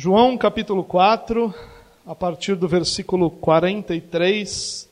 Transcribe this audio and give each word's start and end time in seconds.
João 0.00 0.38
capítulo 0.38 0.84
4, 0.84 1.52
a 2.06 2.14
partir 2.14 2.54
do 2.54 2.68
versículo 2.68 3.32
43. 3.32 4.88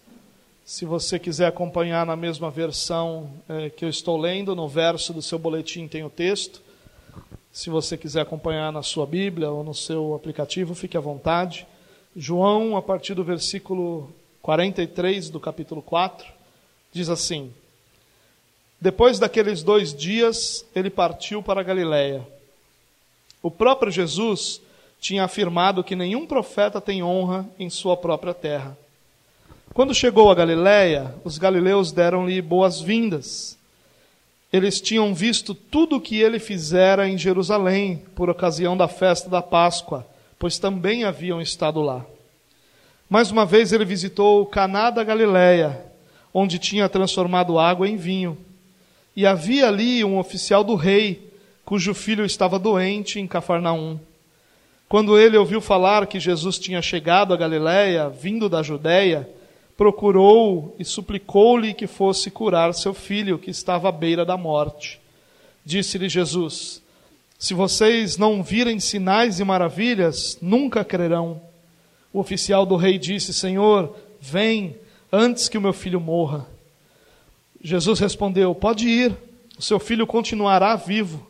Se 0.65 0.85
você 0.85 1.17
quiser 1.17 1.47
acompanhar 1.47 2.05
na 2.05 2.17
mesma 2.17 2.51
versão 2.51 3.31
é, 3.49 3.71
que 3.71 3.85
eu 3.85 3.89
estou 3.89 4.17
lendo, 4.17 4.57
no 4.57 4.67
verso 4.67 5.13
do 5.13 5.23
seu 5.23 5.39
boletim 5.39 5.87
tem 5.87 6.03
o 6.03 6.11
texto. 6.11 6.61
Se 7.53 7.71
você 7.71 7.97
quiser 7.97 8.23
acompanhar 8.23 8.73
na 8.73 8.83
sua 8.83 9.07
Bíblia 9.07 9.49
ou 9.49 9.63
no 9.63 9.73
seu 9.73 10.13
aplicativo, 10.13 10.75
fique 10.75 10.97
à 10.97 11.01
vontade. 11.01 11.69
João, 12.17 12.77
a 12.77 12.83
partir 12.83 13.15
do 13.15 13.23
versículo 13.23 14.13
43 14.43 15.31
do 15.31 15.39
capítulo 15.39 15.83
4, 15.83 16.27
diz 16.93 17.09
assim: 17.09 17.55
Depois 18.81 19.21
daqueles 19.21 19.63
dois 19.63 19.95
dias, 19.95 20.67
ele 20.75 20.91
partiu 20.91 21.45
para 21.45 21.63
Galiléia. 21.63 22.27
O 23.41 23.53
próprio 23.53 23.93
Jesus 23.93 24.66
tinha 25.01 25.25
afirmado 25.25 25.85
que 25.85 25.97
nenhum 25.97 26.27
profeta 26.27 26.81
tem 26.81 27.03
honra 27.03 27.49
em 27.59 27.71
sua 27.71 27.97
própria 27.97 28.35
terra. 28.35 28.77
Quando 29.73 29.95
chegou 29.95 30.31
a 30.31 30.35
Galiléia, 30.35 31.15
os 31.23 31.37
galileus 31.37 31.93
deram-lhe 31.93 32.41
boas-vindas. 32.41 33.59
Eles 34.53 34.81
tinham 34.81 35.15
visto 35.15 35.55
tudo 35.55 35.97
o 35.97 36.01
que 36.01 36.17
ele 36.17 36.39
fizera 36.39 37.07
em 37.07 37.19
Jerusalém 37.19 38.03
por 38.15 38.31
ocasião 38.31 38.77
da 38.77 38.89
festa 38.89 39.29
da 39.29 39.43
Páscoa, 39.43 40.07
pois 40.39 40.59
também 40.59 41.05
haviam 41.05 41.43
estado 41.43 41.83
lá. 41.83 42.07
Mais 43.09 43.31
uma 43.31 43.45
vez 43.45 43.73
ele 43.73 43.85
visitou 43.85 44.47
Caná 44.47 44.91
da 44.91 45.05
Galiléia, 45.05 45.85
onde 46.33 46.59
tinha 46.59 46.89
transformado 46.89 47.59
água 47.59 47.89
em 47.89 47.97
vinho. 47.97 48.37
E 49.15 49.27
havia 49.27 49.69
ali 49.69 50.03
um 50.05 50.19
oficial 50.19 50.65
do 50.65 50.75
rei, 50.75 51.31
cujo 51.65 51.93
filho 51.93 52.25
estava 52.25 52.59
doente 52.59 53.21
em 53.21 53.27
Cafarnaum. 53.27 53.99
Quando 54.89 55.19
ele 55.19 55.37
ouviu 55.37 55.61
falar 55.61 56.07
que 56.07 56.21
Jesus 56.21 56.59
tinha 56.59 56.81
chegado 56.81 57.35
a 57.35 57.37
Galiléia, 57.37 58.09
vindo 58.09 58.49
da 58.49 58.63
Judéia, 58.63 59.29
procurou 59.77 60.75
e 60.79 60.85
suplicou-lhe 60.85 61.75
que 61.75 61.87
fosse 61.87 62.31
curar 62.31 62.73
seu 62.73 62.95
filho, 62.95 63.39
que 63.39 63.51
estava 63.51 63.89
à 63.89 63.93
beira 63.93 64.25
da 64.25 64.37
morte. 64.37 65.01
Disse-lhe 65.65 66.09
Jesus: 66.09 66.81
Se 67.37 67.53
vocês 67.53 68.17
não 68.17 68.43
virem 68.43 68.79
sinais 68.79 69.41
e 69.41 69.45
maravilhas, 69.45 70.39
nunca 70.41 70.85
crerão. 70.85 71.43
O 72.13 72.21
oficial 72.21 72.65
do 72.65 72.77
rei 72.77 72.97
disse: 72.97 73.35
Senhor, 73.35 73.95
vem 74.21 74.77
antes 75.13 75.49
que 75.49 75.59
o 75.59 75.61
meu 75.61 75.73
filho 75.73 76.01
morra. 76.01 76.47
Jesus 77.61 77.99
respondeu: 77.99 78.55
Pode 78.55 78.89
ir, 78.89 79.17
o 79.59 79.63
seu 79.63 79.81
filho 79.81 80.07
continuará 80.07 80.77
vivo. 80.77 81.27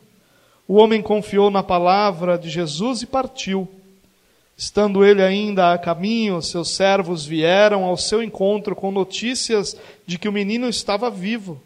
O 0.67 0.75
homem 0.75 1.01
confiou 1.01 1.49
na 1.49 1.63
palavra 1.63 2.37
de 2.37 2.49
Jesus 2.49 3.01
e 3.01 3.05
partiu. 3.05 3.67
Estando 4.57 5.05
ele 5.05 5.21
ainda 5.21 5.71
a 5.71 5.77
caminho, 5.77 6.41
seus 6.41 6.71
servos 6.71 7.25
vieram 7.25 7.83
ao 7.85 7.95
seu 7.95 8.21
encontro 8.21 8.75
com 8.75 8.91
notícias 8.91 9.77
de 10.05 10.17
que 10.17 10.27
o 10.27 10.31
menino 10.31 10.67
estava 10.67 11.09
vivo. 11.09 11.61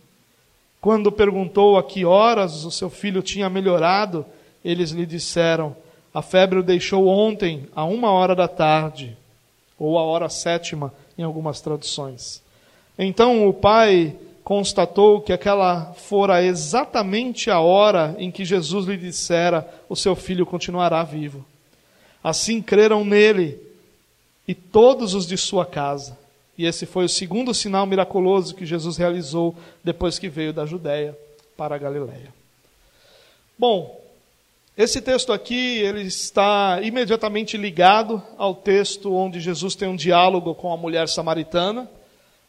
Quando 0.82 1.12
perguntou 1.12 1.78
a 1.78 1.84
que 1.84 2.04
horas 2.04 2.66
o 2.66 2.72
seu 2.72 2.90
filho 2.90 3.22
tinha 3.22 3.50
melhorado, 3.50 4.26
eles 4.64 4.92
lhe 4.92 5.06
disseram: 5.06 5.76
A 6.14 6.22
febre 6.22 6.60
o 6.60 6.64
deixou 6.64 7.08
ontem, 7.08 7.68
a 7.74 7.86
uma 7.86 8.12
hora 8.12 8.36
da 8.36 8.48
tarde, 8.48 9.16
ou 9.80 9.98
a 9.98 10.04
hora 10.04 10.28
sétima, 10.28 10.94
em 11.18 11.24
algumas 11.24 11.62
traduções. 11.62 12.42
Então 13.00 13.48
o 13.48 13.54
pai 13.54 14.16
constatou 14.44 15.22
que 15.22 15.34
aquela 15.34 15.94
fora 15.94 16.44
exatamente 16.44 17.50
a 17.50 17.60
hora 17.60 18.16
em 18.18 18.32
que 18.32 18.46
Jesus 18.46 18.86
lhe 18.86 18.98
dissera: 18.98 19.68
O 19.88 19.96
seu 19.96 20.16
filho 20.16 20.46
continuará 20.46 21.04
vivo. 21.04 21.46
Assim 22.24 22.62
creram 22.62 23.04
nele 23.04 23.60
e 24.48 24.54
todos 24.54 25.14
os 25.14 25.26
de 25.26 25.38
sua 25.38 25.66
casa. 25.66 26.18
E 26.58 26.66
esse 26.66 26.86
foi 26.86 27.06
o 27.06 27.10
segundo 27.10 27.54
sinal 27.54 27.86
miraculoso 27.86 28.54
que 28.54 28.66
Jesus 28.66 28.98
realizou 28.98 29.56
depois 29.84 30.20
que 30.20 30.30
veio 30.30 30.54
da 30.54 30.66
Judéia 30.66 31.18
para 31.58 31.76
a 31.76 31.78
Galiléia. 31.78 32.34
Bom, 33.58 34.00
esse 34.78 35.02
texto 35.02 35.34
aqui 35.34 35.80
ele 35.80 36.02
está 36.02 36.80
imediatamente 36.82 37.58
ligado 37.58 38.22
ao 38.38 38.56
texto 38.56 39.14
onde 39.14 39.40
Jesus 39.40 39.76
tem 39.76 39.88
um 39.88 39.96
diálogo 39.96 40.56
com 40.56 40.72
a 40.72 40.78
mulher 40.78 41.08
samaritana. 41.08 41.90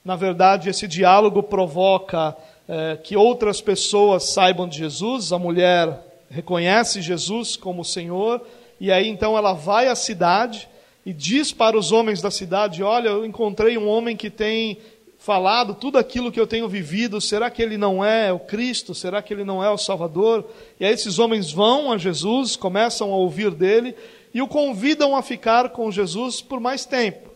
Na 0.04 0.16
verdade, 0.16 0.68
esse 0.68 0.88
diálogo 0.88 1.42
provoca 1.42 2.36
é, 2.68 2.96
que 2.96 3.16
outras 3.16 3.60
pessoas 3.60 4.24
saibam 4.24 4.68
de 4.68 4.78
Jesus. 4.78 5.32
A 5.32 5.38
mulher 5.38 5.96
reconhece 6.28 7.00
Jesus 7.00 7.56
como 7.56 7.84
Senhor, 7.84 8.40
e 8.80 8.90
aí 8.90 9.08
então 9.08 9.36
ela 9.36 9.52
vai 9.52 9.86
à 9.86 9.94
cidade 9.94 10.68
e 11.04 11.12
diz 11.12 11.52
para 11.52 11.78
os 11.78 11.92
homens 11.92 12.20
da 12.20 12.30
cidade: 12.30 12.82
Olha, 12.82 13.10
eu 13.10 13.24
encontrei 13.24 13.78
um 13.78 13.88
homem 13.88 14.16
que 14.16 14.30
tem 14.30 14.78
falado 15.18 15.74
tudo 15.74 15.98
aquilo 15.98 16.32
que 16.32 16.40
eu 16.40 16.48
tenho 16.48 16.68
vivido. 16.68 17.20
Será 17.20 17.48
que 17.48 17.62
ele 17.62 17.78
não 17.78 18.04
é 18.04 18.32
o 18.32 18.40
Cristo? 18.40 18.92
Será 18.94 19.22
que 19.22 19.32
ele 19.32 19.44
não 19.44 19.62
é 19.62 19.70
o 19.70 19.78
Salvador? 19.78 20.44
E 20.80 20.84
aí 20.84 20.92
esses 20.92 21.20
homens 21.20 21.52
vão 21.52 21.92
a 21.92 21.98
Jesus, 21.98 22.56
começam 22.56 23.12
a 23.12 23.16
ouvir 23.16 23.52
dele 23.52 23.94
e 24.34 24.42
o 24.42 24.48
convidam 24.48 25.14
a 25.14 25.22
ficar 25.22 25.68
com 25.68 25.92
Jesus 25.92 26.40
por 26.40 26.58
mais 26.58 26.84
tempo. 26.84 27.31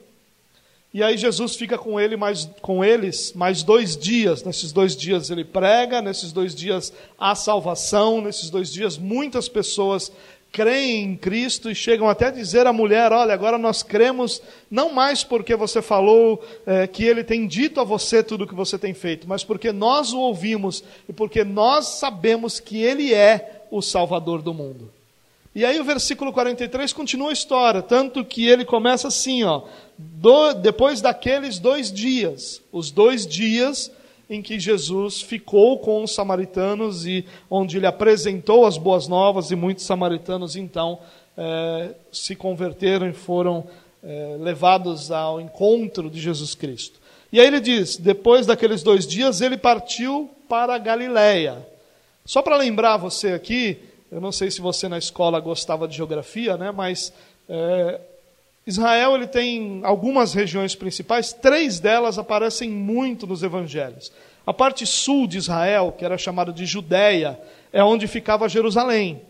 E 0.97 1.03
aí 1.03 1.19
Jesus 1.19 1.57
fica 1.57 1.77
com, 1.77 2.01
ele 2.01 2.17
mais, 2.17 2.49
com 2.63 2.83
eles 2.83 3.35
mais 3.35 3.63
dois 3.63 3.99
dias. 3.99 4.43
Nesses 4.43 4.73
dois 4.73 4.97
dias 4.97 5.29
ele 5.29 5.45
prega, 5.45 6.01
nesses 6.01 6.33
dois 6.33 6.55
dias 6.55 6.91
há 7.19 7.35
salvação, 7.35 8.23
nesses 8.23 8.49
dois 8.49 8.73
dias 8.73 8.97
muitas 8.97 9.47
pessoas 9.47 10.11
creem 10.51 11.05
em 11.05 11.15
Cristo 11.15 11.71
e 11.71 11.75
chegam 11.75 12.09
até 12.09 12.29
a 12.29 12.31
dizer 12.31 12.67
à 12.67 12.73
mulher: 12.73 13.13
Olha, 13.13 13.35
agora 13.35 13.59
nós 13.59 13.83
cremos 13.83 14.41
não 14.71 14.91
mais 14.91 15.23
porque 15.23 15.55
você 15.55 15.83
falou 15.83 16.43
é, 16.65 16.87
que 16.87 17.05
ele 17.05 17.23
tem 17.23 17.47
dito 17.47 17.79
a 17.79 17.85
você 17.85 18.23
tudo 18.23 18.45
o 18.45 18.49
que 18.49 18.55
você 18.55 18.79
tem 18.79 18.95
feito, 18.95 19.29
mas 19.29 19.45
porque 19.45 19.73
nós 19.73 20.15
o 20.15 20.19
ouvimos 20.19 20.83
e 21.07 21.13
porque 21.13 21.45
nós 21.45 21.99
sabemos 21.99 22.59
que 22.59 22.81
ele 22.81 23.13
é 23.13 23.67
o 23.71 23.83
Salvador 23.83 24.41
do 24.41 24.55
mundo. 24.55 24.96
E 25.57 25.65
aí 25.65 25.81
o 25.81 25.85
versículo 25.85 26.35
43 26.35 26.93
continua 26.93 27.31
a 27.31 27.33
história, 27.33 27.81
tanto 27.81 28.23
que 28.23 28.47
ele 28.47 28.63
começa 28.63 29.09
assim, 29.09 29.43
ó, 29.43 29.63
do, 29.97 30.53
depois 30.53 31.01
daqueles 31.01 31.59
dois 31.59 31.91
dias, 31.91 32.61
os 32.71 32.91
dois 32.91 33.27
dias 33.27 33.91
em 34.29 34.43
que 34.43 34.61
Jesus 34.61 35.23
ficou 35.23 35.79
com 35.79 36.05
os 36.05 36.15
samaritanos 36.15 37.07
e 37.07 37.25
onde 37.49 37.79
ele 37.79 37.87
apresentou 37.87 38.67
as 38.67 38.77
boas 38.77 39.09
novas 39.09 39.51
e 39.51 39.57
muitos 39.57 39.87
samaritanos 39.87 40.57
então 40.57 40.99
é, 41.35 41.95
se 42.13 42.37
converteram 42.37 43.09
e 43.09 43.15
foram 43.15 43.67
é, 44.05 44.37
levados 44.39 45.11
ao 45.11 45.41
encontro 45.41 46.11
de 46.11 46.21
Jesus 46.21 46.55
Cristo. 46.55 47.01
E 47.33 47.41
aí 47.41 47.47
ele 47.47 47.61
diz, 47.61 47.97
depois 47.97 48.45
daqueles 48.45 48.83
dois 48.83 49.07
dias 49.07 49.41
ele 49.41 49.57
partiu 49.57 50.29
para 50.51 50.75
a 50.75 50.79
Galiléia. 50.79 51.67
Só 52.27 52.43
para 52.43 52.59
lembrar 52.59 52.99
você 52.99 53.29
aqui, 53.29 53.79
eu 54.11 54.21
não 54.21 54.31
sei 54.31 54.51
se 54.51 54.61
você 54.61 54.89
na 54.89 54.99
escola 54.99 55.41
gostava 55.41 55.89
de 55.89 55.97
geografia, 55.97 56.57
né? 56.57 56.71
Mas 56.71 57.13
é, 57.49 58.01
Israel 58.67 59.15
ele 59.15 59.27
tem 59.27 59.81
algumas 59.85 60.33
regiões 60.35 60.75
principais, 60.75 61.33
três 61.33 61.79
delas 61.81 62.19
aparecem 62.19 62.71
muito 62.71 63.27
nos 63.27 63.43
evangelhos. 63.43 64.13
A 64.47 64.53
parte 64.53 64.87
sul 64.87 65.27
de 65.27 65.39
Israel, 65.39 65.95
que 65.97 66.05
era 66.05 66.17
chamada 66.17 66.53
de 66.53 66.67
Judéia, 66.67 67.39
é 67.73 67.83
onde 67.83 68.07
ficava 68.07 68.49
Jerusalém. 68.49 69.21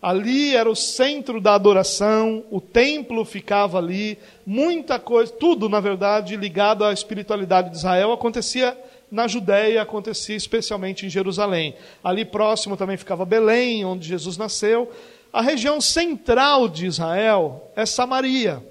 Ali 0.00 0.54
era 0.54 0.70
o 0.70 0.76
centro 0.76 1.40
da 1.40 1.54
adoração, 1.54 2.44
o 2.50 2.60
templo 2.60 3.24
ficava 3.24 3.78
ali, 3.78 4.16
muita 4.46 4.98
coisa, 4.98 5.32
tudo 5.32 5.68
na 5.68 5.80
verdade 5.80 6.36
ligado 6.36 6.84
à 6.84 6.92
espiritualidade 6.92 7.70
de 7.70 7.76
Israel 7.76 8.12
acontecia 8.12 8.78
na 9.10 9.26
Judéia 9.26 9.82
acontecia 9.82 10.36
especialmente 10.36 11.06
em 11.06 11.10
Jerusalém. 11.10 11.74
Ali 12.02 12.24
próximo 12.24 12.76
também 12.76 12.96
ficava 12.96 13.24
Belém, 13.24 13.84
onde 13.84 14.06
Jesus 14.06 14.36
nasceu. 14.36 14.90
A 15.32 15.42
região 15.42 15.80
central 15.80 16.68
de 16.68 16.86
Israel 16.86 17.70
é 17.76 17.84
Samaria, 17.84 18.62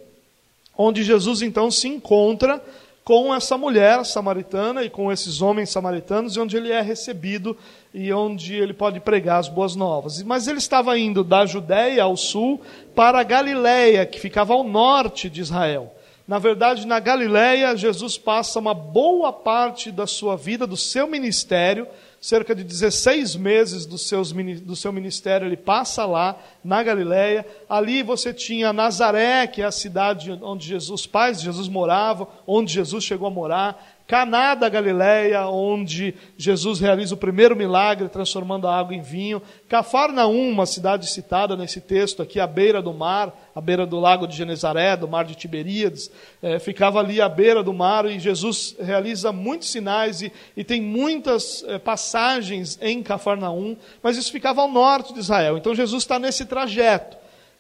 onde 0.77 1.03
Jesus 1.03 1.41
então 1.41 1.69
se 1.69 1.87
encontra 1.87 2.63
com 3.03 3.33
essa 3.33 3.57
mulher 3.57 4.05
samaritana 4.05 4.83
e 4.83 4.89
com 4.89 5.09
esses 5.09 5.41
homens 5.41 5.69
samaritanos, 5.69 6.35
e 6.35 6.39
onde 6.41 6.57
ele 6.57 6.71
é 6.71 6.81
recebido 6.81 7.55
e 7.93 8.11
onde 8.11 8.53
ele 8.53 8.73
pode 8.73 8.99
pregar 8.99 9.39
as 9.39 9.47
boas 9.47 9.75
novas. 9.75 10.21
Mas 10.23 10.45
ele 10.47 10.57
estava 10.57 10.99
indo 10.99 11.23
da 11.23 11.45
Judéia 11.45 12.03
ao 12.03 12.17
sul 12.17 12.59
para 12.93 13.19
a 13.19 13.23
Galiléia, 13.23 14.05
que 14.05 14.19
ficava 14.19 14.53
ao 14.53 14.63
norte 14.63 15.29
de 15.29 15.39
Israel. 15.39 15.93
Na 16.27 16.39
verdade, 16.39 16.85
na 16.85 16.99
Galiléia, 16.99 17.77
Jesus 17.77 18.17
passa 18.17 18.59
uma 18.59 18.73
boa 18.73 19.31
parte 19.31 19.91
da 19.91 20.05
sua 20.05 20.35
vida, 20.35 20.67
do 20.67 20.75
seu 20.75 21.07
ministério, 21.07 21.87
cerca 22.19 22.53
de 22.53 22.65
16 22.65 23.37
meses 23.37 23.85
do, 23.85 23.97
seus, 23.97 24.33
do 24.33 24.75
seu 24.75 24.91
ministério, 24.91 25.47
ele 25.47 25.55
passa 25.55 26.05
lá, 26.05 26.37
na 26.67 26.83
Galiléia. 26.83 27.45
Ali 27.69 28.03
você 28.03 28.33
tinha 28.33 28.73
Nazaré, 28.73 29.47
que 29.47 29.61
é 29.61 29.65
a 29.65 29.71
cidade 29.71 30.37
onde 30.41 30.67
Jesus, 30.67 31.01
os 31.01 31.07
pais 31.07 31.39
de 31.39 31.45
Jesus 31.45 31.69
moravam, 31.69 32.27
onde 32.45 32.73
Jesus 32.73 33.05
chegou 33.05 33.27
a 33.27 33.31
morar. 33.31 33.97
Caná 34.07 34.55
da 34.55 34.69
Galileia, 34.69 35.47
onde 35.47 36.15
Jesus 36.37 36.79
realiza 36.79 37.13
o 37.13 37.17
primeiro 37.17 37.57
milagre, 37.57 38.07
transformando 38.07 38.65
a 38.65 38.79
água 38.79 38.95
em 38.95 39.01
vinho. 39.01 39.41
Cafarnaum, 39.67 40.49
uma 40.49 40.65
cidade 40.65 41.09
citada 41.09 41.57
nesse 41.57 41.81
texto 41.81 42.21
aqui, 42.21 42.39
à 42.39 42.47
beira 42.47 42.81
do 42.81 42.93
mar, 42.93 43.37
à 43.53 43.59
beira 43.59 43.85
do 43.85 43.99
lago 43.99 44.25
de 44.25 44.37
Genezaré, 44.37 44.95
do 44.95 45.09
mar 45.09 45.25
de 45.25 45.35
Tiberíades, 45.35 46.09
é, 46.41 46.57
ficava 46.57 46.99
ali 46.99 47.19
à 47.19 47.27
beira 47.27 47.61
do 47.61 47.73
mar 47.73 48.05
e 48.05 48.17
Jesus 48.17 48.77
realiza 48.79 49.33
muitos 49.33 49.71
sinais 49.71 50.21
e, 50.21 50.31
e 50.55 50.63
tem 50.63 50.81
muitas 50.81 51.65
é, 51.67 51.77
passagens 51.77 52.79
em 52.81 53.03
Cafarnaum, 53.03 53.75
mas 54.01 54.15
isso 54.15 54.31
ficava 54.31 54.61
ao 54.61 54.69
norte 54.69 55.13
de 55.13 55.19
Israel. 55.19 55.57
Então 55.57 55.75
Jesus 55.75 56.03
está 56.03 56.17
nesse 56.17 56.45
trajeto. 56.45 56.56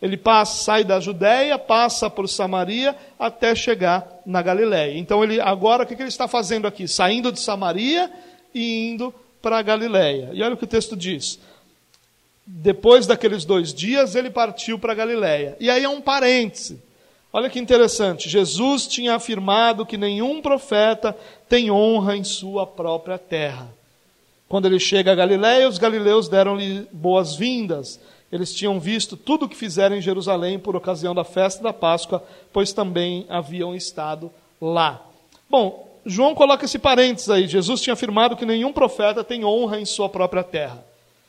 Ele 0.01 0.15
passa, 0.15 0.63
sai 0.63 0.83
da 0.83 0.99
Judéia, 0.99 1.57
passa 1.57 2.09
por 2.09 2.29
Samaria 2.29 2.95
até 3.17 3.55
chegar 3.55 4.07
na 4.25 4.41
Galiléia. 4.41 4.97
Então 4.97 5.23
ele 5.23 5.41
agora 5.41 5.83
o 5.83 5.85
que 5.85 5.93
ele 5.93 6.03
está 6.05 6.27
fazendo 6.27 6.67
aqui? 6.67 6.87
Saindo 6.87 7.31
de 7.31 7.39
Samaria 7.39 8.11
e 8.53 8.89
indo 8.89 9.13
para 9.41 9.57
a 9.57 9.61
Galiléia. 9.61 10.29
E 10.33 10.43
olha 10.43 10.53
o 10.53 10.57
que 10.57 10.65
o 10.65 10.67
texto 10.67 10.95
diz. 10.95 11.39
Depois 12.45 13.07
daqueles 13.07 13.43
dois 13.43 13.73
dias, 13.73 14.15
ele 14.15 14.29
partiu 14.29 14.77
para 14.77 14.93
a 14.93 14.95
Galiléia. 14.95 15.57
E 15.59 15.69
aí 15.69 15.83
é 15.83 15.89
um 15.89 15.99
parêntese. 15.99 16.81
Olha 17.33 17.49
que 17.49 17.59
interessante. 17.59 18.29
Jesus 18.29 18.87
tinha 18.87 19.15
afirmado 19.15 19.85
que 19.85 19.97
nenhum 19.97 20.41
profeta 20.41 21.15
tem 21.49 21.69
honra 21.69 22.15
em 22.15 22.23
sua 22.23 22.65
própria 22.65 23.17
terra. 23.17 23.67
Quando 24.47 24.65
ele 24.65 24.79
chega 24.79 25.11
a 25.11 25.15
Galiléia, 25.15 25.67
os 25.67 25.77
galileus 25.77 26.29
deram-lhe 26.29 26.87
boas-vindas 26.91 27.99
eles 28.31 28.53
tinham 28.53 28.79
visto 28.79 29.15
tudo 29.15 29.45
o 29.45 29.49
que 29.49 29.55
fizeram 29.55 29.95
em 29.95 30.01
Jerusalém 30.01 30.59
por 30.59 30.75
ocasião 30.75 31.15
da 31.15 31.23
festa 31.23 31.63
da 31.63 31.71
Páscoa, 31.71 32.23
pois 32.51 32.73
também 32.73 33.25
haviam 33.29 33.75
estado 33.75 34.31
lá. 34.61 35.05
Bom, 35.49 35.87
João 36.05 36.35
coloca 36.35 36.65
esse 36.65 36.77
parênteses 36.79 37.29
aí. 37.29 37.47
Jesus 37.47 37.81
tinha 37.81 37.93
afirmado 37.93 38.35
que 38.35 38.45
nenhum 38.45 38.73
profeta 38.73 39.23
tem 39.23 39.45
honra 39.45 39.79
em 39.79 39.85
sua 39.85 40.09
própria 40.09 40.43
terra. 40.43 40.83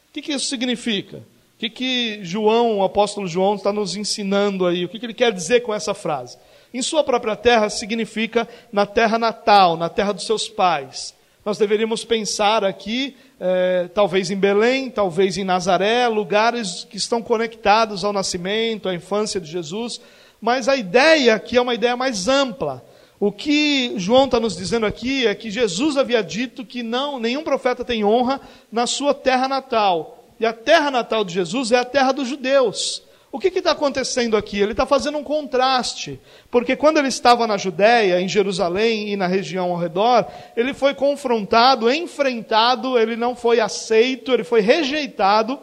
O 0.09 0.13
que, 0.13 0.23
que 0.23 0.33
isso 0.33 0.47
significa? 0.47 1.19
O 1.19 1.59
que, 1.59 1.71
que 1.71 2.21
João, 2.23 2.79
o 2.79 2.85
apóstolo 2.85 3.27
João, 3.27 3.55
está 3.55 3.73
nos 3.73 3.97
ensinando 3.97 4.67
aí? 4.67 4.85
O 4.85 4.89
que, 4.89 4.99
que 4.99 5.07
ele 5.07 5.15
quer 5.15 5.33
dizer 5.33 5.61
com 5.61 5.75
essa 5.75 5.95
frase? 5.95 6.39
Em 6.73 6.83
sua 6.83 7.03
própria 7.03 7.35
terra 7.35 7.71
significa 7.71 8.49
na 8.73 8.87
terra 8.87 9.19
natal, 9.19 9.77
na 9.77 9.89
terra 9.89 10.13
dos 10.13 10.27
seus 10.27 10.49
pais. 10.49 11.15
Nós 11.45 11.57
deveríamos 11.57 12.05
pensar 12.05 12.65
aqui 12.65 13.17
é, 13.41 13.89
talvez 13.95 14.31
em 14.31 14.37
Belém, 14.37 14.91
talvez 14.91 15.39
em 15.39 15.45
Nazaré, 15.45 16.09
lugares 16.09 16.85
que 16.85 16.97
estão 16.97 17.23
conectados 17.23 18.05
ao 18.05 18.13
nascimento, 18.13 18.89
à 18.89 18.95
infância 18.95 19.41
de 19.41 19.51
Jesus, 19.51 20.01
mas 20.41 20.69
a 20.69 20.77
ideia 20.77 21.35
aqui 21.35 21.57
é 21.57 21.61
uma 21.61 21.75
ideia 21.75 21.97
mais 21.97 22.29
ampla. 22.29 22.85
O 23.21 23.33
que 23.33 23.95
João 23.97 24.27
está 24.27 24.39
nos 24.39 24.57
dizendo 24.57 24.87
aqui 24.87 25.27
é 25.27 25.35
que 25.35 25.51
Jesus 25.51 25.97
havia 25.97 26.23
dito 26.23 26.65
que 26.65 26.83
não, 26.83 27.19
nenhum 27.19 27.43
profeta 27.43 27.85
tem 27.85 28.05
honra 28.05 28.41
na 28.71 28.87
sua 28.87 29.13
terra 29.13 29.49
natal. 29.49 30.25
E 30.39 30.47
a 30.47 30.53
terra 30.53 30.91
natal 30.91 31.25
de 31.25 31.35
Jesus 31.35 31.73
é 31.73 31.79
a 31.79 31.85
terra 31.85 32.13
dos 32.13 32.29
judeus. 32.29 33.03
O 33.31 33.39
que 33.39 33.49
está 33.49 33.73
acontecendo 33.73 34.37
aqui? 34.37 34.59
Ele 34.59 34.73
está 34.73 34.87
fazendo 34.87 35.19
um 35.19 35.23
contraste, 35.23 36.19
porque 36.51 36.75
quando 36.75 36.97
ele 36.97 37.09
estava 37.09 37.47
na 37.47 37.59
Judéia, 37.59 38.21
em 38.21 38.29
Jerusalém 38.29 39.11
e 39.11 39.17
na 39.17 39.27
região 39.27 39.71
ao 39.71 39.77
redor, 39.77 40.27
ele 40.57 40.73
foi 40.73 40.95
confrontado, 40.95 41.93
enfrentado, 41.93 42.99
ele 42.99 43.17
não 43.17 43.37
foi 43.37 43.61
aceito, 43.61 44.33
ele 44.33 44.45
foi 44.45 44.63
rejeitado, 44.63 45.59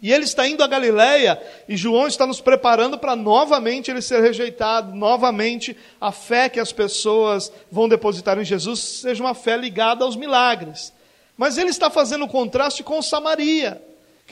e 0.00 0.10
ele 0.10 0.24
está 0.24 0.48
indo 0.48 0.64
a 0.64 0.66
Galiléia, 0.66 1.40
e 1.68 1.76
João 1.76 2.08
está 2.08 2.26
nos 2.26 2.40
preparando 2.40 2.98
para 2.98 3.14
novamente 3.14 3.90
ele 3.90 4.00
ser 4.00 4.22
rejeitado, 4.22 4.94
novamente 4.94 5.76
a 6.00 6.10
fé 6.10 6.48
que 6.48 6.58
as 6.58 6.72
pessoas 6.72 7.52
vão 7.70 7.86
depositar 7.86 8.38
em 8.38 8.44
Jesus 8.44 8.80
seja 8.80 9.22
uma 9.22 9.34
fé 9.34 9.58
ligada 9.58 10.04
aos 10.04 10.16
milagres. 10.16 10.92
Mas 11.36 11.58
ele 11.58 11.70
está 11.70 11.90
fazendo 11.90 12.26
contraste 12.26 12.82
com 12.82 13.00
Samaria. 13.02 13.80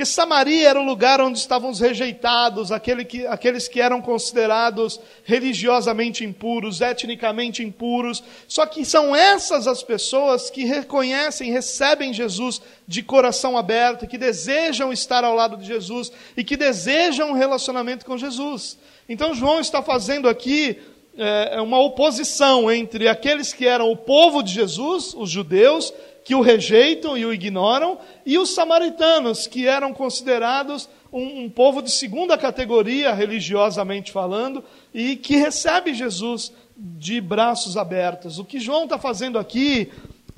Porque 0.01 0.13
Samaria 0.13 0.71
era 0.71 0.81
o 0.81 0.83
lugar 0.83 1.21
onde 1.21 1.39
estavam 1.39 1.69
os 1.69 1.79
rejeitados, 1.79 2.73
aquele 2.73 3.05
que, 3.05 3.27
aqueles 3.27 3.69
que 3.69 3.83
eram 3.83 4.01
considerados 4.01 4.99
religiosamente 5.25 6.25
impuros, 6.25 6.81
etnicamente 6.81 7.63
impuros. 7.63 8.25
Só 8.49 8.65
que 8.65 8.83
são 8.83 9.15
essas 9.15 9.67
as 9.67 9.83
pessoas 9.83 10.49
que 10.49 10.65
reconhecem, 10.65 11.53
recebem 11.53 12.15
Jesus 12.15 12.63
de 12.89 13.03
coração 13.03 13.59
aberto, 13.59 14.07
que 14.07 14.17
desejam 14.17 14.91
estar 14.91 15.23
ao 15.23 15.35
lado 15.35 15.59
de 15.59 15.67
Jesus 15.67 16.11
e 16.35 16.43
que 16.43 16.57
desejam 16.57 17.33
um 17.33 17.35
relacionamento 17.35 18.07
com 18.07 18.17
Jesus. 18.17 18.79
Então 19.07 19.35
João 19.35 19.61
está 19.61 19.83
fazendo 19.83 20.31
aqui 20.31 20.79
é, 21.19 21.61
uma 21.61 21.79
oposição 21.79 22.73
entre 22.73 23.07
aqueles 23.07 23.53
que 23.53 23.67
eram 23.67 23.91
o 23.93 23.97
povo 23.99 24.43
de 24.43 24.55
Jesus, 24.55 25.13
os 25.15 25.29
judeus, 25.29 25.93
que 26.31 26.35
o 26.37 26.41
rejeitam 26.41 27.19
e 27.19 27.27
o 27.27 27.35
ignoram, 27.35 27.99
e 28.25 28.39
os 28.39 28.55
samaritanos, 28.55 29.49
que 29.49 29.67
eram 29.67 29.93
considerados 29.93 30.89
um, 31.13 31.43
um, 31.43 31.51
povo 31.51 31.83
de 31.83 31.91
segunda 31.91 32.39
categoria, 32.39 33.13
religiosamente 33.13 34.13
falando, 34.13 34.63
e 34.95 35.17
que 35.17 35.35
recebe 35.35 35.93
Jesus 35.93 36.53
de 36.77 37.21
braços 37.21 37.77
abertos. 37.77 38.39
O 38.39 38.45
que 38.45 38.61
João 38.61 38.85
está 38.85 38.97
fazendo 38.97 39.41
aqui 39.41 39.91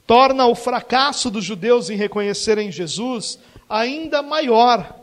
torna 0.06 0.46
o 0.46 0.54
fracasso 0.54 1.30
dos 1.30 1.44
judeus 1.44 1.90
em 1.90 1.96
reconhecerem 1.96 2.72
Jesus 2.72 3.38
ainda 3.68 4.22
maior. 4.22 4.98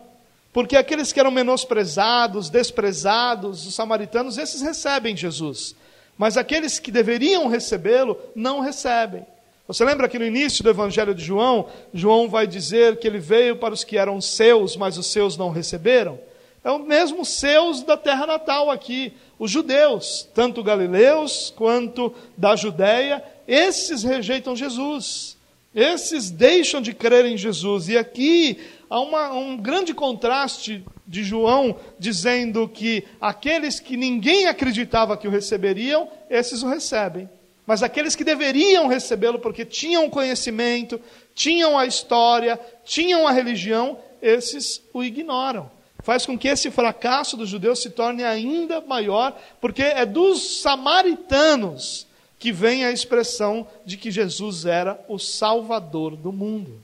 Porque 0.52 0.76
aqueles 0.76 1.14
que 1.14 1.20
eram 1.20 1.30
menosprezados, 1.30 2.50
desprezados, 2.50 3.68
os 3.68 3.76
samaritanos, 3.76 4.40
esses 4.40 4.64
recebem 4.64 5.16
Jesus. 5.16 5.76
Mas 6.18 6.36
aqueles 6.36 6.80
que 6.80 6.90
deveriam 6.90 7.48
recebê-lo, 7.48 8.18
não 8.36 8.60
recebem. 8.60 9.24
Você 9.70 9.86
lembra 9.86 10.10
que 10.10 10.18
no 10.18 10.26
início 10.26 10.64
do 10.64 10.72
Evangelho 10.72 11.14
de 11.14 11.24
João, 11.24 11.68
João 11.94 12.28
vai 12.28 12.48
dizer 12.48 12.98
que 12.98 13.06
ele 13.06 13.20
veio 13.20 13.56
para 13.56 13.72
os 13.72 13.84
que 13.84 14.00
eram 14.00 14.20
seus, 14.20 14.76
mas 14.76 14.98
os 14.98 15.06
seus 15.06 15.38
não 15.38 15.52
receberam? 15.52 16.20
É 16.64 16.72
o 16.72 16.80
mesmo 16.80 17.24
seus 17.24 17.84
da 17.84 17.96
terra 17.96 18.26
natal 18.26 18.72
aqui, 18.72 19.14
os 19.38 19.52
judeus, 19.52 20.28
tanto 20.34 20.64
galileus 20.64 21.54
quanto 21.56 22.12
da 22.36 22.56
Judéia, 22.56 23.24
esses 23.48 24.02
rejeitam 24.02 24.56
Jesus. 24.56 25.38
Esses 25.76 26.32
deixam 26.32 26.82
de 26.82 26.92
crer 26.92 27.28
em 27.28 27.38
Jesus. 27.38 27.90
E 27.90 27.96
aqui 27.96 28.58
há 28.90 29.00
uma, 29.00 29.34
um 29.34 29.56
grande 29.56 29.94
contraste 29.94 30.84
de 31.06 31.24
João 31.24 31.76
dizendo 32.00 32.68
que 32.68 33.04
aqueles 33.22 33.80
que 33.80 33.96
ninguém 33.96 34.48
acreditava 34.48 35.16
que 35.16 35.28
o 35.28 35.32
receberiam, 35.32 36.10
esses 36.28 36.64
o 36.64 36.68
recebem. 36.68 37.30
Mas 37.70 37.84
aqueles 37.84 38.16
que 38.16 38.24
deveriam 38.24 38.88
recebê-lo 38.88 39.38
porque 39.38 39.64
tinham 39.64 40.10
conhecimento, 40.10 41.00
tinham 41.36 41.78
a 41.78 41.86
história, 41.86 42.60
tinham 42.84 43.28
a 43.28 43.32
religião, 43.32 44.00
esses 44.20 44.82
o 44.92 45.04
ignoram. 45.04 45.70
Faz 46.00 46.26
com 46.26 46.36
que 46.36 46.48
esse 46.48 46.72
fracasso 46.72 47.38
dos 47.38 47.48
judeus 47.48 47.80
se 47.80 47.92
torne 47.92 48.24
ainda 48.24 48.82
maior, 48.82 49.40
porque 49.62 49.84
é 49.84 50.04
dos 50.04 50.62
samaritanos 50.62 52.08
que 52.40 52.52
vem 52.52 52.86
a 52.86 52.92
expressão 52.92 53.68
de 53.86 53.98
que 53.98 54.10
Jesus 54.10 54.66
era 54.66 55.00
o 55.08 55.20
Salvador 55.20 56.16
do 56.16 56.32
mundo. 56.32 56.82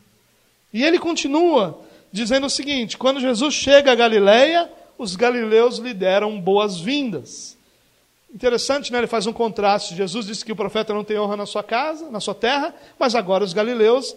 E 0.72 0.84
ele 0.84 1.00
continua 1.00 1.82
dizendo 2.12 2.46
o 2.46 2.50
seguinte: 2.52 2.96
quando 2.96 3.20
Jesus 3.20 3.56
chega 3.56 3.92
a 3.92 3.96
Galileia, 3.96 4.70
os 5.00 5.16
galileus 5.16 5.80
lhe 5.80 5.96
deram 5.96 6.40
boas-vindas. 6.40 7.55
Interessante, 8.36 8.92
né? 8.92 8.98
Ele 8.98 9.08
faz 9.08 9.26
um 9.26 9.32
contraste. 9.32 9.96
Jesus 9.96 10.26
disse 10.26 10.44
que 10.44 10.52
o 10.52 10.58
profeta 10.58 10.94
não 10.94 11.06
tem 11.06 11.18
honra 11.18 11.38
na 11.38 11.46
sua 11.46 11.64
casa, 11.64 12.12
na 12.12 12.20
sua 12.20 12.36
terra, 12.36 12.76
mas 13.00 13.16
agora 13.16 13.46
os 13.46 13.54
galileus 13.54 14.14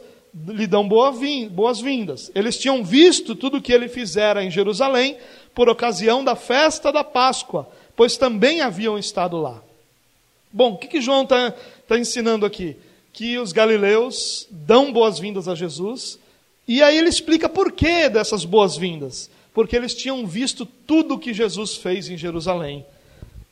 lhe 0.49 0.67
dão 0.67 0.89
boas-vindas. 0.89 2.29
Eles 2.35 2.59
tinham 2.59 2.83
visto 2.83 3.37
tudo 3.37 3.59
o 3.59 3.63
que 3.63 3.73
ele 3.73 3.89
fizera 3.89 4.43
em 4.43 4.51
Jerusalém 4.51 5.17
por 5.55 5.69
ocasião 5.69 6.25
da 6.25 6.35
festa 6.35 6.91
da 6.91 7.05
Páscoa, 7.05 7.69
pois 7.95 8.17
também 8.17 8.61
haviam 8.61 8.99
estado 8.99 9.37
lá. 9.37 9.63
Bom, 10.53 10.73
o 10.73 10.77
que, 10.77 10.89
que 10.89 11.01
João 11.01 11.23
está 11.23 11.55
tá 11.87 11.97
ensinando 11.97 12.45
aqui? 12.45 12.77
Que 13.13 13.39
os 13.39 13.53
galileus 13.53 14.49
dão 14.51 14.93
boas-vindas 14.93 15.47
a 15.47 15.55
Jesus, 15.55 16.19
e 16.67 16.83
aí 16.83 16.99
ele 16.99 17.09
explica 17.09 17.49
por 17.49 17.71
que 17.71 18.09
dessas 18.09 18.45
boas-vindas. 18.45 19.31
Porque 19.55 19.77
eles 19.77 19.95
tinham 19.95 20.27
visto 20.27 20.67
tudo 20.67 21.15
o 21.15 21.19
que 21.19 21.33
Jesus 21.33 21.77
fez 21.77 22.09
em 22.09 22.17
Jerusalém 22.17 22.85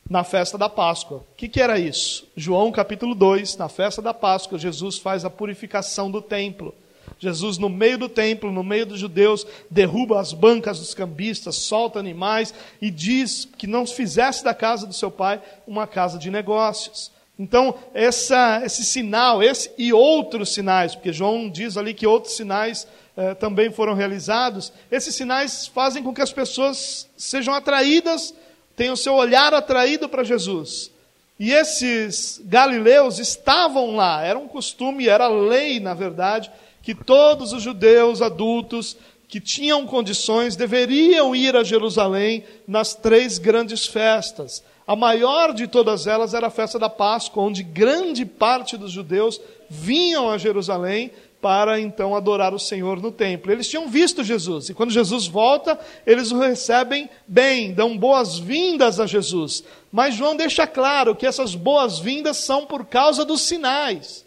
na 0.09 0.23
festa 0.23 0.57
da 0.57 0.69
Páscoa. 0.69 1.17
O 1.17 1.35
que, 1.35 1.47
que, 1.47 1.61
era 1.61 1.77
isso? 1.79 2.27
João 2.35 2.71
capítulo 2.71 3.13
2, 3.13 3.57
na 3.57 3.67
festa 3.67 4.01
da 4.01 4.13
Páscoa, 4.13 4.57
Jesus 4.57 4.97
faz 4.97 5.25
a 5.25 5.29
purificação 5.29 6.09
do 6.09 6.21
templo. 6.21 6.73
Jesus, 7.19 7.57
no 7.57 7.69
meio 7.69 7.97
do 7.97 8.09
templo, 8.09 8.51
no 8.51 8.63
meio 8.63 8.85
dos 8.85 8.99
judeus, 8.99 9.45
derruba 9.71 10.19
as 10.19 10.33
bancas 10.33 10.79
dos 10.79 10.93
cambistas, 10.93 11.55
solta 11.55 11.99
animais 11.99 12.53
e 12.81 12.91
diz 12.91 13.47
que 13.57 13.65
não 13.65 13.85
fizesse 13.87 14.43
da 14.43 14.53
casa 14.53 14.85
do 14.85 14.93
seu 14.93 15.09
pai 15.09 15.41
uma 15.65 15.87
casa 15.87 16.17
de 16.19 16.29
negócios. 16.29 17.11
Então, 17.39 17.75
essa, 17.93 18.61
esse 18.65 18.83
sinal, 18.83 19.43
esse 19.43 19.71
e 19.77 19.93
outros 19.93 20.53
sinais, 20.53 20.95
porque 20.95 21.13
João 21.13 21.49
diz 21.49 21.77
ali 21.77 21.93
que 21.93 22.07
outros 22.07 22.35
sinais 22.35 22.87
eh, 23.15 23.35
também 23.35 23.71
foram 23.71 23.93
realizados. 23.93 24.73
Esses 24.91 25.15
sinais 25.15 25.67
fazem 25.67 26.01
com 26.03 26.13
que 26.13 26.21
as 26.21 26.31
pessoas 26.31 27.07
sejam 27.15 27.53
atraídas, 27.53 28.33
tenham 28.77 28.95
seu 28.95 29.15
olhar 29.15 29.53
atraído 29.55 30.07
para 30.07 30.23
Jesus. 30.23 30.91
E 31.39 31.51
esses 31.51 32.39
galileus 32.45 33.19
estavam 33.19 33.95
lá, 33.95 34.23
era 34.23 34.37
um 34.37 34.47
costume, 34.47 35.09
era 35.09 35.27
lei, 35.27 35.79
na 35.79 35.93
verdade, 35.93 36.49
que 36.81 36.95
todos 36.95 37.53
os 37.53 37.61
judeus 37.61 38.21
adultos 38.21 38.95
que 39.27 39.41
tinham 39.41 39.85
condições 39.85 40.55
deveriam 40.55 41.35
ir 41.35 41.55
a 41.55 41.63
Jerusalém 41.63 42.45
nas 42.67 42.93
três 42.93 43.37
grandes 43.39 43.85
festas. 43.85 44.63
A 44.85 44.95
maior 44.95 45.53
de 45.53 45.67
todas 45.67 46.07
elas 46.07 46.33
era 46.33 46.47
a 46.47 46.51
festa 46.51 46.79
da 46.79 46.87
Páscoa, 46.87 47.43
onde 47.43 47.61
grande 47.61 48.25
parte 48.25 48.77
dos 48.77 48.91
judeus 48.91 49.41
vinham 49.69 50.29
a 50.29 50.37
Jerusalém 50.37 51.11
para 51.41 51.79
então 51.79 52.15
adorar 52.15 52.53
o 52.53 52.59
Senhor 52.59 53.01
no 53.01 53.11
templo. 53.11 53.51
Eles 53.51 53.67
tinham 53.67 53.87
visto 53.87 54.23
Jesus, 54.23 54.69
e 54.69 54.73
quando 54.73 54.91
Jesus 54.91 55.27
volta, 55.27 55.79
eles 56.05 56.31
o 56.31 56.39
recebem 56.39 57.09
bem, 57.27 57.73
dão 57.73 57.97
boas-vindas 57.97 58.99
a 58.99 59.05
Jesus. 59.05 59.63
Mas 59.91 60.15
João 60.15 60.35
deixa 60.35 60.65
claro 60.65 61.15
que 61.15 61.25
essas 61.25 61.55
boas-vindas 61.55 62.37
são 62.37 62.65
por 62.65 62.85
causa 62.85 63.23
dos 63.23 63.41
sinais. 63.41 64.25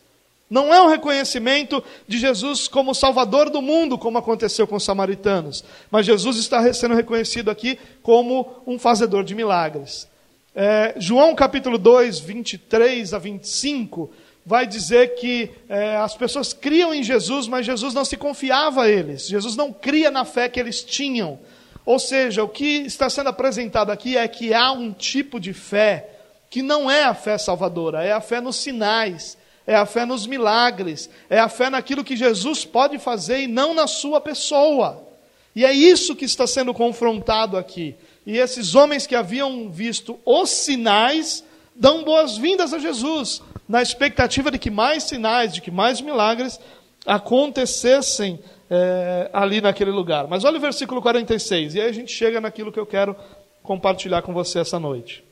Não 0.50 0.74
é 0.74 0.82
um 0.82 0.88
reconhecimento 0.88 1.82
de 2.08 2.18
Jesus 2.18 2.66
como 2.66 2.92
Salvador 2.92 3.50
do 3.50 3.62
mundo, 3.62 3.96
como 3.96 4.18
aconteceu 4.18 4.66
com 4.66 4.74
os 4.74 4.82
samaritanos. 4.82 5.64
Mas 5.88 6.06
Jesus 6.06 6.38
está 6.38 6.72
sendo 6.72 6.96
reconhecido 6.96 7.52
aqui 7.52 7.78
como 8.02 8.48
um 8.66 8.76
fazedor 8.76 9.22
de 9.22 9.32
milagres. 9.32 10.08
É, 10.52 10.94
João 10.98 11.36
capítulo 11.36 11.78
2, 11.78 12.18
23 12.18 13.14
a 13.14 13.18
25, 13.18 14.10
vai 14.44 14.66
dizer 14.66 15.14
que 15.16 15.50
é, 15.68 15.96
as 15.96 16.16
pessoas 16.16 16.52
criam 16.52 16.94
em 16.94 17.02
Jesus, 17.02 17.46
mas 17.46 17.66
Jesus 17.66 17.94
não 17.94 18.04
se 18.04 18.16
confiava 18.16 18.84
a 18.84 18.88
eles. 18.88 19.28
Jesus 19.28 19.56
não 19.56 19.72
cria 19.72 20.10
na 20.10 20.24
fé 20.24 20.48
que 20.48 20.58
eles 20.58 20.82
tinham. 20.82 21.38
Ou 21.84 21.98
seja, 21.98 22.42
o 22.42 22.48
que 22.48 22.82
está 22.82 23.08
sendo 23.08 23.28
apresentado 23.28 23.90
aqui 23.90 24.16
é 24.16 24.26
que 24.28 24.52
há 24.54 24.72
um 24.72 24.92
tipo 24.92 25.40
de 25.40 25.52
fé 25.52 26.08
que 26.48 26.62
não 26.62 26.90
é 26.90 27.04
a 27.04 27.14
fé 27.14 27.38
salvadora, 27.38 28.04
é 28.04 28.12
a 28.12 28.20
fé 28.20 28.40
nos 28.40 28.56
sinais 28.56 29.38
é 29.70 29.74
a 29.76 29.86
fé 29.86 30.04
nos 30.04 30.26
milagres, 30.26 31.08
é 31.28 31.38
a 31.38 31.48
fé 31.48 31.70
naquilo 31.70 32.02
que 32.02 32.16
Jesus 32.16 32.64
pode 32.64 32.98
fazer 32.98 33.42
e 33.42 33.46
não 33.46 33.72
na 33.72 33.86
sua 33.86 34.20
pessoa. 34.20 35.06
E 35.54 35.64
é 35.64 35.72
isso 35.72 36.16
que 36.16 36.24
está 36.24 36.44
sendo 36.44 36.74
confrontado 36.74 37.56
aqui. 37.56 37.94
E 38.26 38.36
esses 38.36 38.74
homens 38.74 39.06
que 39.06 39.14
haviam 39.14 39.70
visto 39.70 40.18
os 40.24 40.50
sinais 40.50 41.44
dão 41.80 42.04
boas-vindas 42.04 42.74
a 42.74 42.78
Jesus, 42.78 43.42
na 43.66 43.80
expectativa 43.80 44.50
de 44.50 44.58
que 44.58 44.70
mais 44.70 45.04
sinais, 45.04 45.54
de 45.54 45.62
que 45.62 45.70
mais 45.70 46.02
milagres 46.02 46.60
acontecessem 47.06 48.38
é, 48.70 49.30
ali 49.32 49.62
naquele 49.62 49.90
lugar. 49.90 50.28
Mas 50.28 50.44
olha 50.44 50.58
o 50.58 50.60
versículo 50.60 51.00
46, 51.00 51.74
e 51.74 51.80
aí 51.80 51.88
a 51.88 51.92
gente 51.92 52.12
chega 52.12 52.38
naquilo 52.38 52.70
que 52.70 52.78
eu 52.78 52.84
quero 52.84 53.16
compartilhar 53.62 54.20
com 54.20 54.34
você 54.34 54.58
essa 54.58 54.78
noite. 54.78 55.24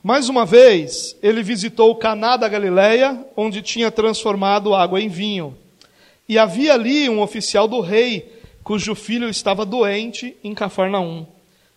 Mais 0.00 0.28
uma 0.28 0.46
vez, 0.46 1.16
ele 1.20 1.42
visitou 1.42 1.96
Caná 1.96 2.36
da 2.36 2.46
Galileia, 2.46 3.26
onde 3.36 3.62
tinha 3.62 3.90
transformado 3.90 4.74
água 4.74 5.00
em 5.00 5.08
vinho. 5.08 5.56
E 6.28 6.38
havia 6.38 6.74
ali 6.74 7.08
um 7.08 7.20
oficial 7.20 7.66
do 7.66 7.80
rei, 7.80 8.32
cujo 8.62 8.94
filho 8.94 9.28
estava 9.28 9.64
doente 9.64 10.36
em 10.44 10.54
Cafarnaum. 10.54 11.33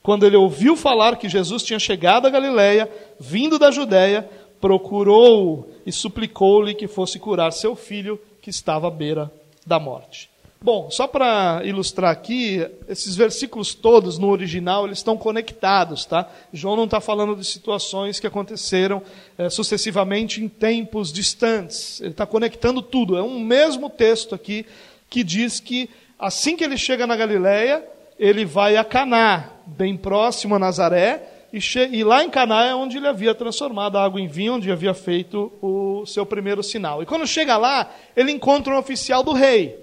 Quando 0.08 0.26
ele 0.26 0.38
ouviu 0.38 0.78
falar 0.78 1.18
que 1.18 1.28
Jesus 1.28 1.64
tinha 1.64 1.78
chegado 1.78 2.28
a 2.28 2.30
Galileia, 2.30 2.90
vindo 3.20 3.60
da 3.60 3.70
Judéia, 3.70 4.26
procurou 4.62 5.70
e 5.86 5.92
suplicou-lhe 5.92 6.74
que 6.74 6.88
fosse 6.88 7.20
curar 7.20 7.52
seu 7.52 7.76
filho, 7.76 8.18
que 8.42 8.50
estava 8.50 8.88
à 8.88 8.90
beira 8.90 9.30
da 9.66 9.78
morte. 9.78 10.30
Bom, 10.62 10.90
só 10.90 11.08
para 11.08 11.60
ilustrar 11.66 12.10
aqui, 12.10 12.66
esses 12.88 13.18
versículos 13.18 13.74
todos 13.74 14.18
no 14.18 14.30
original 14.30 14.86
eles 14.86 15.00
estão 15.00 15.18
conectados, 15.18 16.06
tá? 16.06 16.32
João 16.54 16.78
não 16.78 16.86
está 16.86 17.02
falando 17.02 17.36
de 17.36 17.44
situações 17.44 18.18
que 18.18 18.28
aconteceram 18.28 19.04
é, 19.38 19.50
sucessivamente 19.50 20.42
em 20.42 20.48
tempos 20.48 21.12
distantes. 21.12 22.00
Ele 22.00 22.12
está 22.12 22.26
conectando 22.26 22.82
tudo. 22.82 23.18
É 23.18 23.22
um 23.22 23.42
mesmo 23.42 23.90
texto 23.90 24.34
aqui 24.34 24.66
que 25.10 25.22
diz 25.22 25.60
que 25.60 25.90
assim 26.18 26.56
que 26.56 26.64
ele 26.64 26.78
chega 26.78 27.06
na 27.06 27.18
Galileia, 27.18 27.84
ele 28.20 28.46
vai 28.46 28.78
a 28.78 28.84
Caná, 28.84 29.52
bem 29.66 29.96
próximo 29.96 30.56
a 30.56 30.60
Nazaré, 30.60 31.24
e, 31.52 31.60
e 31.92 32.04
lá 32.04 32.24
em 32.24 32.30
Caná 32.30 32.66
é 32.66 32.76
onde 32.76 32.98
ele 32.98 33.08
havia 33.08 33.34
transformado 33.34 33.98
a 33.98 34.04
água 34.04 34.20
em 34.20 34.28
vinho, 34.28 34.56
onde 34.56 34.72
havia 34.72 34.94
feito 34.94 35.52
o 35.62 36.06
seu 36.06 36.26
primeiro 36.26 36.62
sinal. 36.62 37.02
E 37.02 37.06
quando 37.06 37.26
chega 37.26 37.58
lá, 37.58 37.90
ele 38.16 38.32
encontra 38.32 38.74
um 38.74 38.78
oficial 38.78 39.24
do 39.24 39.32
rei. 39.32 39.78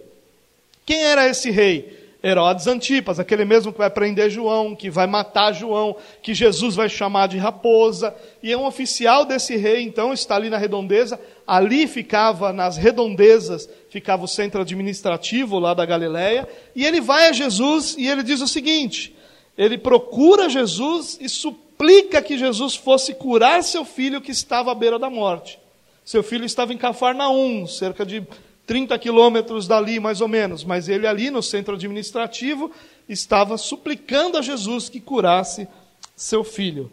Quem 0.85 1.03
era 1.03 1.27
esse 1.27 1.51
rei? 1.51 2.05
Herodes 2.23 2.67
Antipas, 2.67 3.21
aquele 3.21 3.45
mesmo 3.45 3.71
que 3.71 3.77
vai 3.77 3.91
prender 3.91 4.31
João, 4.31 4.75
que 4.75 4.89
vai 4.89 5.07
matar 5.07 5.53
João, 5.53 5.95
que 6.23 6.33
Jesus 6.33 6.75
vai 6.75 6.89
chamar 6.89 7.29
de 7.29 7.37
raposa. 7.37 8.15
E 8.43 8.51
é 8.51 8.57
um 8.57 8.65
oficial 8.65 9.27
desse 9.27 9.57
rei, 9.57 9.83
então, 9.83 10.11
está 10.11 10.37
ali 10.37 10.49
na 10.49 10.57
redondeza. 10.57 11.21
Ali 11.47 11.87
ficava, 11.87 12.51
nas 12.51 12.79
redondezas, 12.79 13.69
ficava 13.95 14.25
o 14.25 14.29
centro 14.29 14.61
administrativo 14.61 15.57
lá 15.61 15.73
da 15.73 15.87
Galileia. 15.87 16.49
E 16.75 16.85
ele 16.85 17.01
vai 17.01 17.29
a 17.29 17.33
Jesus 17.33 17.95
e 17.97 18.09
ele 18.09 18.25
diz 18.25 18.41
o 18.41 18.49
seguinte: 18.49 19.15
ele 19.57 19.79
procura 19.79 20.49
Jesus 20.49 21.17
e 21.21 21.29
suplica 21.29 22.21
que 22.21 22.37
Jesus 22.37 22.75
fosse 22.75 23.15
curar 23.15 23.63
seu 23.63 23.85
filho 23.85 24.21
que 24.21 24.33
estava 24.33 24.73
à 24.73 24.75
beira 24.75 24.99
da 24.99 25.09
morte. 25.09 25.61
Seu 26.05 26.25
filho 26.25 26.45
estava 26.45 26.75
em 26.75 26.77
Cafarnaum, 26.77 27.69
cerca 27.69 28.05
de 28.05 28.27
30 28.67 28.99
quilômetros 28.99 29.69
dali, 29.69 30.01
mais 30.01 30.21
ou 30.21 30.27
menos, 30.27 30.65
mas 30.65 30.89
ele 30.89 31.07
ali 31.07 31.31
no 31.31 31.41
centro 31.43 31.77
administrativo 31.77 32.73
estava 33.09 33.57
suplicando 33.57 34.37
a 34.37 34.43
Jesus 34.43 34.89
que 34.89 34.99
curasse 34.99 35.69
seu 36.17 36.43
filho. 36.43 36.91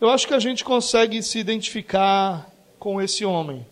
Eu 0.00 0.10
acho 0.10 0.28
que 0.28 0.34
a 0.34 0.38
gente 0.38 0.62
consegue 0.62 1.20
se 1.24 1.40
identificar 1.40 2.48
com 2.78 3.02
esse 3.02 3.24
homem. 3.24 3.66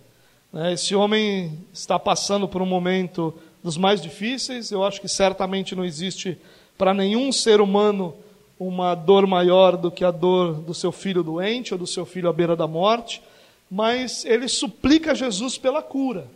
Né? 0.54 0.72
Esse 0.72 0.94
homem 0.94 1.58
está 1.72 1.98
passando 1.98 2.46
por 2.46 2.62
um 2.62 2.66
momento 2.66 3.34
dos 3.62 3.76
mais 3.76 4.00
difíceis. 4.00 4.70
Eu 4.70 4.84
acho 4.84 5.00
que 5.00 5.08
certamente 5.08 5.74
não 5.74 5.84
existe 5.84 6.38
para 6.78 6.94
nenhum 6.94 7.32
ser 7.32 7.60
humano 7.60 8.14
uma 8.58 8.94
dor 8.94 9.26
maior 9.26 9.76
do 9.76 9.90
que 9.90 10.04
a 10.04 10.12
dor 10.12 10.54
do 10.54 10.72
seu 10.72 10.92
filho 10.92 11.24
doente 11.24 11.74
ou 11.74 11.78
do 11.78 11.88
seu 11.88 12.06
filho 12.06 12.28
à 12.28 12.32
beira 12.32 12.54
da 12.54 12.68
morte. 12.68 13.20
Mas 13.68 14.24
ele 14.24 14.46
suplica 14.46 15.10
a 15.10 15.14
Jesus 15.14 15.58
pela 15.58 15.82
cura. 15.82 16.28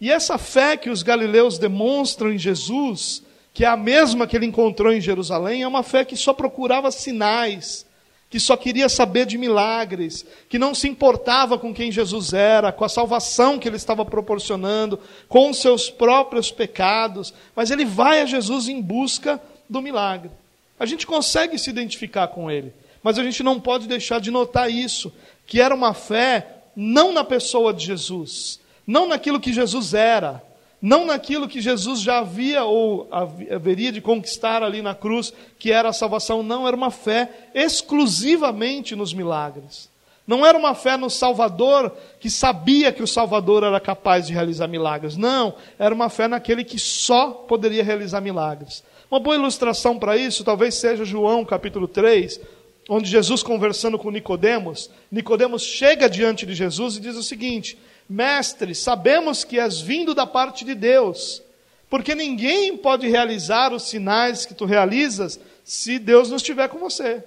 E 0.00 0.10
essa 0.10 0.36
fé 0.36 0.76
que 0.76 0.90
os 0.90 1.04
galileus 1.04 1.56
demonstram 1.56 2.32
em 2.32 2.38
Jesus, 2.38 3.22
que 3.54 3.64
é 3.64 3.68
a 3.68 3.76
mesma 3.76 4.26
que 4.26 4.34
ele 4.34 4.46
encontrou 4.46 4.92
em 4.92 5.00
Jerusalém, 5.00 5.62
é 5.62 5.68
uma 5.68 5.84
fé 5.84 6.04
que 6.04 6.16
só 6.16 6.32
procurava 6.32 6.90
sinais, 6.90 7.86
que 8.30 8.38
só 8.38 8.56
queria 8.56 8.88
saber 8.88 9.26
de 9.26 9.36
milagres, 9.36 10.24
que 10.48 10.58
não 10.58 10.72
se 10.72 10.88
importava 10.88 11.58
com 11.58 11.74
quem 11.74 11.90
Jesus 11.90 12.32
era, 12.32 12.70
com 12.70 12.84
a 12.84 12.88
salvação 12.88 13.58
que 13.58 13.68
ele 13.68 13.76
estava 13.76 14.04
proporcionando, 14.04 15.00
com 15.28 15.50
os 15.50 15.58
seus 15.58 15.90
próprios 15.90 16.52
pecados, 16.52 17.34
mas 17.56 17.72
ele 17.72 17.84
vai 17.84 18.22
a 18.22 18.26
Jesus 18.26 18.68
em 18.68 18.80
busca 18.80 19.42
do 19.68 19.82
milagre. 19.82 20.30
A 20.78 20.86
gente 20.86 21.08
consegue 21.08 21.58
se 21.58 21.68
identificar 21.68 22.28
com 22.28 22.48
ele, 22.48 22.72
mas 23.02 23.18
a 23.18 23.24
gente 23.24 23.42
não 23.42 23.60
pode 23.60 23.88
deixar 23.88 24.20
de 24.20 24.30
notar 24.30 24.70
isso, 24.70 25.12
que 25.44 25.60
era 25.60 25.74
uma 25.74 25.92
fé 25.92 26.62
não 26.76 27.12
na 27.12 27.24
pessoa 27.24 27.74
de 27.74 27.84
Jesus, 27.84 28.60
não 28.86 29.08
naquilo 29.08 29.40
que 29.40 29.52
Jesus 29.52 29.92
era, 29.92 30.40
não 30.80 31.04
naquilo 31.04 31.48
que 31.48 31.60
Jesus 31.60 32.00
já 32.00 32.18
havia 32.18 32.64
ou 32.64 33.06
haveria 33.10 33.92
de 33.92 34.00
conquistar 34.00 34.62
ali 34.62 34.80
na 34.80 34.94
cruz, 34.94 35.32
que 35.58 35.70
era 35.70 35.90
a 35.90 35.92
salvação, 35.92 36.42
não, 36.42 36.66
era 36.66 36.76
uma 36.76 36.90
fé 36.90 37.50
exclusivamente 37.54 38.96
nos 38.96 39.12
milagres. 39.12 39.90
Não 40.26 40.46
era 40.46 40.56
uma 40.56 40.74
fé 40.74 40.96
no 40.96 41.10
Salvador 41.10 41.92
que 42.20 42.30
sabia 42.30 42.92
que 42.92 43.02
o 43.02 43.06
Salvador 43.06 43.64
era 43.64 43.80
capaz 43.80 44.26
de 44.26 44.32
realizar 44.32 44.68
milagres. 44.68 45.16
Não, 45.16 45.54
era 45.78 45.94
uma 45.94 46.08
fé 46.08 46.28
naquele 46.28 46.62
que 46.62 46.78
só 46.78 47.30
poderia 47.30 47.82
realizar 47.82 48.20
milagres. 48.20 48.84
Uma 49.10 49.18
boa 49.18 49.34
ilustração 49.34 49.98
para 49.98 50.16
isso 50.16 50.44
talvez 50.44 50.76
seja 50.76 51.04
João 51.04 51.44
capítulo 51.44 51.88
3, 51.88 52.40
onde 52.88 53.10
Jesus 53.10 53.42
conversando 53.42 53.98
com 53.98 54.10
Nicodemos, 54.10 54.88
Nicodemos 55.10 55.62
chega 55.62 56.08
diante 56.08 56.46
de 56.46 56.54
Jesus 56.54 56.96
e 56.96 57.00
diz 57.00 57.16
o 57.16 57.22
seguinte: 57.22 57.76
Mestre, 58.10 58.74
sabemos 58.74 59.44
que 59.44 59.60
és 59.60 59.80
vindo 59.80 60.16
da 60.16 60.26
parte 60.26 60.64
de 60.64 60.74
Deus, 60.74 61.40
porque 61.88 62.12
ninguém 62.12 62.76
pode 62.76 63.08
realizar 63.08 63.72
os 63.72 63.84
sinais 63.84 64.44
que 64.44 64.52
tu 64.52 64.64
realizas 64.64 65.38
se 65.62 65.96
Deus 65.96 66.28
não 66.28 66.36
estiver 66.36 66.68
com 66.68 66.78
você. 66.78 67.22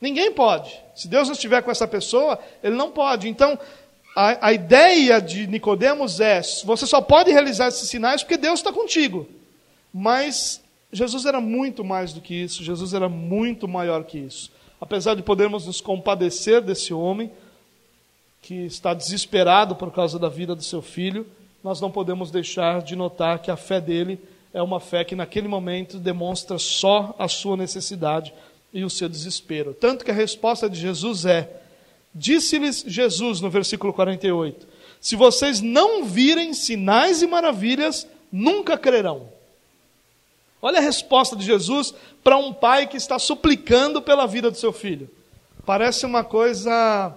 Ninguém 0.00 0.30
pode. 0.30 0.72
Se 0.94 1.08
Deus 1.08 1.26
não 1.26 1.32
estiver 1.32 1.60
com 1.60 1.72
essa 1.72 1.88
pessoa, 1.88 2.38
ele 2.62 2.76
não 2.76 2.92
pode. 2.92 3.28
Então, 3.28 3.58
a, 4.14 4.46
a 4.46 4.52
ideia 4.52 5.20
de 5.20 5.48
Nicodemos 5.48 6.20
é: 6.20 6.40
você 6.64 6.86
só 6.86 7.00
pode 7.00 7.32
realizar 7.32 7.66
esses 7.66 7.88
sinais 7.88 8.22
porque 8.22 8.36
Deus 8.36 8.60
está 8.60 8.72
contigo. 8.72 9.28
Mas 9.92 10.62
Jesus 10.92 11.26
era 11.26 11.40
muito 11.40 11.82
mais 11.82 12.12
do 12.12 12.20
que 12.20 12.32
isso, 12.32 12.62
Jesus 12.62 12.94
era 12.94 13.08
muito 13.08 13.66
maior 13.66 14.04
que 14.04 14.18
isso. 14.18 14.52
Apesar 14.80 15.16
de 15.16 15.22
podermos 15.22 15.66
nos 15.66 15.80
compadecer 15.80 16.60
desse 16.60 16.94
homem, 16.94 17.32
que 18.40 18.54
está 18.66 18.94
desesperado 18.94 19.76
por 19.76 19.92
causa 19.92 20.18
da 20.18 20.28
vida 20.28 20.54
do 20.54 20.62
seu 20.62 20.80
filho, 20.80 21.26
nós 21.62 21.80
não 21.80 21.90
podemos 21.90 22.30
deixar 22.30 22.82
de 22.82 22.94
notar 22.94 23.40
que 23.40 23.50
a 23.50 23.56
fé 23.56 23.80
dele 23.80 24.18
é 24.52 24.62
uma 24.62 24.80
fé 24.80 25.04
que 25.04 25.16
naquele 25.16 25.48
momento 25.48 25.98
demonstra 25.98 26.58
só 26.58 27.14
a 27.18 27.28
sua 27.28 27.56
necessidade 27.56 28.32
e 28.72 28.84
o 28.84 28.90
seu 28.90 29.08
desespero. 29.08 29.74
Tanto 29.74 30.04
que 30.04 30.10
a 30.10 30.14
resposta 30.14 30.68
de 30.68 30.78
Jesus 30.78 31.26
é: 31.26 31.60
Disse-lhes 32.14 32.84
Jesus 32.86 33.40
no 33.40 33.50
versículo 33.50 33.92
48: 33.92 34.66
Se 35.00 35.16
vocês 35.16 35.60
não 35.60 36.04
virem 36.04 36.54
sinais 36.54 37.22
e 37.22 37.26
maravilhas, 37.26 38.06
nunca 38.32 38.78
crerão. 38.78 39.28
Olha 40.60 40.78
a 40.78 40.82
resposta 40.82 41.36
de 41.36 41.44
Jesus 41.44 41.94
para 42.24 42.36
um 42.36 42.52
pai 42.52 42.86
que 42.86 42.96
está 42.96 43.18
suplicando 43.18 44.02
pela 44.02 44.26
vida 44.26 44.50
do 44.50 44.56
seu 44.56 44.72
filho. 44.72 45.08
Parece 45.64 46.04
uma 46.04 46.24
coisa 46.24 47.16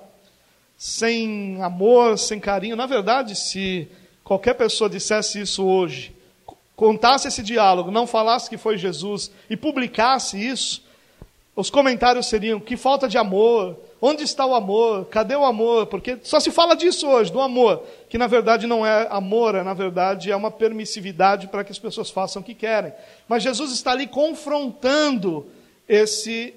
sem 0.81 1.61
amor, 1.61 2.17
sem 2.17 2.39
carinho. 2.39 2.75
Na 2.75 2.87
verdade, 2.87 3.35
se 3.35 3.87
qualquer 4.23 4.55
pessoa 4.55 4.89
dissesse 4.89 5.39
isso 5.39 5.63
hoje, 5.63 6.11
contasse 6.75 7.27
esse 7.27 7.43
diálogo, 7.43 7.91
não 7.91 8.07
falasse 8.07 8.49
que 8.49 8.57
foi 8.57 8.79
Jesus 8.79 9.29
e 9.47 9.55
publicasse 9.55 10.43
isso, 10.43 10.83
os 11.55 11.69
comentários 11.69 12.25
seriam: 12.25 12.59
que 12.59 12.75
falta 12.75 13.07
de 13.07 13.15
amor, 13.15 13.77
onde 14.01 14.23
está 14.23 14.43
o 14.43 14.55
amor, 14.55 15.05
cadê 15.05 15.35
o 15.35 15.45
amor? 15.45 15.85
Porque 15.85 16.17
só 16.23 16.39
se 16.39 16.49
fala 16.49 16.75
disso 16.75 17.07
hoje, 17.07 17.31
do 17.31 17.41
amor, 17.41 17.83
que 18.09 18.17
na 18.17 18.25
verdade 18.25 18.65
não 18.65 18.83
é 18.83 19.05
amor, 19.11 19.53
é, 19.53 19.61
na 19.61 19.75
verdade 19.75 20.31
é 20.31 20.35
uma 20.35 20.49
permissividade 20.49 21.47
para 21.47 21.63
que 21.63 21.71
as 21.71 21.77
pessoas 21.77 22.09
façam 22.09 22.41
o 22.41 22.45
que 22.45 22.55
querem. 22.55 22.91
Mas 23.27 23.43
Jesus 23.43 23.71
está 23.71 23.91
ali 23.91 24.07
confrontando 24.07 25.45
esse, 25.87 26.55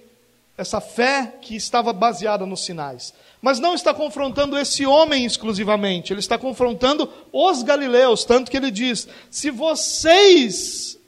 essa 0.57 0.81
fé 0.81 1.35
que 1.43 1.55
estava 1.55 1.93
baseada 1.93 2.47
nos 2.47 2.65
sinais. 2.65 3.13
Mas 3.45 3.61
não 3.61 3.75
está 3.75 3.93
confrontando 3.93 4.57
esse 4.57 4.87
homem 4.87 5.27
exclusivamente, 5.27 6.15
ele 6.15 6.21
está 6.21 6.39
confrontando 6.39 7.07
os 7.31 7.63
galileus, 7.63 8.25
tanto 8.25 8.51
que 8.51 8.57
ele 8.57 8.71
diz: 8.71 9.07
se 9.31 9.51
vocês 9.51 10.99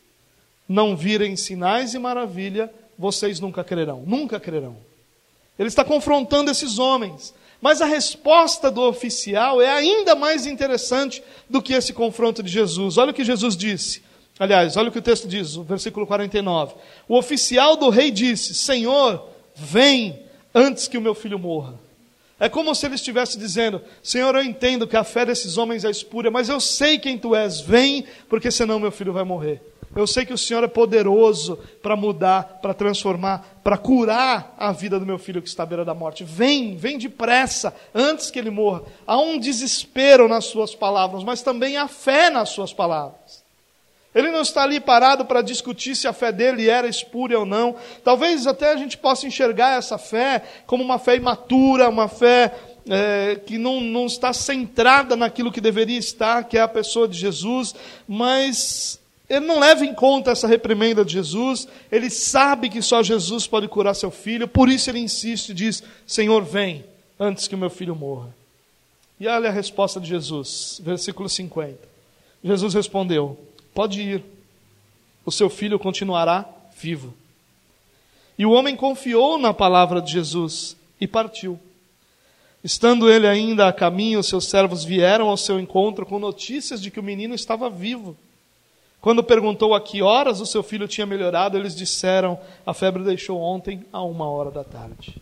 não 0.68 0.94
virem 0.94 1.34
sinais 1.34 1.94
e 1.94 1.98
maravilha, 1.98 2.70
vocês 2.98 3.40
nunca 3.40 3.64
crerão, 3.64 4.04
nunca 4.06 4.38
crerão. 4.38 4.76
Ele 5.58 5.68
está 5.68 5.82
confrontando 5.82 6.50
esses 6.50 6.78
homens. 6.78 7.32
Mas 7.58 7.80
a 7.80 7.86
resposta 7.86 8.70
do 8.70 8.82
oficial 8.82 9.62
é 9.62 9.70
ainda 9.70 10.14
mais 10.14 10.44
interessante 10.44 11.22
do 11.48 11.62
que 11.62 11.72
esse 11.72 11.94
confronto 11.94 12.42
de 12.42 12.52
Jesus. 12.52 12.98
Olha 12.98 13.12
o 13.12 13.14
que 13.14 13.24
Jesus 13.24 13.56
disse. 13.56 14.02
Aliás, 14.38 14.76
olha 14.76 14.90
o 14.90 14.92
que 14.92 14.98
o 14.98 15.02
texto 15.02 15.26
diz, 15.26 15.56
o 15.56 15.62
versículo 15.62 16.06
49. 16.06 16.74
O 17.08 17.16
oficial 17.16 17.78
do 17.78 17.88
rei 17.88 18.10
disse: 18.10 18.54
Senhor, 18.54 19.26
vem 19.54 20.20
antes 20.54 20.86
que 20.86 20.98
o 20.98 21.00
meu 21.00 21.14
filho 21.14 21.38
morra. 21.38 21.85
É 22.38 22.48
como 22.48 22.74
se 22.74 22.86
ele 22.86 22.94
estivesse 22.94 23.38
dizendo: 23.38 23.80
Senhor, 24.02 24.34
eu 24.34 24.42
entendo 24.42 24.86
que 24.86 24.96
a 24.96 25.04
fé 25.04 25.24
desses 25.24 25.56
homens 25.56 25.84
é 25.84 25.90
espúria, 25.90 26.30
mas 26.30 26.48
eu 26.48 26.60
sei 26.60 26.98
quem 26.98 27.18
tu 27.18 27.34
és, 27.34 27.60
vem, 27.60 28.04
porque 28.28 28.50
senão 28.50 28.78
meu 28.78 28.92
filho 28.92 29.12
vai 29.12 29.24
morrer. 29.24 29.62
Eu 29.94 30.06
sei 30.06 30.26
que 30.26 30.32
o 30.34 30.38
Senhor 30.38 30.62
é 30.62 30.68
poderoso 30.68 31.58
para 31.82 31.96
mudar, 31.96 32.58
para 32.60 32.74
transformar, 32.74 33.60
para 33.64 33.78
curar 33.78 34.54
a 34.58 34.70
vida 34.70 35.00
do 35.00 35.06
meu 35.06 35.18
filho 35.18 35.40
que 35.40 35.48
está 35.48 35.62
à 35.62 35.66
beira 35.66 35.86
da 35.86 35.94
morte. 35.94 36.22
Vem, 36.22 36.76
vem 36.76 36.98
depressa, 36.98 37.74
antes 37.94 38.30
que 38.30 38.38
ele 38.38 38.50
morra. 38.50 38.82
Há 39.06 39.16
um 39.18 39.38
desespero 39.38 40.28
nas 40.28 40.44
suas 40.44 40.74
palavras, 40.74 41.24
mas 41.24 41.40
também 41.40 41.78
há 41.78 41.88
fé 41.88 42.28
nas 42.28 42.50
suas 42.50 42.74
palavras. 42.74 43.45
Ele 44.16 44.30
não 44.30 44.40
está 44.40 44.62
ali 44.62 44.80
parado 44.80 45.26
para 45.26 45.42
discutir 45.42 45.94
se 45.94 46.08
a 46.08 46.12
fé 46.14 46.32
dele 46.32 46.70
era 46.70 46.88
espúria 46.88 47.38
ou 47.38 47.44
não. 47.44 47.76
Talvez 48.02 48.46
até 48.46 48.73
a 48.73 48.76
gente 48.76 48.96
possa 48.96 49.26
enxergar 49.26 49.76
essa 49.76 49.99
fé 49.99 50.42
como 50.66 50.82
uma 50.82 50.99
fé 50.99 51.16
imatura, 51.16 51.90
uma 51.90 52.08
fé 52.08 52.50
é, 52.88 53.38
que 53.44 53.58
não, 53.58 53.78
não 53.78 54.06
está 54.06 54.32
centrada 54.32 55.16
naquilo 55.16 55.52
que 55.52 55.61
deveria 55.61 55.99
estar, 55.99 56.44
que 56.44 56.56
é 56.56 56.62
a 56.62 56.68
pessoa 56.68 57.06
de 57.06 57.18
Jesus, 57.18 57.75
mas 58.08 58.99
ele 59.28 59.44
não 59.44 59.61
leva 59.61 59.85
em 59.85 59.92
conta 59.92 60.30
essa 60.30 60.49
reprimenda 60.49 61.04
de 61.04 61.12
Jesus, 61.12 61.68
ele 61.92 62.08
sabe 62.08 62.70
que 62.70 62.80
só 62.80 63.02
Jesus 63.02 63.46
pode 63.46 63.68
curar 63.68 63.92
seu 63.92 64.11
filho, 64.11 64.49
por 64.49 64.70
isso 64.70 64.88
ele 64.88 65.00
insiste 65.00 65.50
e 65.50 65.54
diz: 65.54 65.82
Senhor, 66.06 66.42
vem 66.42 66.87
antes 67.20 67.46
que 67.46 67.54
o 67.54 67.58
meu 67.58 67.68
filho 67.68 67.94
morra. 67.94 68.35
E 69.20 69.28
olha 69.28 69.50
a 69.50 69.52
resposta 69.52 70.00
de 70.00 70.08
Jesus, 70.08 70.80
versículo 70.82 71.28
50. 71.28 71.76
Jesus 72.42 72.73
respondeu: 72.73 73.38
Pode 73.76 74.00
ir, 74.00 74.25
o 75.23 75.30
seu 75.30 75.50
filho 75.50 75.78
continuará 75.78 76.49
vivo. 76.78 77.12
E 78.38 78.47
o 78.47 78.52
homem 78.52 78.75
confiou 78.75 79.37
na 79.37 79.52
palavra 79.52 80.00
de 80.00 80.12
Jesus 80.12 80.75
e 80.99 81.06
partiu. 81.06 81.60
Estando 82.65 83.10
ele 83.10 83.28
ainda 83.28 83.69
a 83.69 83.75
caminho, 83.75 84.23
seus 84.23 84.47
servos 84.47 84.82
vieram 84.82 85.28
ao 85.28 85.36
seu 85.36 85.60
encontro 85.60 86.06
com 86.06 86.19
notícias 86.19 86.80
de 86.80 86.91
que 86.91 86.99
o 86.99 87.02
menino 87.02 87.34
estava 87.34 87.69
vivo. 87.69 88.17
Quando 88.99 89.23
perguntou 89.23 89.75
a 89.75 89.80
que 89.80 90.00
horas 90.00 90.41
o 90.41 90.47
seu 90.47 90.62
filho 90.62 90.89
tinha 90.89 91.06
melhorado, 91.06 91.58
eles 91.58 91.76
disseram: 91.76 92.41
a 92.65 92.73
febre 92.73 93.02
deixou 93.02 93.39
ontem 93.39 93.84
a 93.93 94.02
uma 94.02 94.26
hora 94.26 94.50
da 94.50 94.65
tarde. 94.65 95.21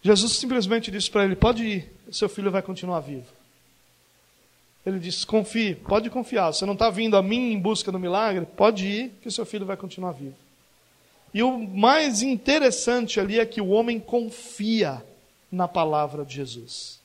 Jesus 0.00 0.32
simplesmente 0.32 0.90
disse 0.90 1.10
para 1.10 1.24
ele: 1.24 1.36
pode 1.36 1.62
ir, 1.62 1.92
seu 2.10 2.30
filho 2.30 2.50
vai 2.50 2.62
continuar 2.62 3.00
vivo. 3.00 3.41
Ele 4.84 4.98
disse: 4.98 5.26
confie, 5.26 5.74
pode 5.74 6.10
confiar. 6.10 6.52
Você 6.52 6.66
não 6.66 6.74
está 6.74 6.90
vindo 6.90 7.16
a 7.16 7.22
mim 7.22 7.52
em 7.52 7.58
busca 7.58 7.92
do 7.92 7.98
milagre? 7.98 8.46
Pode 8.56 8.86
ir, 8.86 9.12
que 9.20 9.28
o 9.28 9.32
seu 9.32 9.46
filho 9.46 9.66
vai 9.66 9.76
continuar 9.76 10.12
vivo. 10.12 10.34
E 11.32 11.42
o 11.42 11.58
mais 11.58 12.22
interessante 12.22 13.18
ali 13.18 13.38
é 13.38 13.46
que 13.46 13.60
o 13.60 13.68
homem 13.68 13.98
confia 13.98 15.02
na 15.50 15.66
palavra 15.66 16.24
de 16.24 16.34
Jesus. 16.34 17.00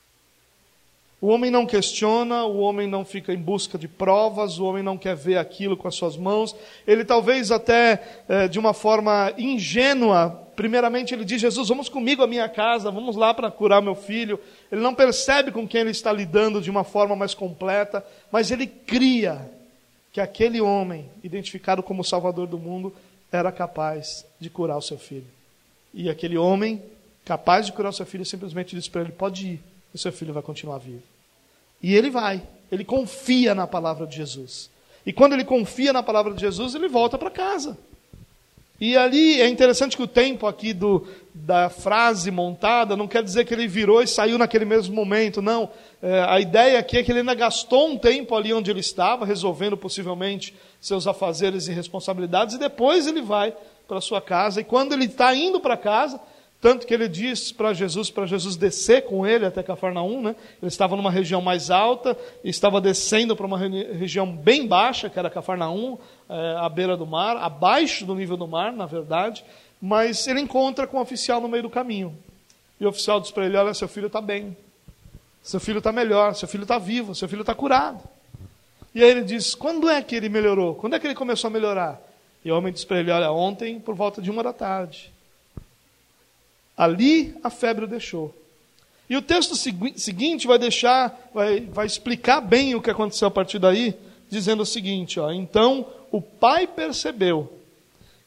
O 1.19 1.27
homem 1.27 1.49
não 1.49 1.65
questiona, 1.65 2.43
o 2.43 2.59
homem 2.59 2.87
não 2.87 3.03
fica 3.03 3.33
em 3.33 3.37
busca 3.37 3.77
de 3.77 3.87
provas, 3.87 4.59
o 4.59 4.65
homem 4.65 4.83
não 4.83 4.97
quer 4.97 5.15
ver 5.15 5.37
aquilo 5.37 5.75
com 5.75 5.87
as 5.87 5.95
suas 5.95 6.15
mãos. 6.15 6.55
Ele 6.85 7.03
talvez 7.03 7.51
até 7.51 8.21
é, 8.27 8.47
de 8.47 8.59
uma 8.59 8.73
forma 8.73 9.33
ingênua, 9.37 10.46
primeiramente 10.57 11.13
ele 11.13 11.23
diz: 11.23 11.39
Jesus, 11.39 11.69
vamos 11.69 11.87
comigo 11.87 12.21
à 12.21 12.27
minha 12.27 12.49
casa, 12.49 12.91
vamos 12.91 13.15
lá 13.15 13.33
para 13.33 13.49
curar 13.49 13.81
meu 13.81 13.95
filho. 13.95 14.37
Ele 14.69 14.81
não 14.81 14.93
percebe 14.93 15.51
com 15.51 15.65
quem 15.65 15.81
ele 15.81 15.91
está 15.91 16.11
lidando 16.11 16.59
de 16.59 16.69
uma 16.69 16.83
forma 16.83 17.15
mais 17.15 17.33
completa, 17.33 18.05
mas 18.29 18.51
ele 18.51 18.67
cria 18.67 19.49
que 20.11 20.19
aquele 20.19 20.59
homem, 20.59 21.09
identificado 21.23 21.81
como 21.81 22.03
Salvador 22.03 22.47
do 22.47 22.57
mundo, 22.57 22.93
era 23.31 23.51
capaz 23.51 24.25
de 24.39 24.49
curar 24.49 24.77
o 24.77 24.81
seu 24.81 24.97
filho. 24.97 25.27
E 25.93 26.09
aquele 26.09 26.37
homem, 26.37 26.81
capaz 27.23 27.67
de 27.67 27.71
curar 27.71 27.89
o 27.89 27.93
seu 27.93 28.05
filho, 28.05 28.25
simplesmente 28.25 28.75
disse 28.75 28.89
para 28.89 29.01
ele: 29.01 29.11
pode 29.11 29.47
ir 29.47 29.61
o 29.93 29.97
seu 29.97 30.11
filho 30.11 30.33
vai 30.33 30.43
continuar 30.43 30.77
vivo. 30.77 31.03
E 31.81 31.95
ele 31.95 32.09
vai, 32.09 32.41
ele 32.71 32.83
confia 32.83 33.53
na 33.53 33.67
palavra 33.67 34.05
de 34.05 34.15
Jesus. 34.15 34.69
E 35.05 35.13
quando 35.13 35.33
ele 35.33 35.45
confia 35.45 35.93
na 35.93 36.03
palavra 36.03 36.33
de 36.33 36.41
Jesus, 36.41 36.75
ele 36.75 36.87
volta 36.87 37.17
para 37.17 37.29
casa. 37.29 37.77
E 38.79 38.95
ali 38.95 39.41
é 39.41 39.47
interessante 39.47 39.97
que 39.97 40.03
o 40.03 40.07
tempo 40.07 40.45
aqui 40.45 40.71
do, 40.71 41.07
da 41.33 41.67
frase 41.67 42.29
montada 42.29 42.95
não 42.95 43.07
quer 43.07 43.23
dizer 43.23 43.43
que 43.45 43.53
ele 43.53 43.67
virou 43.67 44.03
e 44.03 44.07
saiu 44.07 44.37
naquele 44.37 44.65
mesmo 44.65 44.93
momento, 44.93 45.41
não. 45.41 45.69
É, 46.01 46.21
a 46.27 46.39
ideia 46.39 46.77
aqui 46.77 46.97
é 46.97 47.03
que 47.03 47.11
ele 47.11 47.19
ainda 47.19 47.33
gastou 47.33 47.89
um 47.89 47.97
tempo 47.97 48.35
ali 48.35 48.53
onde 48.53 48.69
ele 48.69 48.79
estava, 48.79 49.25
resolvendo 49.25 49.75
possivelmente 49.75 50.53
seus 50.79 51.07
afazeres 51.07 51.67
e 51.67 51.71
responsabilidades, 51.71 52.55
e 52.55 52.59
depois 52.59 53.07
ele 53.07 53.21
vai 53.21 53.51
para 53.87 53.99
sua 53.99 54.21
casa. 54.21 54.61
E 54.61 54.63
quando 54.63 54.93
ele 54.93 55.05
está 55.05 55.33
indo 55.33 55.59
para 55.59 55.75
casa, 55.75 56.19
tanto 56.59 56.87
que 56.87 56.93
ele 56.93 57.07
diz 57.07 57.51
para 57.51 57.71
Jesus, 57.71 58.09
para 58.09 58.25
Jesus 58.25 58.55
descer 58.55 59.03
com 59.03 59.27
ele 59.27 59.45
até 59.45 59.61
Cafarnaum, 59.61 60.21
né? 60.21 60.35
Ele 60.59 60.69
estava 60.69 60.95
numa 60.95 61.11
região 61.11 61.39
mais 61.39 61.69
alta 61.69 62.17
e 62.43 62.49
estava 62.49 62.81
descendo 62.81 63.35
para 63.35 63.45
uma 63.45 63.57
região 63.57 64.31
bem 64.35 64.67
baixa, 64.67 65.07
que 65.07 65.19
era 65.19 65.29
Cafarnaum, 65.29 65.99
é, 66.27 66.55
à 66.57 66.67
beira 66.67 66.97
do 66.97 67.05
mar, 67.05 67.37
abaixo 67.37 68.05
do 68.05 68.15
nível 68.15 68.35
do 68.35 68.47
mar, 68.47 68.73
na 68.73 68.87
verdade. 68.87 69.45
Mas 69.79 70.25
ele 70.27 70.41
encontra 70.41 70.87
com 70.87 70.97
o 70.97 71.01
oficial 71.01 71.39
no 71.39 71.47
meio 71.47 71.63
do 71.63 71.69
caminho. 71.69 72.17
E 72.79 72.85
o 72.85 72.89
oficial 72.89 73.19
diz 73.19 73.29
para 73.29 73.45
ele: 73.45 73.55
Olha, 73.55 73.73
seu 73.75 73.87
filho 73.87 74.07
está 74.07 74.19
bem, 74.19 74.57
seu 75.43 75.59
filho 75.59 75.77
está 75.77 75.91
melhor, 75.91 76.33
seu 76.33 76.47
filho 76.47 76.63
está 76.63 76.79
vivo, 76.79 77.13
seu 77.13 77.29
filho 77.29 77.41
está 77.41 77.53
curado. 77.53 78.03
E 78.95 79.03
aí 79.03 79.11
ele 79.11 79.23
diz: 79.23 79.53
Quando 79.53 79.87
é 79.87 80.01
que 80.01 80.15
ele 80.15 80.27
melhorou? 80.27 80.73
Quando 80.73 80.95
é 80.95 80.99
que 80.99 81.05
ele 81.05 81.13
começou 81.13 81.49
a 81.49 81.51
melhorar? 81.51 82.01
E 82.43 82.51
o 82.51 82.57
homem 82.57 82.73
diz 82.73 82.83
para 82.83 82.99
ele: 82.99 83.11
Olha, 83.11 83.31
ontem, 83.31 83.79
por 83.79 83.93
volta 83.93 84.19
de 84.19 84.31
uma 84.31 84.41
da 84.41 84.51
tarde. 84.51 85.15
Ali 86.77 87.35
a 87.43 87.49
febre 87.49 87.85
o 87.85 87.87
deixou. 87.87 88.33
E 89.09 89.15
o 89.15 89.21
texto 89.21 89.55
seguinte 89.55 90.45
vai 90.45 90.59
deixar, 90.59 91.29
vai, 91.33 91.61
vai 91.61 91.85
explicar 91.85 92.41
bem 92.41 92.75
o 92.75 92.81
que 92.81 92.91
aconteceu 92.91 93.27
a 93.29 93.31
partir 93.31 93.57
daí, 93.57 93.95
dizendo 94.29 94.63
o 94.63 94.65
seguinte: 94.65 95.19
ó, 95.19 95.31
então 95.31 95.87
o 96.11 96.21
pai 96.21 96.67
percebeu 96.67 97.51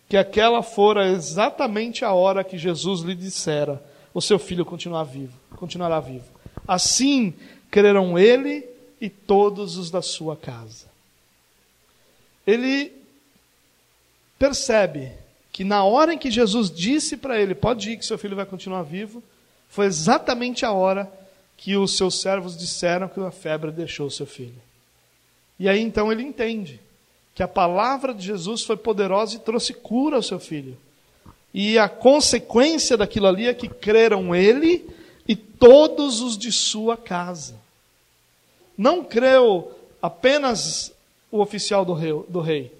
que 0.08 0.16
aquela 0.16 0.62
fora 0.62 1.06
exatamente 1.06 2.04
a 2.04 2.12
hora 2.12 2.42
que 2.42 2.58
Jesus 2.58 3.02
lhe 3.02 3.14
dissera: 3.14 3.82
o 4.12 4.20
seu 4.20 4.38
filho 4.38 4.64
continuará 4.64 5.04
vivo, 5.04 5.38
continuará 5.56 6.00
vivo. 6.00 6.26
Assim 6.66 7.34
crerão 7.70 8.18
ele 8.18 8.66
e 9.00 9.08
todos 9.08 9.76
os 9.76 9.90
da 9.90 10.02
sua 10.02 10.36
casa. 10.36 10.86
Ele 12.46 12.92
percebe 14.38 15.12
que 15.60 15.64
na 15.64 15.84
hora 15.84 16.14
em 16.14 16.16
que 16.16 16.30
Jesus 16.30 16.70
disse 16.70 17.18
para 17.18 17.38
ele: 17.38 17.54
Pode 17.54 17.90
ir, 17.90 17.98
que 17.98 18.06
seu 18.06 18.16
filho 18.16 18.34
vai 18.34 18.46
continuar 18.46 18.82
vivo, 18.82 19.22
foi 19.68 19.84
exatamente 19.84 20.64
a 20.64 20.72
hora 20.72 21.06
que 21.54 21.76
os 21.76 21.98
seus 21.98 22.18
servos 22.18 22.56
disseram 22.56 23.08
que 23.08 23.20
a 23.20 23.30
febre 23.30 23.70
deixou 23.70 24.06
o 24.06 24.10
seu 24.10 24.24
filho. 24.24 24.54
E 25.58 25.68
aí 25.68 25.78
então 25.82 26.10
ele 26.10 26.22
entende 26.22 26.80
que 27.34 27.42
a 27.42 27.46
palavra 27.46 28.14
de 28.14 28.24
Jesus 28.24 28.64
foi 28.64 28.74
poderosa 28.74 29.36
e 29.36 29.40
trouxe 29.40 29.74
cura 29.74 30.16
ao 30.16 30.22
seu 30.22 30.40
filho. 30.40 30.78
E 31.52 31.78
a 31.78 31.90
consequência 31.90 32.96
daquilo 32.96 33.26
ali 33.26 33.46
é 33.46 33.52
que 33.52 33.68
creram 33.68 34.34
ele 34.34 34.88
e 35.28 35.36
todos 35.36 36.22
os 36.22 36.38
de 36.38 36.50
sua 36.50 36.96
casa. 36.96 37.54
Não 38.78 39.04
creu 39.04 39.78
apenas 40.00 40.90
o 41.30 41.38
oficial 41.38 41.84
do 41.84 41.92
rei, 41.92 42.14
do 42.30 42.40
rei, 42.40 42.79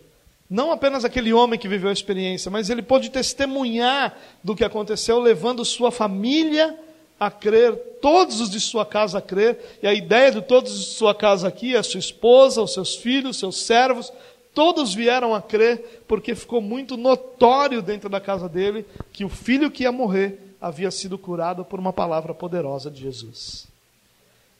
não 0.51 0.73
apenas 0.73 1.05
aquele 1.05 1.33
homem 1.33 1.59
que 1.59 1.69
viveu 1.69 1.91
a 1.91 1.93
experiência, 1.93 2.51
mas 2.51 2.69
ele 2.69 2.83
pôde 2.83 3.09
testemunhar 3.09 4.19
do 4.43 4.57
que 4.57 4.65
aconteceu, 4.65 5.21
levando 5.21 5.65
sua 5.65 5.93
família 5.93 6.77
a 7.21 7.31
crer, 7.31 7.77
todos 8.03 8.41
os 8.41 8.51
de 8.51 8.59
sua 8.59 8.85
casa 8.85 9.19
a 9.19 9.23
crer, 9.23 9.79
e 9.81 9.87
a 9.87 9.95
ideia 9.95 10.33
de 10.33 10.43
todos 10.43 10.77
de 10.77 10.87
sua 10.87 11.15
casa 11.15 11.47
aqui 11.47 11.77
é 11.77 11.83
sua 11.83 12.01
esposa, 12.01 12.63
os 12.63 12.73
seus 12.73 12.97
filhos, 12.97 13.39
seus 13.39 13.63
servos, 13.63 14.13
todos 14.53 14.93
vieram 14.93 15.35
a 15.35 15.41
crer, 15.41 16.03
porque 16.09 16.35
ficou 16.35 16.61
muito 16.61 16.97
notório 16.97 17.81
dentro 17.81 18.09
da 18.09 18.21
casa 18.21 18.49
dele 18.49 18.85
que 19.13 19.25
o 19.25 19.29
filho 19.29 19.71
que 19.71 19.85
ia 19.85 19.93
morrer 19.93 20.57
havia 20.61 20.91
sido 20.91 21.17
curado 21.17 21.65
por 21.65 21.79
uma 21.79 21.93
palavra 21.93 22.35
poderosa 22.35 22.91
de 22.91 23.03
Jesus. 23.03 23.69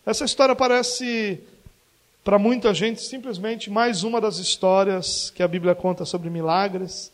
Essa 0.07 0.25
história 0.25 0.55
parece 0.55 1.41
para 2.23 2.39
muita 2.39 2.75
gente, 2.75 3.01
simplesmente 3.01 3.71
mais 3.71 4.05
uma 4.05 4.21
das 4.21 4.37
histórias 4.37 5.31
que 5.31 5.43
a 5.43 5.49
Bíblia 5.49 5.75
conta 5.75 6.05
sobre 6.05 6.29
milagres. 6.29 7.11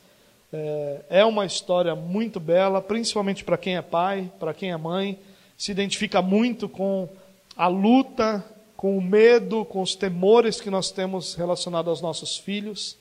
É, 0.53 1.01
é 1.09 1.25
uma 1.25 1.47
história 1.47 1.95
muito 1.95 2.40
bela, 2.40 2.83
principalmente 2.83 3.45
para 3.45 3.57
quem 3.57 3.77
é 3.77 3.83
pai, 3.83 4.31
para 4.40 4.53
quem 4.53 4.73
é 4.73 4.77
mãe, 4.77 5.19
se 5.57 5.71
identifica 5.71 6.21
muito 6.21 6.69
com 6.69 7.09
a 7.57 7.69
luta, 7.69 8.45
com 8.77 8.99
o 8.99 9.01
medo, 9.01 9.64
com 9.64 9.81
os 9.81 9.95
temores 9.95 10.61
que 10.61 10.71
nós 10.71 10.90
temos 10.90 11.35
relacionados 11.35 11.88
aos 11.88 12.01
nossos 12.01 12.37
filhos, 12.37 12.99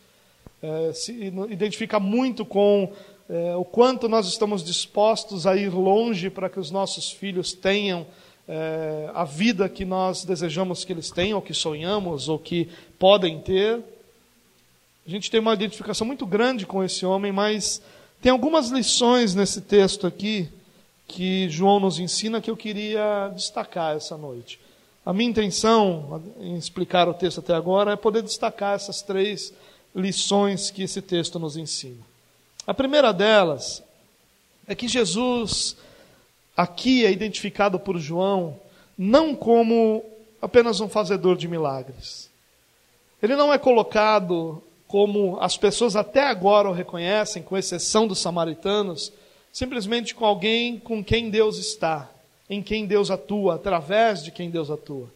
é, 0.61 0.93
se 0.93 1.11
identifica 1.49 1.99
muito 1.99 2.45
com 2.45 2.93
é, 3.27 3.55
o 3.55 3.65
quanto 3.65 4.07
nós 4.07 4.27
estamos 4.27 4.63
dispostos 4.63 5.47
a 5.47 5.55
ir 5.55 5.73
longe 5.73 6.29
para 6.29 6.49
que 6.49 6.59
os 6.59 6.69
nossos 6.69 7.11
filhos 7.11 7.51
tenham 7.51 8.05
é, 8.47 9.09
a 9.13 9.23
vida 9.23 9.67
que 9.67 9.85
nós 9.85 10.23
desejamos 10.23 10.85
que 10.85 10.93
eles 10.93 11.09
tenham, 11.09 11.37
ou 11.37 11.41
que 11.41 11.53
sonhamos, 11.53 12.29
ou 12.29 12.37
que 12.37 12.69
podem 12.99 13.39
ter. 13.39 13.79
A 15.05 15.09
gente 15.09 15.29
tem 15.29 15.39
uma 15.39 15.53
identificação 15.53 16.05
muito 16.05 16.25
grande 16.25 16.65
com 16.65 16.83
esse 16.83 17.05
homem, 17.05 17.31
mas 17.31 17.81
tem 18.21 18.31
algumas 18.31 18.69
lições 18.69 19.35
nesse 19.35 19.61
texto 19.61 20.07
aqui 20.07 20.49
que 21.07 21.47
João 21.49 21.79
nos 21.79 21.99
ensina 21.99 22.41
que 22.41 22.49
eu 22.49 22.57
queria 22.57 23.31
destacar 23.35 23.95
essa 23.95 24.17
noite. 24.17 24.59
A 25.05 25.13
minha 25.13 25.29
intenção 25.29 26.23
em 26.39 26.57
explicar 26.57 27.07
o 27.07 27.13
texto 27.13 27.39
até 27.39 27.53
agora 27.53 27.91
é 27.91 27.95
poder 27.95 28.23
destacar 28.23 28.73
essas 28.73 29.03
três 29.03 29.53
lições 29.95 30.71
que 30.71 30.81
esse 30.83 31.01
texto 31.01 31.37
nos 31.37 31.55
ensina. 31.55 32.01
A 32.65 32.73
primeira 32.73 33.13
delas 33.13 33.83
é 34.67 34.73
que 34.73 34.87
Jesus 34.87 35.77
aqui 36.55 37.05
é 37.05 37.11
identificado 37.11 37.79
por 37.79 37.97
João 37.97 38.59
não 38.97 39.35
como 39.35 40.03
apenas 40.41 40.79
um 40.79 40.87
fazedor 40.87 41.35
de 41.35 41.47
milagres. 41.47 42.29
Ele 43.21 43.35
não 43.35 43.53
é 43.53 43.57
colocado 43.57 44.61
como 44.87 45.37
as 45.41 45.57
pessoas 45.57 45.95
até 45.95 46.27
agora 46.27 46.69
o 46.69 46.73
reconhecem, 46.73 47.43
com 47.43 47.57
exceção 47.57 48.07
dos 48.07 48.19
samaritanos, 48.19 49.11
simplesmente 49.51 50.13
com 50.13 50.25
alguém 50.25 50.77
com 50.77 51.03
quem 51.03 51.29
Deus 51.29 51.57
está, 51.57 52.09
em 52.49 52.61
quem 52.61 52.85
Deus 52.85 53.09
atua, 53.09 53.55
através 53.55 54.23
de 54.23 54.31
quem 54.31 54.49
Deus 54.49 54.69
atua. 54.69 55.09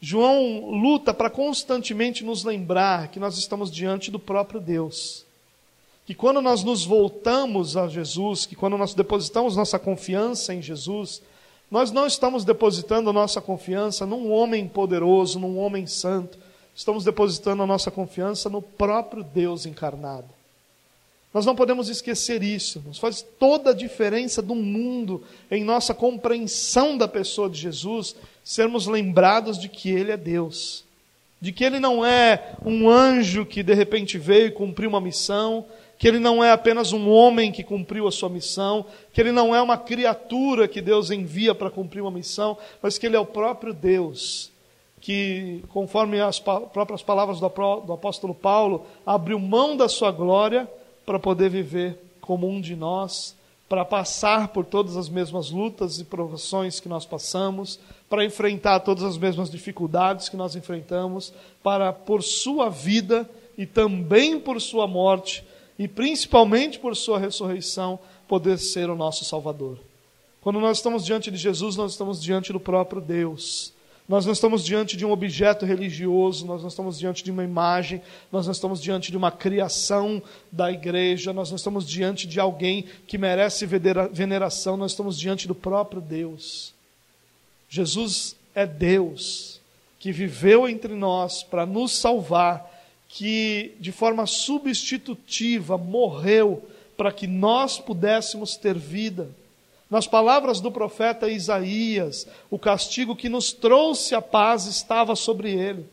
João 0.00 0.70
luta 0.70 1.12
para 1.14 1.30
constantemente 1.30 2.24
nos 2.24 2.42
lembrar 2.42 3.08
que 3.08 3.20
nós 3.20 3.36
estamos 3.38 3.70
diante 3.70 4.10
do 4.10 4.18
próprio 4.18 4.60
Deus 4.60 5.24
que 6.10 6.14
quando 6.16 6.42
nós 6.42 6.64
nos 6.64 6.84
voltamos 6.84 7.76
a 7.76 7.86
Jesus, 7.86 8.44
que 8.44 8.56
quando 8.56 8.76
nós 8.76 8.94
depositamos 8.94 9.54
nossa 9.54 9.78
confiança 9.78 10.52
em 10.52 10.60
Jesus, 10.60 11.22
nós 11.70 11.92
não 11.92 12.04
estamos 12.04 12.44
depositando 12.44 13.12
nossa 13.12 13.40
confiança 13.40 14.04
num 14.04 14.32
homem 14.32 14.66
poderoso, 14.66 15.38
num 15.38 15.56
homem 15.56 15.86
santo, 15.86 16.36
estamos 16.74 17.04
depositando 17.04 17.62
a 17.62 17.66
nossa 17.66 17.92
confiança 17.92 18.50
no 18.50 18.60
próprio 18.60 19.22
Deus 19.22 19.66
encarnado. 19.66 20.26
Nós 21.32 21.46
não 21.46 21.54
podemos 21.54 21.88
esquecer 21.88 22.42
isso, 22.42 22.82
nos 22.84 22.98
faz 22.98 23.22
toda 23.22 23.70
a 23.70 23.74
diferença 23.74 24.42
do 24.42 24.56
mundo 24.56 25.22
em 25.48 25.62
nossa 25.62 25.94
compreensão 25.94 26.98
da 26.98 27.06
pessoa 27.06 27.48
de 27.48 27.60
Jesus, 27.60 28.16
sermos 28.42 28.88
lembrados 28.88 29.60
de 29.60 29.68
que 29.68 29.90
Ele 29.90 30.10
é 30.10 30.16
Deus, 30.16 30.82
de 31.40 31.52
que 31.52 31.62
Ele 31.62 31.78
não 31.78 32.04
é 32.04 32.56
um 32.66 32.90
anjo 32.90 33.46
que 33.46 33.62
de 33.62 33.74
repente 33.74 34.18
veio 34.18 34.52
cumpriu 34.52 34.90
uma 34.90 35.00
missão, 35.00 35.64
que 36.00 36.08
ele 36.08 36.18
não 36.18 36.42
é 36.42 36.50
apenas 36.50 36.94
um 36.94 37.10
homem 37.10 37.52
que 37.52 37.62
cumpriu 37.62 38.08
a 38.08 38.10
sua 38.10 38.30
missão, 38.30 38.86
que 39.12 39.20
ele 39.20 39.32
não 39.32 39.54
é 39.54 39.60
uma 39.60 39.76
criatura 39.76 40.66
que 40.66 40.80
Deus 40.80 41.10
envia 41.10 41.54
para 41.54 41.68
cumprir 41.68 42.00
uma 42.00 42.10
missão, 42.10 42.56
mas 42.82 42.96
que 42.96 43.04
ele 43.04 43.16
é 43.16 43.20
o 43.20 43.26
próprio 43.26 43.74
Deus, 43.74 44.50
que, 44.98 45.62
conforme 45.68 46.18
as 46.18 46.38
próprias 46.38 47.02
palavras 47.02 47.38
do 47.38 47.44
apóstolo 47.92 48.34
Paulo, 48.34 48.86
abriu 49.04 49.38
mão 49.38 49.76
da 49.76 49.90
sua 49.90 50.10
glória 50.10 50.66
para 51.04 51.18
poder 51.18 51.50
viver 51.50 51.98
como 52.22 52.48
um 52.48 52.62
de 52.62 52.74
nós, 52.74 53.36
para 53.68 53.84
passar 53.84 54.48
por 54.48 54.64
todas 54.64 54.96
as 54.96 55.10
mesmas 55.10 55.50
lutas 55.50 55.98
e 55.98 56.04
provações 56.04 56.80
que 56.80 56.88
nós 56.88 57.04
passamos, 57.04 57.78
para 58.08 58.24
enfrentar 58.24 58.80
todas 58.80 59.04
as 59.04 59.18
mesmas 59.18 59.50
dificuldades 59.50 60.30
que 60.30 60.36
nós 60.36 60.56
enfrentamos, 60.56 61.30
para, 61.62 61.92
por 61.92 62.22
sua 62.22 62.70
vida 62.70 63.28
e 63.58 63.66
também 63.66 64.40
por 64.40 64.58
sua 64.62 64.86
morte, 64.86 65.44
e 65.80 65.88
principalmente 65.88 66.78
por 66.78 66.94
Sua 66.94 67.18
ressurreição, 67.18 67.98
poder 68.28 68.58
ser 68.58 68.90
o 68.90 68.94
nosso 68.94 69.24
Salvador. 69.24 69.78
Quando 70.42 70.60
nós 70.60 70.76
estamos 70.76 71.06
diante 71.06 71.30
de 71.30 71.38
Jesus, 71.38 71.74
nós 71.74 71.92
estamos 71.92 72.22
diante 72.22 72.52
do 72.52 72.60
próprio 72.60 73.00
Deus. 73.00 73.72
Nós 74.06 74.26
não 74.26 74.34
estamos 74.34 74.62
diante 74.62 74.94
de 74.94 75.06
um 75.06 75.10
objeto 75.10 75.64
religioso, 75.64 76.44
nós 76.44 76.60
não 76.60 76.68
estamos 76.68 76.98
diante 76.98 77.24
de 77.24 77.30
uma 77.30 77.42
imagem, 77.42 78.02
nós 78.30 78.44
não 78.44 78.52
estamos 78.52 78.78
diante 78.78 79.10
de 79.10 79.16
uma 79.16 79.32
criação 79.32 80.22
da 80.52 80.70
igreja, 80.70 81.32
nós 81.32 81.48
não 81.48 81.56
estamos 81.56 81.88
diante 81.88 82.26
de 82.26 82.38
alguém 82.38 82.84
que 83.06 83.16
merece 83.16 83.64
veneração, 83.64 84.76
nós 84.76 84.92
estamos 84.92 85.18
diante 85.18 85.48
do 85.48 85.54
próprio 85.54 86.02
Deus. 86.02 86.74
Jesus 87.70 88.36
é 88.54 88.66
Deus 88.66 89.62
que 89.98 90.12
viveu 90.12 90.68
entre 90.68 90.94
nós 90.94 91.42
para 91.42 91.64
nos 91.64 91.92
salvar 91.92 92.79
que 93.12 93.74
de 93.80 93.90
forma 93.90 94.24
substitutiva 94.24 95.76
morreu 95.76 96.62
para 96.96 97.12
que 97.12 97.26
nós 97.26 97.78
pudéssemos 97.78 98.56
ter 98.56 98.78
vida. 98.78 99.28
Nas 99.90 100.06
palavras 100.06 100.60
do 100.60 100.70
profeta 100.70 101.28
Isaías, 101.28 102.28
o 102.48 102.58
castigo 102.58 103.16
que 103.16 103.28
nos 103.28 103.52
trouxe 103.52 104.14
a 104.14 104.22
paz 104.22 104.66
estava 104.66 105.16
sobre 105.16 105.50
ele. 105.52 105.84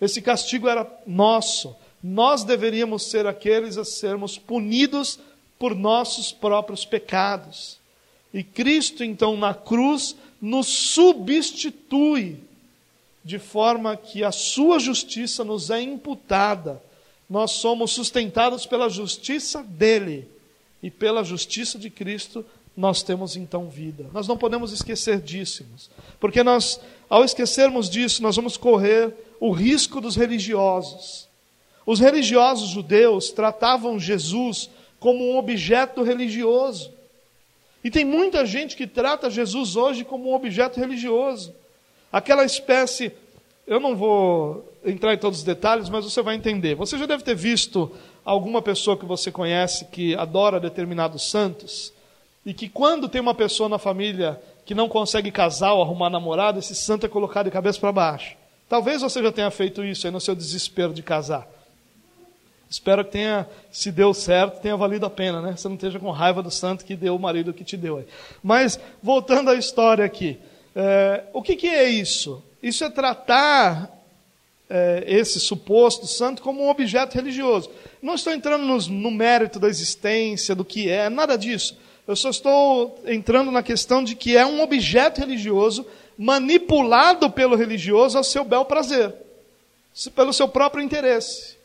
Esse 0.00 0.20
castigo 0.20 0.68
era 0.68 0.86
nosso. 1.06 1.74
Nós 2.02 2.42
deveríamos 2.42 3.04
ser 3.04 3.26
aqueles 3.26 3.78
a 3.78 3.84
sermos 3.84 4.36
punidos 4.36 5.20
por 5.58 5.74
nossos 5.74 6.32
próprios 6.32 6.84
pecados. 6.84 7.78
E 8.34 8.42
Cristo, 8.42 9.04
então, 9.04 9.36
na 9.36 9.54
cruz, 9.54 10.16
nos 10.42 10.66
substitui 10.66 12.40
de 13.26 13.40
forma 13.40 13.96
que 13.96 14.22
a 14.22 14.30
sua 14.30 14.78
justiça 14.78 15.42
nos 15.42 15.68
é 15.68 15.82
imputada. 15.82 16.80
Nós 17.28 17.50
somos 17.50 17.90
sustentados 17.90 18.66
pela 18.66 18.88
justiça 18.88 19.64
dele 19.64 20.28
e 20.80 20.92
pela 20.92 21.24
justiça 21.24 21.76
de 21.76 21.90
Cristo 21.90 22.46
nós 22.76 23.02
temos 23.02 23.34
então 23.34 23.68
vida. 23.68 24.06
Nós 24.12 24.28
não 24.28 24.38
podemos 24.38 24.70
esquecer 24.70 25.20
disso, 25.20 25.66
porque 26.20 26.44
nós, 26.44 26.80
ao 27.10 27.24
esquecermos 27.24 27.90
disso, 27.90 28.22
nós 28.22 28.36
vamos 28.36 28.56
correr 28.56 29.12
o 29.40 29.50
risco 29.50 30.00
dos 30.00 30.14
religiosos. 30.14 31.26
Os 31.84 31.98
religiosos 31.98 32.68
judeus 32.68 33.32
tratavam 33.32 33.98
Jesus 33.98 34.70
como 35.00 35.32
um 35.32 35.36
objeto 35.36 36.04
religioso. 36.04 36.92
E 37.82 37.90
tem 37.90 38.04
muita 38.04 38.46
gente 38.46 38.76
que 38.76 38.86
trata 38.86 39.28
Jesus 39.28 39.74
hoje 39.74 40.04
como 40.04 40.30
um 40.30 40.34
objeto 40.34 40.78
religioso. 40.78 41.52
Aquela 42.16 42.46
espécie, 42.46 43.12
eu 43.66 43.78
não 43.78 43.94
vou 43.94 44.72
entrar 44.82 45.12
em 45.12 45.18
todos 45.18 45.40
os 45.40 45.44
detalhes, 45.44 45.90
mas 45.90 46.02
você 46.02 46.22
vai 46.22 46.34
entender. 46.34 46.74
Você 46.74 46.96
já 46.96 47.04
deve 47.04 47.22
ter 47.22 47.36
visto 47.36 47.92
alguma 48.24 48.62
pessoa 48.62 48.96
que 48.96 49.04
você 49.04 49.30
conhece 49.30 49.84
que 49.84 50.14
adora 50.14 50.58
determinados 50.58 51.28
santos 51.28 51.92
e 52.42 52.54
que 52.54 52.70
quando 52.70 53.06
tem 53.06 53.20
uma 53.20 53.34
pessoa 53.34 53.68
na 53.68 53.76
família 53.76 54.40
que 54.64 54.74
não 54.74 54.88
consegue 54.88 55.30
casar 55.30 55.74
ou 55.74 55.82
arrumar 55.82 56.08
namorado, 56.08 56.58
esse 56.58 56.74
santo 56.74 57.04
é 57.04 57.08
colocado 57.10 57.44
de 57.44 57.50
cabeça 57.50 57.78
para 57.78 57.92
baixo. 57.92 58.34
Talvez 58.66 59.02
você 59.02 59.22
já 59.22 59.30
tenha 59.30 59.50
feito 59.50 59.84
isso 59.84 60.06
aí 60.06 60.10
no 60.10 60.18
seu 60.18 60.34
desespero 60.34 60.94
de 60.94 61.02
casar. 61.02 61.46
Espero 62.70 63.04
que 63.04 63.10
tenha, 63.10 63.46
se 63.70 63.92
deu 63.92 64.14
certo, 64.14 64.62
tenha 64.62 64.74
valido 64.74 65.04
a 65.04 65.10
pena, 65.10 65.42
né? 65.42 65.54
Você 65.54 65.68
não 65.68 65.74
esteja 65.74 65.98
com 65.98 66.10
raiva 66.12 66.42
do 66.42 66.50
santo 66.50 66.82
que 66.82 66.96
deu 66.96 67.14
o 67.14 67.20
marido 67.20 67.52
que 67.52 67.62
te 67.62 67.76
deu 67.76 67.98
aí. 67.98 68.06
Mas, 68.42 68.80
voltando 69.02 69.50
à 69.50 69.54
história 69.54 70.02
aqui. 70.02 70.40
É, 70.78 71.24
o 71.32 71.40
que, 71.40 71.56
que 71.56 71.68
é 71.68 71.88
isso? 71.88 72.42
Isso 72.62 72.84
é 72.84 72.90
tratar 72.90 73.90
é, 74.68 75.04
esse 75.06 75.40
suposto 75.40 76.06
santo 76.06 76.42
como 76.42 76.62
um 76.62 76.68
objeto 76.68 77.14
religioso. 77.14 77.70
Não 78.02 78.14
estou 78.14 78.30
entrando 78.30 78.66
nos, 78.66 78.86
no 78.86 79.10
mérito 79.10 79.58
da 79.58 79.68
existência, 79.68 80.54
do 80.54 80.66
que 80.66 80.90
é, 80.90 81.08
nada 81.08 81.38
disso. 81.38 81.78
Eu 82.06 82.14
só 82.14 82.28
estou 82.28 83.00
entrando 83.06 83.50
na 83.50 83.62
questão 83.62 84.04
de 84.04 84.14
que 84.14 84.36
é 84.36 84.44
um 84.44 84.62
objeto 84.62 85.18
religioso 85.18 85.86
manipulado 86.18 87.30
pelo 87.30 87.56
religioso 87.56 88.18
ao 88.18 88.24
seu 88.24 88.44
bel 88.44 88.66
prazer, 88.66 89.14
pelo 90.14 90.32
seu 90.32 90.46
próprio 90.46 90.84
interesse. 90.84 91.56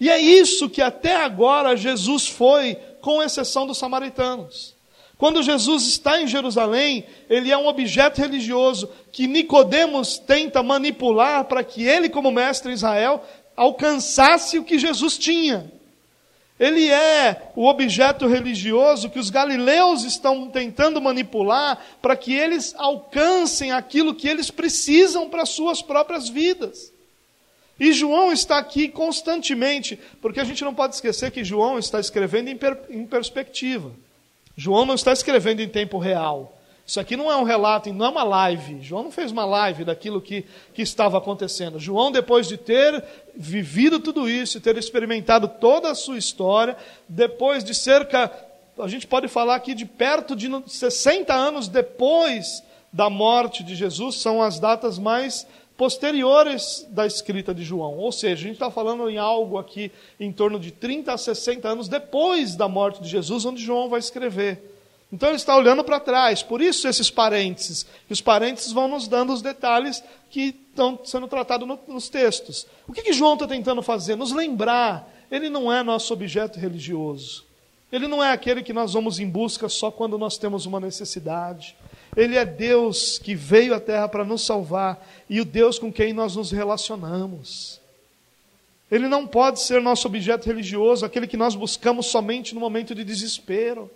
E 0.00 0.08
é 0.10 0.18
isso 0.18 0.70
que 0.70 0.80
até 0.80 1.16
agora 1.16 1.76
Jesus 1.76 2.26
foi, 2.26 2.76
com 3.00 3.22
exceção 3.22 3.66
dos 3.66 3.78
samaritanos. 3.78 4.73
Quando 5.16 5.42
Jesus 5.42 5.86
está 5.86 6.20
em 6.20 6.26
Jerusalém, 6.26 7.04
ele 7.30 7.50
é 7.50 7.56
um 7.56 7.68
objeto 7.68 8.20
religioso 8.20 8.90
que 9.12 9.26
Nicodemos 9.26 10.18
tenta 10.18 10.62
manipular 10.62 11.44
para 11.44 11.62
que 11.62 11.84
ele, 11.84 12.08
como 12.08 12.32
mestre 12.32 12.70
em 12.72 12.74
Israel, 12.74 13.24
alcançasse 13.56 14.58
o 14.58 14.64
que 14.64 14.78
Jesus 14.78 15.16
tinha. 15.16 15.72
Ele 16.58 16.88
é 16.88 17.50
o 17.56 17.66
objeto 17.66 18.26
religioso 18.26 19.10
que 19.10 19.18
os 19.18 19.28
galileus 19.28 20.04
estão 20.04 20.48
tentando 20.48 21.00
manipular 21.00 21.78
para 22.00 22.16
que 22.16 22.32
eles 22.32 22.74
alcancem 22.76 23.72
aquilo 23.72 24.14
que 24.14 24.28
eles 24.28 24.50
precisam 24.50 25.28
para 25.28 25.46
suas 25.46 25.82
próprias 25.82 26.28
vidas. 26.28 26.92
E 27.78 27.92
João 27.92 28.32
está 28.32 28.56
aqui 28.56 28.88
constantemente, 28.88 29.98
porque 30.22 30.38
a 30.38 30.44
gente 30.44 30.62
não 30.62 30.72
pode 30.72 30.94
esquecer 30.94 31.32
que 31.32 31.42
João 31.42 31.76
está 31.76 31.98
escrevendo 31.98 32.48
em, 32.48 32.56
per 32.56 32.78
em 32.88 33.04
perspectiva. 33.04 33.90
João 34.56 34.86
não 34.86 34.94
está 34.94 35.12
escrevendo 35.12 35.60
em 35.60 35.68
tempo 35.68 35.98
real. 35.98 36.54
Isso 36.86 37.00
aqui 37.00 37.16
não 37.16 37.32
é 37.32 37.36
um 37.36 37.44
relato, 37.44 37.92
não 37.92 38.06
é 38.06 38.08
uma 38.10 38.24
live. 38.24 38.82
João 38.82 39.04
não 39.04 39.10
fez 39.10 39.32
uma 39.32 39.44
live 39.46 39.84
daquilo 39.84 40.20
que, 40.20 40.44
que 40.74 40.82
estava 40.82 41.16
acontecendo. 41.16 41.80
João, 41.80 42.12
depois 42.12 42.46
de 42.46 42.58
ter 42.58 43.02
vivido 43.34 43.98
tudo 43.98 44.28
isso, 44.28 44.60
ter 44.60 44.76
experimentado 44.76 45.48
toda 45.48 45.90
a 45.90 45.94
sua 45.94 46.18
história, 46.18 46.76
depois 47.08 47.64
de 47.64 47.74
cerca, 47.74 48.30
a 48.78 48.86
gente 48.86 49.06
pode 49.06 49.28
falar 49.28 49.54
aqui 49.54 49.74
de 49.74 49.86
perto 49.86 50.36
de 50.36 50.50
60 50.66 51.32
anos 51.32 51.68
depois 51.68 52.62
da 52.92 53.10
morte 53.10 53.64
de 53.64 53.74
Jesus, 53.74 54.16
são 54.16 54.40
as 54.40 54.60
datas 54.60 54.98
mais 55.00 55.46
posteriores 55.76 56.86
da 56.90 57.06
escrita 57.06 57.54
de 57.54 57.64
João. 57.64 57.96
Ou 57.98 58.12
seja, 58.12 58.34
a 58.34 58.46
gente 58.48 58.54
está 58.54 58.70
falando 58.70 59.08
em 59.08 59.18
algo 59.18 59.58
aqui 59.58 59.90
em 60.18 60.32
torno 60.32 60.58
de 60.58 60.70
30 60.70 61.12
a 61.12 61.18
60 61.18 61.68
anos 61.68 61.88
depois 61.88 62.54
da 62.54 62.68
morte 62.68 63.02
de 63.02 63.08
Jesus, 63.08 63.44
onde 63.44 63.62
João 63.62 63.88
vai 63.88 63.98
escrever. 63.98 64.70
Então 65.12 65.28
ele 65.28 65.36
está 65.36 65.56
olhando 65.56 65.84
para 65.84 66.00
trás, 66.00 66.42
por 66.42 66.60
isso 66.60 66.88
esses 66.88 67.10
parênteses. 67.10 67.86
E 68.08 68.12
os 68.12 68.20
parênteses 68.20 68.72
vão 68.72 68.88
nos 68.88 69.06
dando 69.06 69.32
os 69.32 69.42
detalhes 69.42 70.02
que 70.28 70.54
estão 70.70 70.98
sendo 71.04 71.28
tratados 71.28 71.68
no, 71.68 71.78
nos 71.86 72.08
textos. 72.08 72.66
O 72.88 72.92
que, 72.92 73.02
que 73.02 73.12
João 73.12 73.34
está 73.34 73.46
tentando 73.46 73.80
fazer? 73.80 74.16
Nos 74.16 74.32
lembrar. 74.32 75.08
Ele 75.30 75.48
não 75.48 75.72
é 75.72 75.82
nosso 75.82 76.12
objeto 76.12 76.58
religioso. 76.58 77.44
Ele 77.92 78.08
não 78.08 78.24
é 78.24 78.32
aquele 78.32 78.62
que 78.62 78.72
nós 78.72 78.92
vamos 78.92 79.20
em 79.20 79.28
busca 79.28 79.68
só 79.68 79.88
quando 79.88 80.18
nós 80.18 80.36
temos 80.36 80.66
uma 80.66 80.80
necessidade. 80.80 81.76
Ele 82.16 82.36
é 82.36 82.44
Deus 82.44 83.18
que 83.18 83.34
veio 83.34 83.74
à 83.74 83.80
terra 83.80 84.08
para 84.08 84.24
nos 84.24 84.42
salvar 84.42 85.04
e 85.28 85.40
o 85.40 85.44
Deus 85.44 85.78
com 85.78 85.92
quem 85.92 86.12
nós 86.12 86.36
nos 86.36 86.50
relacionamos. 86.50 87.80
Ele 88.90 89.08
não 89.08 89.26
pode 89.26 89.60
ser 89.60 89.80
nosso 89.80 90.06
objeto 90.06 90.46
religioso, 90.46 91.04
aquele 91.04 91.26
que 91.26 91.36
nós 91.36 91.54
buscamos 91.54 92.06
somente 92.06 92.54
no 92.54 92.60
momento 92.60 92.94
de 92.94 93.02
desespero, 93.02 93.90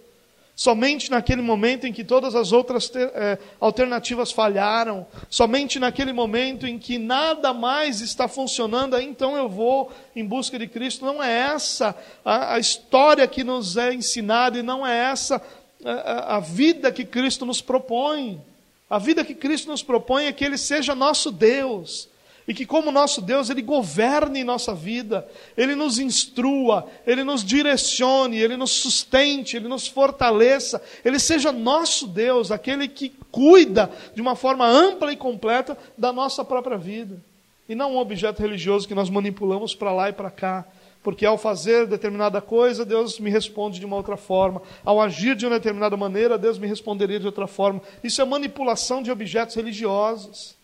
somente 0.56 1.08
naquele 1.08 1.40
momento 1.40 1.86
em 1.86 1.92
que 1.92 2.02
todas 2.02 2.34
as 2.34 2.50
outras 2.50 2.90
é, 2.96 3.38
alternativas 3.60 4.32
falharam, 4.32 5.06
somente 5.30 5.78
naquele 5.78 6.12
momento 6.12 6.66
em 6.66 6.76
que 6.80 6.98
nada 6.98 7.54
mais 7.54 8.00
está 8.00 8.26
funcionando, 8.26 8.96
aí 8.96 9.06
então 9.06 9.36
eu 9.36 9.48
vou 9.48 9.92
em 10.16 10.24
busca 10.24 10.58
de 10.58 10.66
Cristo. 10.66 11.04
Não 11.04 11.22
é 11.22 11.30
essa 11.54 11.94
a, 12.24 12.54
a 12.54 12.58
história 12.58 13.28
que 13.28 13.44
nos 13.44 13.76
é 13.76 13.94
ensinada 13.94 14.58
e 14.58 14.62
não 14.64 14.84
é 14.84 14.98
essa 15.12 15.40
a, 15.84 16.40
vida 16.40 16.90
que 16.90 17.04
Cristo 17.04 17.46
nos 17.46 17.60
propõe. 17.60 18.40
A 18.88 18.98
vida 18.98 19.24
que 19.24 19.34
Cristo 19.34 19.68
nos 19.68 19.82
propõe 19.82 20.26
é 20.26 20.32
que 20.32 20.44
Ele 20.44 20.58
seja 20.58 20.94
nosso 20.94 21.30
Deus. 21.30 22.08
E 22.46 22.54
que, 22.54 22.64
como 22.64 22.90
nosso 22.90 23.20
Deus, 23.20 23.50
Ele 23.50 23.60
governe 23.60 24.42
nossa 24.42 24.74
vida, 24.74 25.28
Ele 25.54 25.74
nos 25.74 25.98
instrua, 25.98 26.88
Ele 27.06 27.22
nos 27.22 27.44
direcione, 27.44 28.38
Ele 28.38 28.56
nos 28.56 28.70
sustente, 28.70 29.56
Ele 29.56 29.68
nos 29.68 29.86
fortaleça, 29.86 30.82
Ele 31.04 31.18
seja 31.18 31.52
nosso 31.52 32.06
Deus, 32.06 32.50
aquele 32.50 32.88
que 32.88 33.12
cuida 33.30 33.90
de 34.14 34.22
uma 34.22 34.34
forma 34.34 34.66
ampla 34.66 35.12
e 35.12 35.16
completa 35.16 35.76
da 35.96 36.10
nossa 36.10 36.42
própria 36.42 36.78
vida. 36.78 37.22
E 37.68 37.74
não 37.74 37.92
um 37.92 37.98
objeto 37.98 38.40
religioso 38.40 38.88
que 38.88 38.94
nós 38.94 39.10
manipulamos 39.10 39.74
para 39.74 39.92
lá 39.92 40.08
e 40.08 40.12
para 40.14 40.30
cá, 40.30 40.66
porque 41.08 41.24
ao 41.24 41.38
fazer 41.38 41.86
determinada 41.86 42.38
coisa, 42.38 42.84
Deus 42.84 43.18
me 43.18 43.30
responde 43.30 43.80
de 43.80 43.86
uma 43.86 43.96
outra 43.96 44.14
forma. 44.14 44.60
Ao 44.84 45.00
agir 45.00 45.34
de 45.34 45.46
uma 45.46 45.58
determinada 45.58 45.96
maneira, 45.96 46.36
Deus 46.36 46.58
me 46.58 46.66
responderia 46.66 47.18
de 47.18 47.24
outra 47.24 47.46
forma. 47.46 47.80
Isso 48.04 48.20
é 48.20 48.26
manipulação 48.26 49.02
de 49.02 49.10
objetos 49.10 49.54
religiosos. 49.54 50.54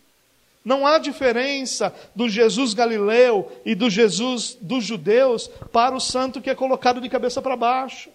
Não 0.63 0.85
há 0.85 0.99
diferença 0.99 1.91
do 2.15 2.29
Jesus 2.29 2.75
galileu 2.75 3.51
e 3.65 3.73
do 3.73 3.89
Jesus 3.89 4.55
dos 4.61 4.83
judeus 4.83 5.47
para 5.71 5.95
o 5.95 5.99
santo 5.99 6.39
que 6.39 6.51
é 6.51 6.53
colocado 6.53 7.01
de 7.01 7.09
cabeça 7.09 7.41
para 7.41 7.57
baixo. 7.57 8.11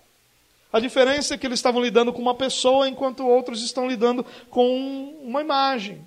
A 0.72 0.78
diferença 0.78 1.34
é 1.34 1.36
que 1.36 1.48
eles 1.48 1.58
estavam 1.58 1.82
lidando 1.82 2.12
com 2.12 2.22
uma 2.22 2.36
pessoa, 2.36 2.88
enquanto 2.88 3.26
outros 3.26 3.60
estão 3.60 3.88
lidando 3.88 4.24
com 4.48 5.18
uma 5.24 5.40
imagem. 5.40 6.00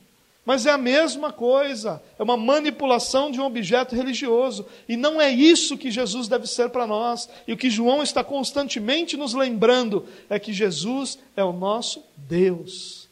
Mas 0.46 0.66
é 0.66 0.72
a 0.72 0.78
mesma 0.78 1.32
coisa, 1.32 2.04
é 2.20 2.24
uma 2.24 2.36
manipulação 2.36 3.32
de 3.32 3.40
um 3.40 3.46
objeto 3.46 3.96
religioso. 3.96 4.66
E 4.90 4.98
não 4.98 5.22
é 5.22 5.32
isso 5.32 5.78
que 5.78 5.90
Jesus 5.90 6.28
deve 6.28 6.48
ser 6.48 6.70
para 6.70 6.86
nós. 6.86 7.30
E 7.48 7.54
o 7.54 7.58
que 7.58 7.70
João 7.70 8.04
está 8.04 8.24
constantemente 8.24 9.16
nos 9.16 9.34
lembrando 9.34 10.06
é 10.30 10.38
que 10.38 10.52
Jesus 10.52 11.18
é 11.38 11.44
o 11.44 11.54
nosso 11.54 12.04
Deus. 12.18 13.08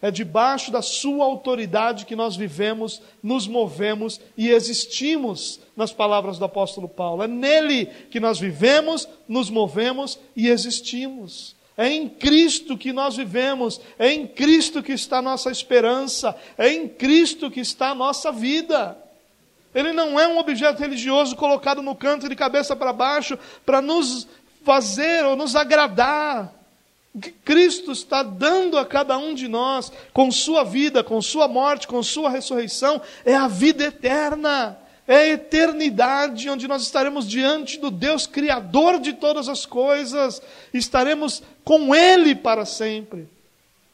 É 0.00 0.10
debaixo 0.12 0.70
da 0.70 0.80
Sua 0.80 1.24
autoridade 1.24 2.06
que 2.06 2.16
nós 2.16 2.36
vivemos, 2.36 3.02
nos 3.22 3.48
movemos 3.48 4.20
e 4.36 4.48
existimos, 4.48 5.60
nas 5.76 5.92
palavras 5.92 6.38
do 6.38 6.44
apóstolo 6.44 6.88
Paulo. 6.88 7.22
É 7.22 7.26
nele 7.26 7.86
que 8.10 8.20
nós 8.20 8.38
vivemos, 8.38 9.08
nos 9.28 9.50
movemos 9.50 10.18
e 10.36 10.48
existimos. 10.48 11.54
É 11.80 11.90
em 11.90 12.10
Cristo 12.10 12.76
que 12.76 12.92
nós 12.92 13.16
vivemos, 13.16 13.80
é 13.98 14.12
em 14.12 14.26
Cristo 14.26 14.82
que 14.82 14.92
está 14.92 15.16
a 15.16 15.22
nossa 15.22 15.50
esperança, 15.50 16.36
é 16.58 16.70
em 16.70 16.86
Cristo 16.86 17.50
que 17.50 17.60
está 17.60 17.92
a 17.92 17.94
nossa 17.94 18.30
vida. 18.30 18.98
Ele 19.74 19.90
não 19.90 20.20
é 20.20 20.28
um 20.28 20.36
objeto 20.36 20.78
religioso 20.78 21.34
colocado 21.36 21.80
no 21.80 21.96
canto 21.96 22.28
de 22.28 22.36
cabeça 22.36 22.76
para 22.76 22.92
baixo 22.92 23.38
para 23.64 23.80
nos 23.80 24.28
fazer 24.62 25.24
ou 25.24 25.34
nos 25.34 25.56
agradar. 25.56 26.52
O 27.14 27.18
que 27.18 27.30
Cristo 27.30 27.92
está 27.92 28.22
dando 28.22 28.76
a 28.76 28.84
cada 28.84 29.16
um 29.16 29.32
de 29.32 29.48
nós, 29.48 29.90
com 30.12 30.30
Sua 30.30 30.62
vida, 30.62 31.02
com 31.02 31.22
Sua 31.22 31.48
morte, 31.48 31.88
com 31.88 32.02
Sua 32.02 32.28
ressurreição, 32.28 33.00
é 33.24 33.34
a 33.34 33.48
vida 33.48 33.84
eterna 33.84 34.76
é 35.10 35.16
a 35.16 35.28
eternidade 35.30 36.48
onde 36.48 36.68
nós 36.68 36.82
estaremos 36.82 37.28
diante 37.28 37.80
do 37.80 37.90
Deus 37.90 38.28
Criador 38.28 39.00
de 39.00 39.12
todas 39.14 39.48
as 39.48 39.66
coisas, 39.66 40.40
estaremos 40.72 41.42
com 41.64 41.92
Ele 41.92 42.32
para 42.32 42.64
sempre. 42.64 43.28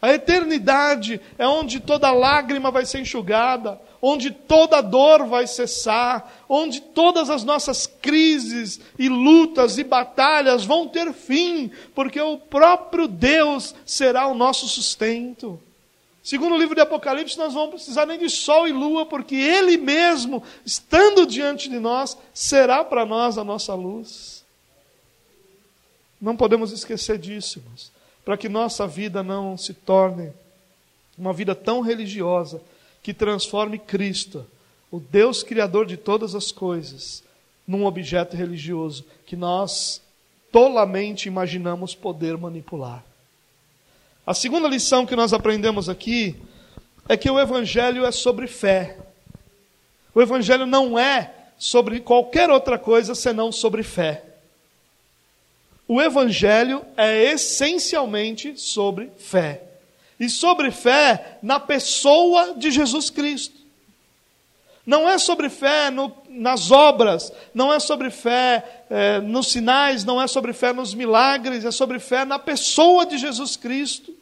A 0.03 0.13
eternidade 0.13 1.19
é 1.39 1.49
onde 1.49 1.81
toda 1.81 2.13
lágrima 2.13 2.71
vai 2.71 2.85
ser 2.85 3.01
enxugada, 3.01 3.81
onde 4.03 4.31
toda 4.31 4.83
dor 4.83 5.27
vai 5.27 5.47
cessar, 5.47 6.45
onde 6.47 6.83
todas 6.83 7.31
as 7.31 7.43
nossas 7.45 7.87
crises 7.87 8.79
e 8.99 9.09
lutas 9.09 9.79
e 9.79 9.85
batalhas 9.85 10.67
vão 10.67 10.87
ter 10.87 11.15
fim, 11.15 11.71
porque 11.95 12.21
o 12.21 12.37
próprio 12.37 13.09
Deus 13.09 13.75
será 13.87 14.27
o 14.27 14.35
nosso 14.35 14.69
sustento. 14.69 15.59
Segundo 16.27 16.57
o 16.57 16.59
livro 16.59 16.75
de 16.75 16.81
Apocalipse, 16.81 17.39
nós 17.39 17.55
vamos 17.55 17.71
precisar 17.71 18.05
nem 18.05 18.19
de 18.19 18.29
sol 18.29 18.67
e 18.67 18.73
lua, 18.73 19.07
porque 19.07 19.37
Ele 19.37 19.77
mesmo, 19.77 20.43
estando 20.65 21.25
diante 21.25 21.69
de 21.69 21.79
nós, 21.79 22.19
será 22.35 22.85
para 22.85 23.07
nós 23.07 23.39
a 23.39 23.45
nossa 23.45 23.73
luz. 23.75 24.45
Não 26.21 26.37
podemos 26.37 26.73
esquecer 26.73 27.17
disso, 27.17 27.63
para 28.25 28.37
que 28.37 28.49
nossa 28.49 28.89
vida 28.89 29.23
não 29.23 29.57
se 29.57 29.73
torne 29.73 30.33
uma 31.17 31.33
vida 31.33 31.55
tão 31.55 31.81
religiosa 31.81 32.61
que 33.05 33.15
transforme 33.15 33.79
Cristo, 33.79 34.45
o 34.91 34.99
Deus 34.99 35.45
Criador 35.45 35.87
de 35.87 35.97
todas 35.97 36.35
as 36.35 36.51
coisas, 36.51 37.23
num 37.65 37.87
objeto 37.87 38.37
religioso 38.37 39.05
que 39.27 39.37
nós 39.37 40.03
tolamente 40.51 41.29
imaginamos 41.29 41.95
poder 41.95 42.37
manipular. 42.37 43.05
A 44.27 44.35
segunda 44.35 44.67
lição 44.67 45.07
que 45.07 45.15
nós 45.15 45.33
aprendemos 45.33 45.89
aqui 45.89 46.35
é 47.09 47.17
que 47.17 47.31
o 47.31 47.39
Evangelho 47.39 48.05
é 48.05 48.11
sobre 48.11 48.49
fé. 48.49 48.99
O 50.13 50.21
Evangelho 50.21 50.67
não 50.67 50.99
é 50.99 51.33
sobre 51.57 52.01
qualquer 52.01 52.51
outra 52.51 52.77
coisa 52.77 53.15
senão 53.15 53.53
sobre 53.53 53.85
fé. 53.85 54.25
O 55.87 56.03
Evangelho 56.03 56.85
é 56.97 57.31
essencialmente 57.31 58.59
sobre 58.59 59.13
fé. 59.17 59.63
E 60.19 60.29
sobre 60.29 60.73
fé 60.73 61.39
na 61.41 61.61
pessoa 61.61 62.55
de 62.55 62.73
Jesus 62.73 63.11
Cristo. 63.11 63.55
Não 64.85 65.09
é 65.09 65.19
sobre 65.19 65.49
fé 65.49 65.89
no, 65.89 66.13
nas 66.37 66.71
obras, 66.71 67.33
não 67.55 67.73
é 67.73 67.81
sobre 67.81 68.11
fé 68.11 68.85
é, 68.91 69.21
nos 69.21 69.51
sinais, 69.51 70.05
não 70.05 70.21
é 70.21 70.27
sobre 70.27 70.53
fé 70.53 70.73
nos 70.73 70.95
milagres, 70.95 71.65
é 71.65 71.71
sobre 71.71 71.99
fé 71.99 72.25
na 72.25 72.39
pessoa 72.39 73.07
de 73.07 73.19
Jesus 73.19 73.57
Cristo. 73.57 74.15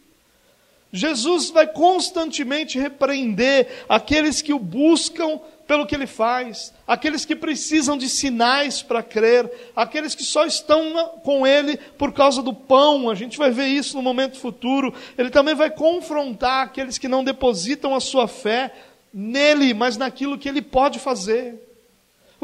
Jesus 0.92 1.50
vai 1.50 1.66
constantemente 1.66 2.78
repreender 2.78 3.84
aqueles 3.88 4.40
que 4.40 4.52
o 4.52 4.60
buscam 4.60 5.40
pelo 5.66 5.86
que 5.86 5.94
ele 5.94 6.06
faz, 6.06 6.72
aqueles 6.86 7.24
que 7.24 7.34
precisam 7.34 7.96
de 7.96 8.08
sinais 8.08 8.82
para 8.82 9.02
crer, 9.02 9.50
aqueles 9.74 10.14
que 10.14 10.22
só 10.22 10.44
estão 10.44 11.18
com 11.24 11.46
ele 11.46 11.76
por 11.98 12.12
causa 12.12 12.42
do 12.42 12.52
pão, 12.52 13.10
a 13.10 13.14
gente 13.14 13.38
vai 13.38 13.50
ver 13.50 13.66
isso 13.66 13.96
no 13.96 14.02
momento 14.02 14.38
futuro. 14.38 14.94
Ele 15.16 15.30
também 15.30 15.54
vai 15.54 15.70
confrontar 15.70 16.64
aqueles 16.64 16.98
que 16.98 17.08
não 17.08 17.24
depositam 17.24 17.94
a 17.94 18.00
sua 18.00 18.28
fé 18.28 18.72
nele, 19.12 19.74
mas 19.74 19.96
naquilo 19.96 20.38
que 20.38 20.48
ele 20.48 20.62
pode 20.62 20.98
fazer. 20.98 21.73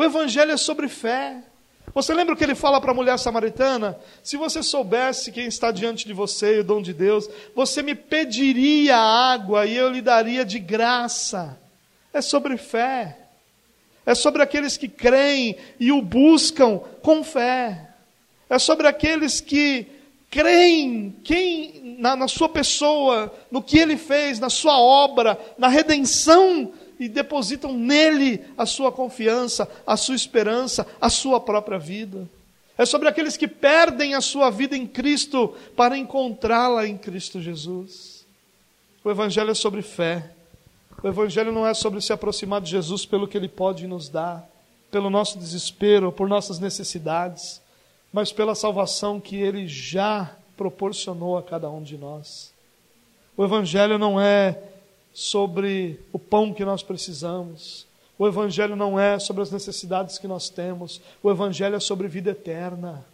O 0.00 0.04
Evangelho 0.04 0.52
é 0.52 0.56
sobre 0.56 0.88
fé. 0.88 1.42
Você 1.92 2.14
lembra 2.14 2.32
o 2.32 2.36
que 2.38 2.42
ele 2.42 2.54
fala 2.54 2.80
para 2.80 2.90
a 2.90 2.94
mulher 2.94 3.18
samaritana? 3.18 3.98
Se 4.22 4.38
você 4.38 4.62
soubesse 4.62 5.30
quem 5.30 5.44
está 5.44 5.70
diante 5.70 6.06
de 6.06 6.14
você, 6.14 6.60
o 6.60 6.64
dom 6.64 6.80
de 6.80 6.94
Deus, 6.94 7.28
você 7.54 7.82
me 7.82 7.94
pediria 7.94 8.96
água 8.96 9.66
e 9.66 9.76
eu 9.76 9.90
lhe 9.90 10.00
daria 10.00 10.42
de 10.42 10.58
graça. 10.58 11.60
É 12.14 12.22
sobre 12.22 12.56
fé. 12.56 13.18
É 14.06 14.14
sobre 14.14 14.42
aqueles 14.42 14.78
que 14.78 14.88
creem 14.88 15.58
e 15.78 15.92
o 15.92 16.00
buscam 16.00 16.78
com 17.02 17.22
fé. 17.22 17.90
É 18.48 18.58
sobre 18.58 18.88
aqueles 18.88 19.42
que 19.42 19.86
creem 20.30 21.14
quem, 21.22 21.96
na, 21.98 22.16
na 22.16 22.26
sua 22.26 22.48
pessoa, 22.48 23.30
no 23.50 23.62
que 23.62 23.78
ele 23.78 23.98
fez, 23.98 24.40
na 24.40 24.48
sua 24.48 24.80
obra, 24.80 25.38
na 25.58 25.68
redenção 25.68 26.72
e 27.00 27.08
depositam 27.08 27.72
nele 27.72 28.44
a 28.56 28.64
sua 28.64 28.92
confiança, 28.92 29.68
a 29.84 29.96
sua 29.96 30.14
esperança, 30.14 30.86
a 31.00 31.10
sua 31.10 31.40
própria 31.40 31.78
vida. 31.78 32.28
É 32.78 32.86
sobre 32.86 33.08
aqueles 33.08 33.36
que 33.36 33.48
perdem 33.48 34.14
a 34.14 34.20
sua 34.20 34.50
vida 34.50 34.76
em 34.76 34.86
Cristo 34.86 35.54
para 35.74 35.98
encontrá-la 35.98 36.86
em 36.86 36.96
Cristo 36.96 37.40
Jesus. 37.40 38.24
O 39.02 39.10
Evangelho 39.10 39.50
é 39.50 39.54
sobre 39.54 39.82
fé. 39.82 40.30
O 41.02 41.08
Evangelho 41.08 41.50
não 41.50 41.66
é 41.66 41.74
sobre 41.74 42.00
se 42.00 42.12
aproximar 42.12 42.60
de 42.60 42.70
Jesus 42.70 43.04
pelo 43.04 43.26
que 43.26 43.36
Ele 43.36 43.48
pode 43.48 43.86
nos 43.86 44.08
dar, 44.08 44.48
pelo 44.90 45.10
nosso 45.10 45.38
desespero, 45.38 46.12
por 46.12 46.28
nossas 46.28 46.60
necessidades 46.60 47.60
mas 48.12 48.32
pela 48.32 48.54
salvação 48.54 49.20
que 49.20 49.36
Ele 49.36 49.66
já 49.66 50.34
proporcionou 50.56 51.38
a 51.38 51.42
cada 51.42 51.70
um 51.70 51.82
de 51.82 51.96
nós. 51.96 52.52
O 53.36 53.44
Evangelho 53.44 53.98
não 53.98 54.20
é 54.20 54.58
sobre 55.12 56.01
o 56.12 56.18
pão 56.18 56.53
que 56.53 56.64
nós 56.64 56.83
precisamos. 56.83 57.87
O 58.18 58.27
Evangelho 58.27 58.77
não 58.77 58.99
é 58.99 59.18
sobre 59.18 59.42
as 59.42 59.51
necessidades 59.51 60.18
que 60.18 60.29
nós 60.29 60.49
temos. 60.49 61.01
O 61.23 61.31
Evangelho 61.31 61.77
é 61.77 61.81
sobre 61.81 62.07
vida 62.07 62.31
eterna. 62.31 63.05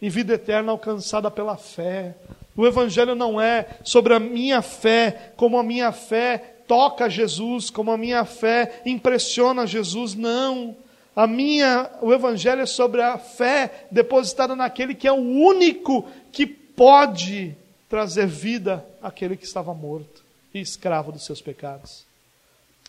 E 0.00 0.08
vida 0.08 0.34
eterna 0.34 0.72
alcançada 0.72 1.30
pela 1.30 1.56
fé. 1.56 2.14
O 2.56 2.66
Evangelho 2.66 3.14
não 3.14 3.40
é 3.40 3.78
sobre 3.82 4.14
a 4.14 4.20
minha 4.20 4.62
fé, 4.62 5.32
como 5.36 5.58
a 5.58 5.62
minha 5.62 5.90
fé 5.90 6.56
toca 6.68 7.08
Jesus, 7.08 7.70
como 7.70 7.90
a 7.90 7.96
minha 7.96 8.24
fé 8.24 8.82
impressiona 8.84 9.66
Jesus. 9.66 10.14
Não. 10.14 10.76
A 11.16 11.26
minha, 11.26 11.90
o 12.00 12.12
evangelho 12.12 12.60
é 12.60 12.66
sobre 12.66 13.02
a 13.02 13.18
fé 13.18 13.88
depositada 13.90 14.54
naquele 14.54 14.94
que 14.94 15.08
é 15.08 15.10
o 15.10 15.16
único 15.16 16.06
que 16.30 16.46
pode 16.46 17.56
trazer 17.88 18.28
vida 18.28 18.86
àquele 19.02 19.36
que 19.36 19.44
estava 19.44 19.74
morto 19.74 20.27
e 20.52 20.60
escravo 20.60 21.12
dos 21.12 21.24
seus 21.24 21.40
pecados. 21.40 22.04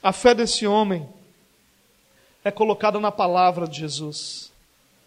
A 0.02 0.13
fé 0.13 0.34
desse 0.34 0.65
homem 0.65 1.08
é 2.43 2.52
colocada 2.52 3.00
na 3.00 3.12
palavra 3.12 3.67
de 3.67 3.80
Jesus. 3.80 4.52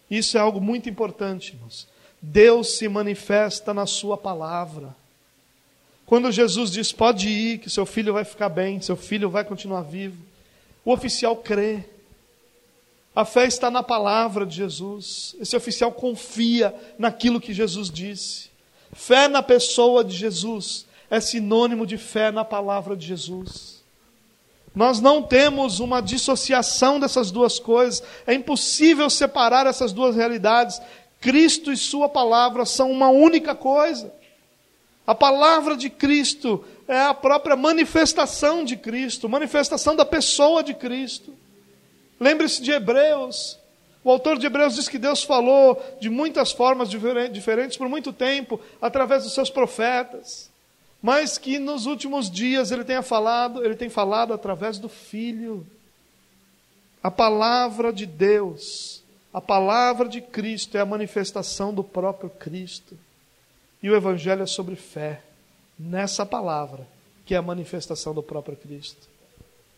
Isso 0.09 0.37
é 0.37 0.39
algo 0.39 0.61
muito 0.61 0.89
importante, 0.89 1.53
irmãos. 1.53 1.87
Deus 2.21 2.77
se 2.77 2.87
manifesta 2.87 3.73
na 3.73 3.85
sua 3.85 4.15
palavra. 4.15 4.95
Quando 6.05 6.31
Jesus 6.31 6.71
diz: 6.71 6.91
"Pode 6.91 7.27
ir, 7.27 7.57
que 7.57 7.69
seu 7.69 7.85
filho 7.85 8.13
vai 8.13 8.23
ficar 8.23 8.49
bem, 8.49 8.79
seu 8.81 8.95
filho 8.95 9.29
vai 9.29 9.43
continuar 9.43 9.81
vivo", 9.81 10.23
o 10.85 10.91
oficial 10.91 11.35
crê. 11.35 11.83
A 13.15 13.25
fé 13.25 13.45
está 13.45 13.69
na 13.69 13.83
palavra 13.83 14.45
de 14.45 14.55
Jesus. 14.55 15.35
Esse 15.39 15.55
oficial 15.55 15.91
confia 15.91 16.73
naquilo 16.97 17.41
que 17.41 17.53
Jesus 17.53 17.89
disse. 17.89 18.49
Fé 18.91 19.27
na 19.27 19.41
pessoa 19.43 20.03
de 20.03 20.15
Jesus 20.15 20.85
é 21.13 21.21
sinônimo 21.21 21.85
de 21.85 21.95
fé 21.95 22.31
na 22.31 22.43
palavra 22.43 22.97
de 22.97 23.05
Jesus. 23.05 23.83
Nós 24.73 24.99
não 24.99 25.21
temos 25.21 25.79
uma 25.79 26.01
dissociação 26.01 26.99
dessas 26.99 27.29
duas 27.29 27.59
coisas. 27.59 28.01
É 28.25 28.33
impossível 28.33 29.07
separar 29.11 29.67
essas 29.67 29.93
duas 29.93 30.15
realidades. 30.15 30.81
Cristo 31.21 31.71
e 31.71 31.77
Sua 31.77 32.09
palavra 32.09 32.65
são 32.65 32.89
uma 32.89 33.09
única 33.09 33.53
coisa. 33.53 34.11
A 35.05 35.13
palavra 35.13 35.77
de 35.77 35.87
Cristo 35.87 36.65
é 36.87 37.01
a 37.01 37.13
própria 37.13 37.55
manifestação 37.55 38.63
de 38.63 38.75
Cristo, 38.75 39.29
manifestação 39.29 39.95
da 39.95 40.05
pessoa 40.05 40.63
de 40.63 40.73
Cristo. 40.73 41.31
Lembre-se 42.19 42.59
de 42.59 42.71
Hebreus. 42.71 43.59
O 44.03 44.09
autor 44.09 44.39
de 44.39 44.47
Hebreus 44.47 44.73
diz 44.73 44.89
que 44.89 44.97
Deus 44.97 45.21
falou 45.21 45.79
de 46.01 46.09
muitas 46.09 46.51
formas 46.51 46.89
diferentes 46.89 47.77
por 47.77 47.87
muito 47.87 48.11
tempo, 48.11 48.59
através 48.81 49.23
dos 49.23 49.35
seus 49.35 49.51
profetas. 49.51 50.51
Mas 51.03 51.37
que 51.37 51.59
nos 51.59 51.85
últimos 51.85 52.31
dias 52.31 52.71
ele 52.71 52.85
tenha 52.85 53.01
falado, 53.01 53.63
ele 53.63 53.75
tem 53.75 53.89
falado 53.89 54.33
através 54.33 54.79
do 54.79 54.89
Filho. 54.89 55.67
A 57.03 57.11
palavra 57.11 57.91
de 57.91 58.05
Deus, 58.05 59.03
a 59.33 59.41
palavra 59.41 60.07
de 60.07 60.21
Cristo 60.21 60.77
é 60.77 60.79
a 60.81 60.85
manifestação 60.85 61.73
do 61.73 61.83
próprio 61.83 62.29
Cristo. 62.29 62.97
E 63.83 63.89
o 63.89 63.95
Evangelho 63.95 64.43
é 64.43 64.47
sobre 64.47 64.77
fé 64.77 65.21
nessa 65.77 66.25
palavra, 66.25 66.87
que 67.25 67.35
é 67.35 67.37
a 67.37 67.41
manifestação 67.41 68.13
do 68.13 68.23
próprio 68.23 68.55
Cristo 68.55 69.13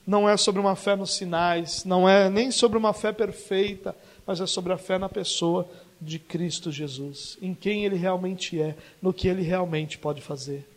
não 0.06 0.30
é 0.30 0.38
sobre 0.38 0.62
uma 0.62 0.76
fé 0.76 0.96
nos 0.96 1.16
sinais, 1.16 1.84
não 1.84 2.08
é 2.08 2.30
nem 2.30 2.52
sobre 2.52 2.78
uma 2.78 2.94
fé 2.94 3.12
perfeita, 3.12 3.96
mas 4.26 4.40
é 4.40 4.46
sobre 4.46 4.72
a 4.72 4.78
fé 4.78 5.00
na 5.00 5.10
pessoa 5.10 5.68
de 6.00 6.20
Cristo 6.20 6.72
Jesus, 6.72 7.38
em 7.42 7.54
quem 7.54 7.86
Ele 7.86 7.96
realmente 7.96 8.62
é, 8.62 8.76
no 9.02 9.14
que 9.14 9.28
Ele 9.28 9.42
realmente 9.42 9.98
pode 9.98 10.22
fazer. 10.22 10.68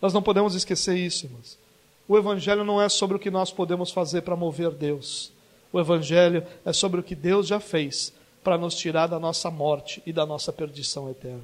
Nós 0.00 0.12
não 0.12 0.22
podemos 0.22 0.54
esquecer 0.54 0.96
isso, 0.96 1.26
irmãos. 1.26 1.58
O 2.06 2.16
Evangelho 2.16 2.64
não 2.64 2.80
é 2.80 2.88
sobre 2.88 3.16
o 3.16 3.20
que 3.20 3.30
nós 3.30 3.50
podemos 3.50 3.90
fazer 3.90 4.22
para 4.22 4.36
mover 4.36 4.70
Deus. 4.70 5.32
O 5.72 5.78
Evangelho 5.78 6.46
é 6.64 6.72
sobre 6.72 7.00
o 7.00 7.02
que 7.02 7.14
Deus 7.14 7.46
já 7.46 7.60
fez 7.60 8.12
para 8.42 8.56
nos 8.56 8.74
tirar 8.74 9.08
da 9.08 9.18
nossa 9.18 9.50
morte 9.50 10.02
e 10.06 10.12
da 10.12 10.24
nossa 10.24 10.52
perdição 10.52 11.10
eterna. 11.10 11.42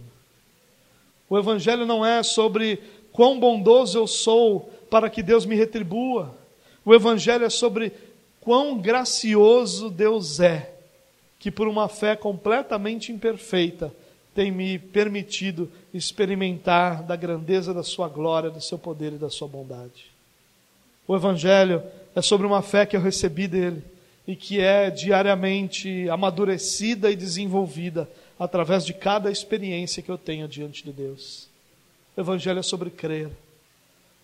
O 1.29 1.38
Evangelho 1.38 1.85
não 1.85 2.05
é 2.05 2.23
sobre 2.23 2.83
quão 3.12 3.38
bondoso 3.38 3.99
eu 3.99 4.07
sou 4.07 4.71
para 4.88 5.11
que 5.11 5.23
Deus 5.23 5.45
me 5.45 5.57
retribua. 5.57 6.35
O 6.85 6.95
Evangelho 6.95 7.45
é 7.45 7.51
sobre 7.51 7.93
quão 8.40 8.79
gracioso 8.79 9.90
Deus 9.90 10.38
é, 10.40 10.75
que 11.38 11.51
por 11.51 11.67
uma 11.67 11.88
fé 11.88 12.14
completamente 12.14 13.11
imperfeita 13.11 13.93
tem 14.35 14.51
me 14.51 14.79
permitido 14.79 15.70
experimentar 15.92 17.03
da 17.03 17.14
grandeza 17.14 17.73
da 17.73 17.83
Sua 17.83 18.09
glória, 18.09 18.51
do 18.51 18.61
Seu 18.61 18.79
poder 18.79 19.12
e 19.12 19.18
da 19.18 19.31
Sua 19.31 19.47
bondade. 19.47 20.12
O 21.07 21.14
Evangelho 21.14 21.83
é 22.14 22.20
sobre 22.20 22.47
uma 22.47 22.62
fé 22.62 22.85
que 22.85 22.97
eu 22.97 23.01
recebi 23.01 23.47
dele 23.47 23.83
e 24.27 24.35
que 24.35 24.61
é 24.61 24.90
diariamente 24.90 26.09
amadurecida 26.09 27.11
e 27.11 27.16
desenvolvida 27.16 28.09
através 28.38 28.85
de 28.85 28.92
cada 28.92 29.31
experiência 29.31 30.03
que 30.03 30.11
eu 30.11 30.18
tenho 30.18 30.49
diante 30.49 30.83
de 30.83 30.92
Deus. 30.92 31.49
O 32.16 32.20
Evangelho 32.20 32.59
é 32.59 32.62
sobre 32.62 32.90
crer. 32.90 33.31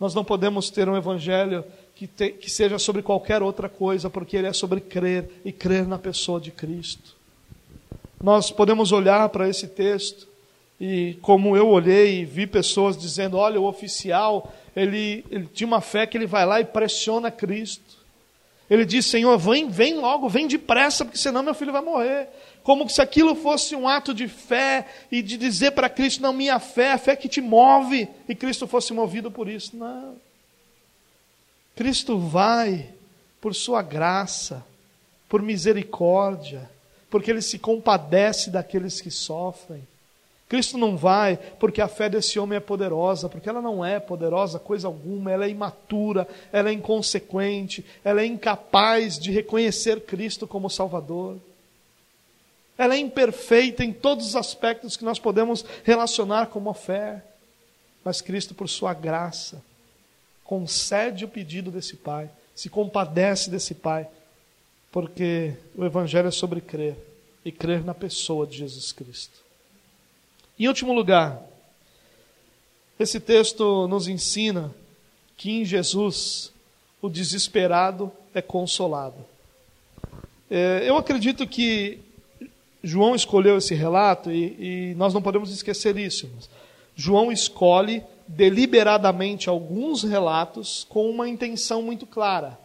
Nós 0.00 0.14
não 0.14 0.24
podemos 0.24 0.70
ter 0.70 0.88
um 0.88 0.96
evangelho 0.96 1.62
que, 1.94 2.06
te, 2.06 2.30
que 2.30 2.50
seja 2.50 2.78
sobre 2.78 3.02
qualquer 3.02 3.42
outra 3.42 3.68
coisa, 3.68 4.08
porque 4.08 4.34
ele 4.34 4.46
é 4.46 4.52
sobre 4.52 4.80
crer 4.80 5.30
e 5.44 5.52
crer 5.52 5.86
na 5.86 5.98
pessoa 5.98 6.40
de 6.40 6.50
Cristo. 6.50 7.19
Nós 8.22 8.50
podemos 8.50 8.92
olhar 8.92 9.28
para 9.30 9.48
esse 9.48 9.66
texto 9.66 10.28
e, 10.80 11.16
como 11.22 11.56
eu 11.56 11.68
olhei 11.68 12.20
e 12.20 12.24
vi 12.24 12.46
pessoas 12.46 12.96
dizendo: 12.96 13.36
olha, 13.36 13.60
o 13.60 13.66
oficial, 13.66 14.52
ele, 14.74 15.24
ele 15.30 15.48
tinha 15.52 15.66
uma 15.66 15.80
fé 15.80 16.06
que 16.06 16.16
ele 16.16 16.26
vai 16.26 16.44
lá 16.44 16.60
e 16.60 16.64
pressiona 16.64 17.30
Cristo. 17.30 17.98
Ele 18.68 18.84
diz: 18.84 19.06
Senhor, 19.06 19.36
vem, 19.38 19.68
vem 19.68 19.94
logo, 19.94 20.28
vem 20.28 20.46
depressa, 20.46 21.04
porque 21.04 21.18
senão 21.18 21.42
meu 21.42 21.54
filho 21.54 21.72
vai 21.72 21.82
morrer 21.82 22.28
como 22.62 22.88
se 22.88 23.00
aquilo 23.00 23.34
fosse 23.34 23.74
um 23.74 23.88
ato 23.88 24.12
de 24.12 24.28
fé 24.28 24.86
e 25.10 25.22
de 25.22 25.36
dizer 25.36 25.72
para 25.72 25.88
Cristo: 25.88 26.22
não, 26.22 26.32
minha 26.32 26.58
fé, 26.58 26.92
a 26.92 26.98
fé 26.98 27.16
que 27.16 27.28
te 27.28 27.40
move, 27.40 28.08
e 28.28 28.34
Cristo 28.34 28.66
fosse 28.66 28.92
movido 28.92 29.30
por 29.30 29.48
isso. 29.48 29.76
Não. 29.76 30.16
Cristo 31.74 32.18
vai 32.18 32.90
por 33.40 33.54
sua 33.54 33.82
graça, 33.82 34.64
por 35.28 35.40
misericórdia, 35.40 36.70
porque 37.10 37.30
ele 37.30 37.42
se 37.42 37.58
compadece 37.58 38.50
daqueles 38.50 39.00
que 39.00 39.10
sofrem. 39.10 39.86
Cristo 40.48 40.76
não 40.76 40.96
vai 40.96 41.36
porque 41.58 41.80
a 41.80 41.86
fé 41.86 42.08
desse 42.08 42.38
homem 42.38 42.56
é 42.56 42.60
poderosa, 42.60 43.28
porque 43.28 43.48
ela 43.48 43.62
não 43.62 43.84
é 43.84 44.00
poderosa 44.00 44.58
coisa 44.58 44.88
alguma, 44.88 45.30
ela 45.30 45.44
é 45.44 45.48
imatura, 45.48 46.26
ela 46.52 46.70
é 46.70 46.72
inconsequente, 46.72 47.84
ela 48.04 48.20
é 48.20 48.26
incapaz 48.26 49.18
de 49.18 49.30
reconhecer 49.30 50.00
Cristo 50.00 50.48
como 50.48 50.68
Salvador. 50.68 51.36
Ela 52.76 52.94
é 52.94 52.98
imperfeita 52.98 53.84
em 53.84 53.92
todos 53.92 54.26
os 54.26 54.36
aspectos 54.36 54.96
que 54.96 55.04
nós 55.04 55.18
podemos 55.18 55.64
relacionar 55.84 56.46
com 56.46 56.68
a 56.68 56.74
fé. 56.74 57.22
Mas 58.02 58.20
Cristo, 58.20 58.54
por 58.54 58.68
sua 58.68 58.94
graça, 58.94 59.62
concede 60.42 61.24
o 61.24 61.28
pedido 61.28 61.70
desse 61.70 61.94
pai, 61.94 62.28
se 62.56 62.68
compadece 62.68 63.50
desse 63.50 63.74
pai, 63.74 64.08
porque 64.90 65.54
o 65.76 65.84
Evangelho 65.84 66.28
é 66.28 66.32
sobre 66.32 66.60
crer 66.60 66.96
e 67.44 67.52
crer 67.52 67.84
na 67.84 67.94
pessoa 67.94 68.46
de 68.46 68.58
Jesus 68.58 68.92
Cristo. 68.92 69.38
Em 70.58 70.68
último 70.68 70.92
lugar, 70.92 71.42
esse 72.98 73.18
texto 73.18 73.88
nos 73.88 74.08
ensina 74.08 74.74
que 75.36 75.50
em 75.50 75.64
Jesus 75.64 76.52
o 77.00 77.08
desesperado 77.08 78.12
é 78.34 78.42
consolado. 78.42 79.24
É, 80.50 80.82
eu 80.84 80.96
acredito 80.96 81.46
que 81.46 81.98
João 82.82 83.14
escolheu 83.14 83.56
esse 83.56 83.74
relato 83.74 84.30
e, 84.30 84.90
e 84.90 84.94
nós 84.96 85.14
não 85.14 85.22
podemos 85.22 85.50
esquecer 85.50 85.96
isso. 85.96 86.28
João 86.94 87.32
escolhe 87.32 88.02
deliberadamente 88.26 89.48
alguns 89.48 90.02
relatos 90.02 90.84
com 90.88 91.08
uma 91.08 91.28
intenção 91.28 91.82
muito 91.82 92.06
clara. 92.06 92.58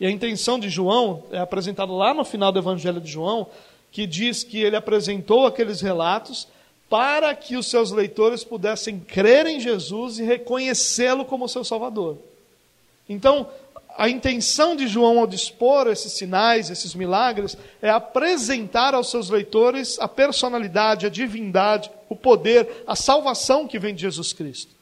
E 0.00 0.06
a 0.06 0.10
intenção 0.10 0.58
de 0.58 0.68
João 0.68 1.24
é 1.30 1.38
apresentada 1.38 1.92
lá 1.92 2.12
no 2.12 2.24
final 2.24 2.50
do 2.50 2.58
Evangelho 2.58 3.00
de 3.00 3.10
João, 3.10 3.46
que 3.90 4.06
diz 4.06 4.42
que 4.42 4.58
ele 4.58 4.76
apresentou 4.76 5.46
aqueles 5.46 5.80
relatos 5.80 6.48
para 6.88 7.34
que 7.34 7.56
os 7.56 7.68
seus 7.68 7.90
leitores 7.90 8.44
pudessem 8.44 8.98
crer 8.98 9.46
em 9.46 9.60
Jesus 9.60 10.18
e 10.18 10.24
reconhecê-lo 10.24 11.24
como 11.24 11.48
seu 11.48 11.64
Salvador. 11.64 12.18
Então, 13.08 13.48
a 13.96 14.08
intenção 14.08 14.74
de 14.74 14.86
João 14.86 15.18
ao 15.18 15.26
dispor 15.26 15.86
esses 15.86 16.12
sinais, 16.12 16.70
esses 16.70 16.94
milagres, 16.94 17.56
é 17.80 17.90
apresentar 17.90 18.94
aos 18.94 19.10
seus 19.10 19.28
leitores 19.28 19.98
a 20.00 20.08
personalidade, 20.08 21.06
a 21.06 21.10
divindade, 21.10 21.90
o 22.08 22.16
poder, 22.16 22.84
a 22.86 22.96
salvação 22.96 23.66
que 23.66 23.78
vem 23.78 23.94
de 23.94 24.02
Jesus 24.02 24.32
Cristo. 24.32 24.72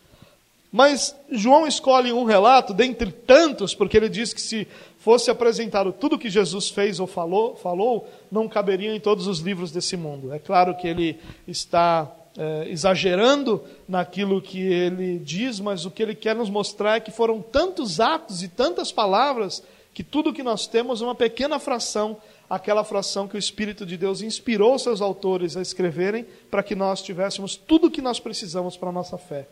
Mas 0.73 1.15
João 1.31 1.67
escolhe 1.67 2.13
um 2.13 2.25
relato 2.25 2.73
dentre 2.73 3.11
tantos, 3.11 3.75
porque 3.75 3.97
ele 3.97 4.09
diz 4.09 4.33
que 4.33 4.41
se 4.41 4.69
fosse 5.01 5.31
apresentado 5.31 5.93
tudo 5.93 6.19
que 6.19 6.31
Jesus 6.31 6.69
fez 6.69 7.01
ou 7.01 7.07
falou, 7.07 7.57
falou, 7.57 8.07
não 8.31 8.47
caberia 8.47 8.95
em 8.95 9.01
todos 9.01 9.27
os 9.27 9.41
livros 9.41 9.73
desse 9.73 9.97
mundo. 9.97 10.33
É 10.33 10.39
claro 10.39 10.77
que 10.77 10.87
ele 10.87 11.19
está 11.49 12.15
é, 12.37 12.69
exagerando 12.69 13.65
naquilo 13.89 14.43
que 14.43 14.61
ele 14.61 15.19
diz, 15.19 15.59
mas 15.59 15.87
o 15.87 15.91
que 15.91 16.03
ele 16.03 16.15
quer 16.15 16.37
nos 16.37 16.51
mostrar 16.51 16.97
é 16.97 17.01
que 17.01 17.11
foram 17.11 17.41
tantos 17.41 17.99
atos 17.99 18.43
e 18.43 18.49
tantas 18.49 18.93
palavras 18.93 19.63
que 19.95 20.05
tudo 20.05 20.35
que 20.35 20.43
nós 20.43 20.67
temos 20.67 21.01
é 21.01 21.05
uma 21.05 21.15
pequena 21.15 21.59
fração, 21.59 22.19
aquela 22.49 22.85
fração 22.85 23.27
que 23.27 23.37
o 23.37 23.39
Espírito 23.39 23.87
de 23.87 23.97
Deus 23.97 24.21
inspirou 24.21 24.79
seus 24.79 25.01
autores 25.01 25.57
a 25.57 25.63
escreverem 25.63 26.27
para 26.51 26.63
que 26.63 26.75
nós 26.75 27.03
tivéssemos 27.03 27.57
tudo 27.57 27.87
o 27.87 27.91
que 27.91 28.03
nós 28.03 28.21
precisamos 28.21 28.77
para 28.77 28.91
a 28.91 28.93
nossa 28.93 29.17
fé. 29.17 29.49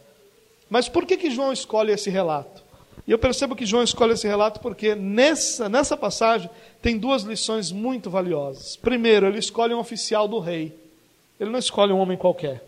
Mas 0.68 0.90
por 0.90 1.06
que, 1.06 1.16
que 1.16 1.30
João 1.30 1.54
escolhe 1.54 1.90
esse 1.90 2.10
relato? 2.10 2.67
E 3.08 3.10
eu 3.10 3.18
percebo 3.18 3.56
que 3.56 3.64
João 3.64 3.82
escolhe 3.82 4.12
esse 4.12 4.28
relato 4.28 4.60
porque 4.60 4.94
nessa, 4.94 5.66
nessa 5.66 5.96
passagem 5.96 6.50
tem 6.82 6.98
duas 6.98 7.22
lições 7.22 7.72
muito 7.72 8.10
valiosas. 8.10 8.76
Primeiro, 8.76 9.26
ele 9.26 9.38
escolhe 9.38 9.72
um 9.72 9.78
oficial 9.78 10.28
do 10.28 10.38
rei. 10.38 10.78
Ele 11.40 11.48
não 11.48 11.58
escolhe 11.58 11.90
um 11.90 12.00
homem 12.00 12.18
qualquer. 12.18 12.62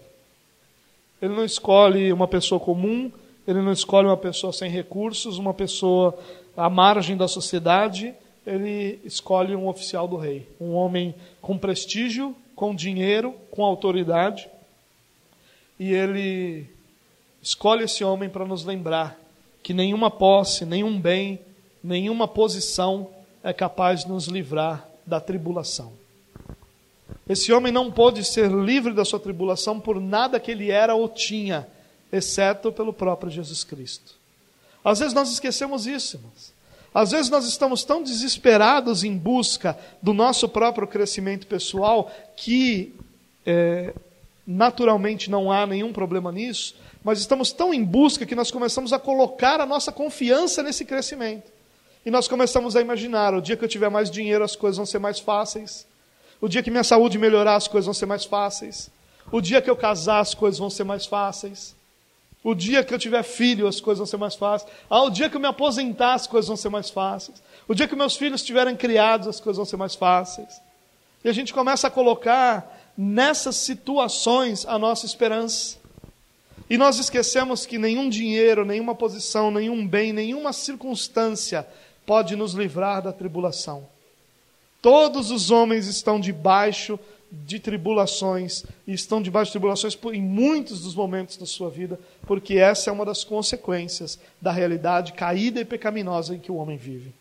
Ele 1.20 1.34
não 1.34 1.44
escolhe 1.44 2.10
uma 2.10 2.26
pessoa 2.26 2.58
comum, 2.58 3.12
ele 3.46 3.60
não 3.60 3.70
escolhe 3.70 4.06
uma 4.06 4.16
pessoa 4.16 4.50
sem 4.50 4.70
recursos, 4.70 5.36
uma 5.36 5.52
pessoa 5.52 6.18
à 6.56 6.70
margem 6.70 7.18
da 7.18 7.28
sociedade. 7.28 8.14
Ele 8.46 8.98
escolhe 9.04 9.54
um 9.54 9.68
oficial 9.68 10.08
do 10.08 10.16
rei, 10.16 10.48
um 10.58 10.72
homem 10.72 11.14
com 11.42 11.58
prestígio, 11.58 12.34
com 12.56 12.74
dinheiro, 12.74 13.34
com 13.50 13.62
autoridade. 13.62 14.48
E 15.78 15.92
ele 15.92 16.66
escolhe 17.42 17.84
esse 17.84 18.02
homem 18.02 18.30
para 18.30 18.46
nos 18.46 18.64
lembrar 18.64 19.20
que 19.62 19.74
nenhuma 19.74 20.10
posse, 20.10 20.64
nenhum 20.64 21.00
bem, 21.00 21.40
nenhuma 21.82 22.26
posição 22.26 23.08
é 23.42 23.52
capaz 23.52 24.04
de 24.04 24.08
nos 24.08 24.26
livrar 24.26 24.86
da 25.06 25.20
tribulação. 25.20 25.92
Esse 27.28 27.52
homem 27.52 27.72
não 27.72 27.90
pôde 27.90 28.24
ser 28.24 28.50
livre 28.50 28.92
da 28.92 29.04
sua 29.04 29.20
tribulação 29.20 29.78
por 29.78 30.00
nada 30.00 30.40
que 30.40 30.50
ele 30.50 30.70
era 30.70 30.94
ou 30.94 31.08
tinha, 31.08 31.66
exceto 32.12 32.72
pelo 32.72 32.92
próprio 32.92 33.30
Jesus 33.30 33.62
Cristo. 33.62 34.14
Às 34.84 34.98
vezes 34.98 35.14
nós 35.14 35.30
esquecemos 35.32 35.86
isso, 35.86 36.16
irmãos. 36.16 36.52
Às 36.92 37.12
vezes 37.12 37.30
nós 37.30 37.46
estamos 37.46 37.84
tão 37.84 38.02
desesperados 38.02 39.04
em 39.04 39.16
busca 39.16 39.78
do 40.02 40.12
nosso 40.12 40.48
próprio 40.48 40.88
crescimento 40.88 41.46
pessoal 41.46 42.10
que 42.36 42.94
é, 43.46 43.94
naturalmente 44.44 45.30
não 45.30 45.52
há 45.52 45.66
nenhum 45.66 45.92
problema 45.92 46.32
nisso, 46.32 46.74
mas 47.02 47.18
estamos 47.18 47.52
tão 47.52 47.72
em 47.72 47.82
busca 47.82 48.26
que 48.26 48.34
nós 48.34 48.50
começamos 48.50 48.92
a 48.92 48.98
colocar 48.98 49.60
a 49.60 49.66
nossa 49.66 49.90
confiança 49.90 50.62
nesse 50.62 50.84
crescimento. 50.84 51.50
E 52.04 52.10
nós 52.10 52.28
começamos 52.28 52.76
a 52.76 52.80
imaginar: 52.80 53.34
o 53.34 53.40
dia 53.40 53.56
que 53.56 53.64
eu 53.64 53.68
tiver 53.68 53.88
mais 53.88 54.10
dinheiro, 54.10 54.44
as 54.44 54.56
coisas 54.56 54.76
vão 54.76 54.86
ser 54.86 54.98
mais 54.98 55.18
fáceis. 55.18 55.86
O 56.40 56.48
dia 56.48 56.62
que 56.62 56.70
minha 56.70 56.84
saúde 56.84 57.18
melhorar, 57.18 57.56
as 57.56 57.68
coisas 57.68 57.86
vão 57.86 57.94
ser 57.94 58.06
mais 58.06 58.24
fáceis. 58.24 58.90
O 59.30 59.40
dia 59.40 59.60
que 59.60 59.68
eu 59.68 59.76
casar, 59.76 60.20
as 60.20 60.34
coisas 60.34 60.58
vão 60.58 60.70
ser 60.70 60.84
mais 60.84 61.06
fáceis. 61.06 61.74
O 62.42 62.54
dia 62.54 62.82
que 62.82 62.94
eu 62.94 62.98
tiver 62.98 63.22
filho, 63.22 63.66
as 63.66 63.80
coisas 63.80 63.98
vão 63.98 64.06
ser 64.06 64.16
mais 64.16 64.34
fáceis. 64.34 64.70
Ah, 64.88 65.02
o 65.02 65.10
dia 65.10 65.28
que 65.28 65.36
eu 65.36 65.40
me 65.40 65.46
aposentar, 65.46 66.14
as 66.14 66.26
coisas 66.26 66.48
vão 66.48 66.56
ser 66.56 66.70
mais 66.70 66.88
fáceis. 66.88 67.42
O 67.68 67.74
dia 67.74 67.86
que 67.86 67.94
meus 67.94 68.16
filhos 68.16 68.40
estiverem 68.40 68.74
criados, 68.74 69.28
as 69.28 69.38
coisas 69.38 69.58
vão 69.58 69.66
ser 69.66 69.76
mais 69.76 69.94
fáceis. 69.94 70.60
E 71.22 71.28
a 71.28 71.32
gente 71.32 71.52
começa 71.52 71.86
a 71.88 71.90
colocar 71.90 72.78
nessas 72.96 73.56
situações 73.56 74.64
a 74.64 74.78
nossa 74.78 75.04
esperança. 75.04 75.79
E 76.70 76.78
nós 76.78 77.00
esquecemos 77.00 77.66
que 77.66 77.76
nenhum 77.76 78.08
dinheiro, 78.08 78.64
nenhuma 78.64 78.94
posição, 78.94 79.50
nenhum 79.50 79.84
bem, 79.84 80.12
nenhuma 80.12 80.52
circunstância 80.52 81.66
pode 82.06 82.36
nos 82.36 82.54
livrar 82.54 83.02
da 83.02 83.12
tribulação. 83.12 83.88
Todos 84.80 85.32
os 85.32 85.50
homens 85.50 85.88
estão 85.88 86.20
debaixo 86.20 86.96
de 87.30 87.58
tribulações, 87.58 88.64
e 88.86 88.92
estão 88.92 89.20
debaixo 89.20 89.50
de 89.50 89.54
tribulações 89.54 89.98
em 90.12 90.22
muitos 90.22 90.82
dos 90.82 90.94
momentos 90.94 91.36
da 91.36 91.44
sua 91.44 91.68
vida, 91.68 91.98
porque 92.24 92.54
essa 92.54 92.88
é 92.88 92.92
uma 92.92 93.04
das 93.04 93.24
consequências 93.24 94.18
da 94.40 94.52
realidade 94.52 95.12
caída 95.12 95.60
e 95.60 95.64
pecaminosa 95.64 96.36
em 96.36 96.38
que 96.38 96.52
o 96.52 96.56
homem 96.56 96.76
vive. 96.76 97.12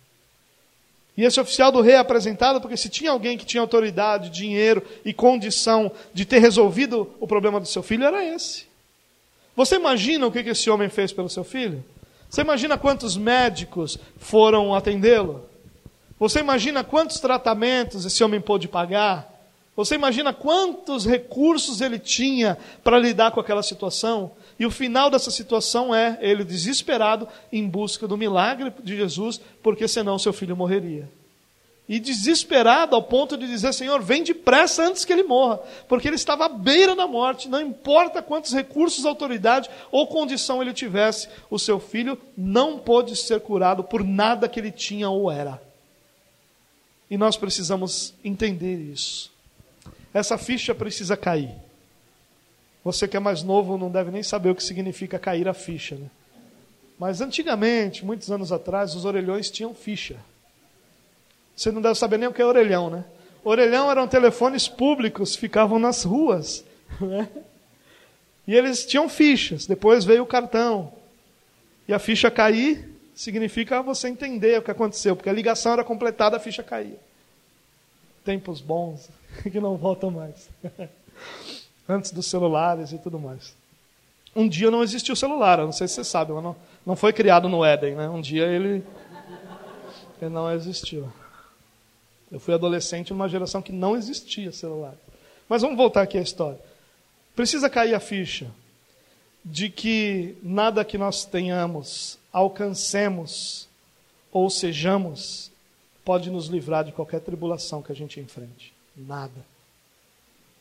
E 1.18 1.26
esse 1.26 1.40
oficial 1.40 1.72
do 1.72 1.82
rei 1.82 1.96
é 1.96 1.98
apresentado 1.98 2.62
porque 2.62 2.78
se 2.78 2.88
tinha 2.88 3.12
alguém 3.12 3.38
que 3.38 3.46
tinha 3.46 3.62
autoridade, 3.62 4.30
dinheiro 4.30 4.84
e 5.04 5.12
condição 5.12 5.92
de 6.14 6.24
ter 6.24 6.40
resolvido 6.40 7.12
o 7.20 7.28
problema 7.28 7.60
do 7.60 7.68
seu 7.68 7.84
filho, 7.84 8.06
era 8.06 8.24
esse. 8.24 8.69
Você 9.60 9.76
imagina 9.76 10.26
o 10.26 10.32
que 10.32 10.40
esse 10.40 10.70
homem 10.70 10.88
fez 10.88 11.12
pelo 11.12 11.28
seu 11.28 11.44
filho? 11.44 11.84
Você 12.30 12.40
imagina 12.40 12.78
quantos 12.78 13.18
médicos 13.18 14.00
foram 14.18 14.74
atendê-lo? 14.74 15.44
Você 16.18 16.40
imagina 16.40 16.82
quantos 16.82 17.20
tratamentos 17.20 18.06
esse 18.06 18.24
homem 18.24 18.40
pôde 18.40 18.70
pagar? 18.70 19.30
Você 19.76 19.96
imagina 19.96 20.32
quantos 20.32 21.06
recursos 21.06 21.82
ele 21.82 22.00
tinha 22.00 22.58
para 22.86 22.98
lidar 22.98 23.32
com 23.32 23.42
aquela 23.42 23.62
situação? 23.62 24.32
E 24.58 24.66
o 24.66 24.72
final 24.72 25.10
dessa 25.10 25.30
situação 25.30 25.94
é 25.94 26.18
ele 26.22 26.46
desesperado 26.46 27.28
em 27.52 27.68
busca 27.68 28.08
do 28.08 28.16
milagre 28.16 28.72
de 28.82 28.96
Jesus, 28.96 29.42
porque 29.62 29.90
senão 29.90 30.18
seu 30.18 30.32
filho 30.32 30.56
morreria 30.56 31.19
e 31.90 32.00
desesperado 32.00 32.96
ao 32.96 33.02
ponto 33.02 33.36
de 33.36 33.48
dizer: 33.48 33.74
Senhor, 33.74 34.00
vem 34.00 34.24
depressa 34.24 34.84
antes 34.84 35.04
que 35.04 35.12
ele 35.12 35.24
morra, 35.24 35.60
porque 35.88 36.08
ele 36.08 36.16
estava 36.16 36.46
à 36.46 36.50
beira 36.50 36.96
da 36.96 37.08
morte, 37.08 37.50
não 37.50 37.60
importa 37.60 38.22
quantos 38.22 38.54
recursos, 38.54 39.06
autoridade 39.06 39.68
ou 39.92 40.06
condição 40.06 40.62
ele 40.62 40.72
tivesse, 40.72 41.28
o 41.50 41.58
seu 41.58 41.80
filho 41.80 42.16
não 42.38 42.78
pôde 42.78 43.16
ser 43.16 43.42
curado 43.42 43.84
por 43.84 44.04
nada 44.04 44.48
que 44.48 44.60
ele 44.60 44.72
tinha 44.72 45.10
ou 45.10 45.32
era. 45.32 45.60
E 47.10 47.18
nós 47.18 47.36
precisamos 47.36 48.14
entender 48.24 48.76
isso. 48.76 49.32
Essa 50.14 50.38
ficha 50.38 50.76
precisa 50.76 51.18
cair. 51.18 51.50
Você 52.84 53.08
que 53.08 53.18
é 53.18 53.20
mais 53.20 53.42
novo 53.42 53.80
não 53.80 53.90
deve 53.90 54.12
nem 54.12 54.22
saber 54.22 54.52
o 54.52 54.56
que 54.56 54.64
significa 54.64 55.18
cair 55.18 55.48
a 55.48 55.56
ficha, 55.56 55.96
né? 55.96 56.08
Mas 57.00 57.20
antigamente, 57.20 58.06
muitos 58.06 58.30
anos 58.30 58.52
atrás, 58.52 58.94
os 58.94 59.06
orelhões 59.06 59.50
tinham 59.50 59.74
ficha. 59.74 60.18
Você 61.60 61.74
não 61.74 61.82
deve 61.82 61.96
saber 61.96 62.18
nem 62.18 62.30
o 62.30 62.32
que 62.32 62.42
é 62.42 62.46
orelhão, 62.46 62.90
né? 62.90 63.04
Orelhão 63.44 63.92
eram 63.92 64.08
telefones 64.08 64.70
públicos, 64.70 65.36
ficavam 65.36 65.78
nas 65.78 66.04
ruas. 66.04 66.64
Né? 67.02 67.30
E 68.48 68.56
eles 68.56 68.86
tinham 68.86 69.08
fichas. 69.08 69.68
Depois 69.68 70.04
veio 70.04 70.24
o 70.24 70.26
cartão. 70.26 70.92
E 71.88 71.94
a 71.94 72.00
ficha 72.00 72.32
cair 72.32 72.90
significa 73.14 73.82
você 73.82 74.08
entender 74.08 74.58
o 74.58 74.62
que 74.62 74.72
aconteceu, 74.72 75.16
porque 75.16 75.30
a 75.30 75.34
ligação 75.34 75.74
era 75.74 75.84
completada, 75.84 76.36
a 76.36 76.40
ficha 76.40 76.64
caía. 76.64 76.98
Tempos 78.26 78.60
bons 78.60 79.10
que 79.44 79.60
não 79.60 79.78
voltam 79.78 80.10
mais. 80.10 80.50
antes 81.88 82.12
dos 82.12 82.26
celulares 82.26 82.92
e 82.92 82.98
tudo 82.98 83.20
mais. 83.20 83.54
Um 84.36 84.48
dia 84.48 84.72
não 84.72 84.82
existiu 84.82 85.16
celular, 85.16 85.60
eu 85.60 85.66
não 85.66 85.74
sei 85.74 85.88
se 85.88 85.96
você 85.96 86.04
sabe, 86.06 86.32
mas 86.32 86.44
não, 86.44 86.56
não 86.86 86.96
foi 86.96 87.14
criado 87.14 87.48
no 87.48 87.64
Éden, 87.64 87.96
né? 87.96 88.10
Um 88.10 88.22
dia 88.22 88.46
ele, 88.46 88.84
ele 90.22 90.32
não 90.32 90.52
existiu. 90.52 91.08
Eu 92.32 92.40
fui 92.40 92.54
adolescente 92.54 93.12
numa 93.12 93.28
geração 93.28 93.62
que 93.62 93.72
não 93.72 93.96
existia 93.96 94.52
celular. 94.52 94.96
Mas 95.48 95.62
vamos 95.62 95.78
voltar 95.78 96.04
aqui 96.04 96.18
à 96.18 96.22
história. 96.22 96.60
Precisa 97.36 97.70
cair 97.70 97.94
a 97.94 98.00
ficha 98.00 98.52
de 99.44 99.70
que 99.70 100.36
nada 100.44 100.86
que 100.86 100.98
nós 100.98 101.26
tenhamos, 101.26 102.20
alcancemos 102.32 103.68
ou 104.32 104.50
sejamos, 104.50 105.52
pode 106.06 106.30
nos 106.30 106.48
livrar 106.48 106.84
de 106.84 106.92
qualquer 106.92 107.22
tribulação 107.22 107.82
que 107.82 107.92
a 107.92 107.96
gente 107.96 108.20
enfrente. 108.20 108.74
Nada. 108.96 109.46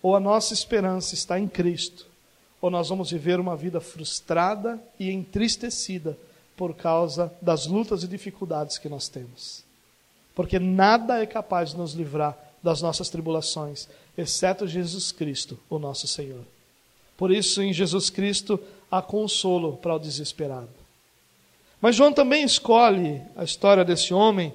Ou 0.03 0.17
a 0.17 0.21
nossa 0.21 0.55
esperança 0.55 1.15
está 1.15 1.39
em 1.39 1.49
Cristo, 1.49 2.07
ou 2.61 2.71
nós 2.71 2.89
vamos 2.89 3.11
viver 3.11 3.39
uma 3.41 3.57
vida 3.57 3.81
frustrada 3.81 4.81
e 4.99 5.11
entristecida 5.11 6.17
por 6.57 6.75
causa 6.75 7.33
das 7.43 7.67
lutas 7.67 8.03
e 8.03 8.09
dificuldades 8.09 8.79
que 8.79 8.89
nós 8.89 9.09
temos. 9.09 9.65
Porque 10.39 10.61
nada 10.61 11.21
é 11.21 11.27
capaz 11.27 11.71
de 11.71 11.79
nos 11.79 11.95
livrar 11.95 12.39
das 12.63 12.81
nossas 12.81 13.09
tribulações, 13.09 13.89
exceto 14.17 14.69
Jesus 14.69 15.11
Cristo, 15.11 15.59
o 15.69 15.81
nosso 15.81 16.07
Senhor. 16.07 16.45
Por 17.17 17.33
isso, 17.33 17.61
em 17.61 17.73
Jesus 17.73 18.09
Cristo, 18.09 18.61
há 18.89 19.03
consolo 19.03 19.79
para 19.79 19.97
o 19.97 19.99
desesperado. 19.99 20.69
Mas 21.81 21.97
João 21.97 22.13
também 22.13 22.45
escolhe 22.45 23.21
a 23.35 23.43
história 23.43 23.85
desse 23.85 24.15
homem, 24.15 24.55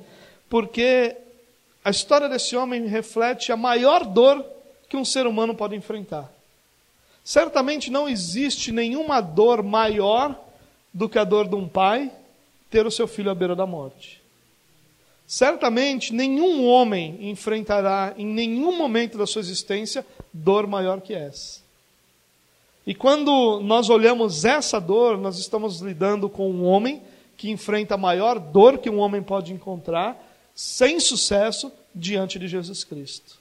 porque 0.50 1.18
a 1.84 1.90
história 1.90 2.30
desse 2.30 2.56
homem 2.56 2.88
reflete 2.88 3.52
a 3.52 3.58
maior 3.58 4.06
dor 4.06 4.42
que 4.88 4.96
um 4.96 5.04
ser 5.04 5.28
humano 5.28 5.54
pode 5.54 5.76
enfrentar. 5.76 6.32
Certamente 7.26 7.92
não 7.92 8.08
existe 8.08 8.72
nenhuma 8.72 9.20
dor 9.20 9.62
maior 9.62 10.34
do 10.94 11.10
que 11.10 11.20
a 11.20 11.26
dor 11.26 11.46
de 11.46 11.56
um 11.56 11.68
pai 11.68 12.10
ter 12.70 12.88
o 12.88 12.92
seu 12.92 13.06
filho 13.06 13.30
à 13.30 13.36
beira 13.36 13.54
da 13.54 13.66
morte. 13.66 14.23
Certamente 15.26 16.14
nenhum 16.14 16.66
homem 16.66 17.30
enfrentará 17.30 18.14
em 18.18 18.26
nenhum 18.26 18.78
momento 18.78 19.18
da 19.18 19.26
sua 19.26 19.40
existência 19.40 20.06
dor 20.32 20.68
maior 20.68 21.02
que 21.02 21.14
essa. 21.14 21.62
E 22.86 22.94
quando 22.94 23.62
nós 23.62 23.90
olhamos 23.90 24.44
essa 24.44 24.80
dor, 24.80 25.18
nós 25.18 25.40
estamos 25.40 25.80
lidando 25.80 26.28
com 26.28 26.52
um 26.52 26.66
homem 26.66 27.02
que 27.38 27.50
enfrenta 27.50 27.96
a 27.96 27.98
maior 27.98 28.38
dor 28.38 28.78
que 28.78 28.90
um 28.90 29.00
homem 29.00 29.24
pode 29.24 29.54
encontrar, 29.54 30.18
sem 30.54 31.00
sucesso, 31.00 31.72
diante 31.96 32.38
de 32.38 32.48
Jesus 32.48 32.84
Cristo. 32.84 33.38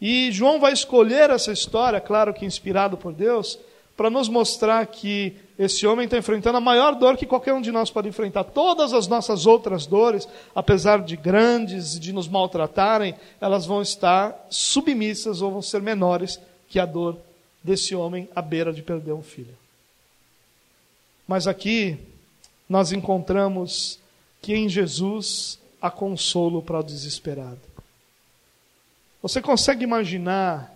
E 0.00 0.32
João 0.32 0.58
vai 0.58 0.72
escolher 0.72 1.30
essa 1.30 1.52
história, 1.52 2.00
claro 2.00 2.32
que 2.32 2.44
inspirado 2.44 2.96
por 2.96 3.12
Deus, 3.12 3.58
para 3.96 4.08
nos 4.08 4.28
mostrar 4.28 4.86
que 4.86 5.36
esse 5.60 5.86
homem 5.86 6.06
está 6.06 6.16
enfrentando 6.16 6.56
a 6.56 6.60
maior 6.60 6.94
dor 6.94 7.18
que 7.18 7.26
qualquer 7.26 7.52
um 7.52 7.60
de 7.60 7.70
nós 7.70 7.90
pode 7.90 8.08
enfrentar. 8.08 8.44
Todas 8.44 8.94
as 8.94 9.06
nossas 9.06 9.44
outras 9.44 9.84
dores, 9.84 10.26
apesar 10.54 11.02
de 11.02 11.18
grandes 11.18 11.96
e 11.96 12.00
de 12.00 12.14
nos 12.14 12.26
maltratarem, 12.26 13.14
elas 13.38 13.66
vão 13.66 13.82
estar 13.82 14.46
submissas 14.48 15.42
ou 15.42 15.52
vão 15.52 15.60
ser 15.60 15.82
menores 15.82 16.40
que 16.66 16.80
a 16.80 16.86
dor 16.86 17.18
desse 17.62 17.94
homem 17.94 18.26
à 18.34 18.40
beira 18.40 18.72
de 18.72 18.82
perder 18.82 19.12
um 19.12 19.22
filho. 19.22 19.54
Mas 21.28 21.46
aqui 21.46 21.98
nós 22.66 22.90
encontramos 22.90 23.98
que 24.40 24.54
em 24.54 24.66
Jesus 24.66 25.58
há 25.78 25.90
consolo 25.90 26.62
para 26.62 26.80
o 26.80 26.82
desesperado. 26.82 27.60
Você 29.20 29.42
consegue 29.42 29.84
imaginar 29.84 30.74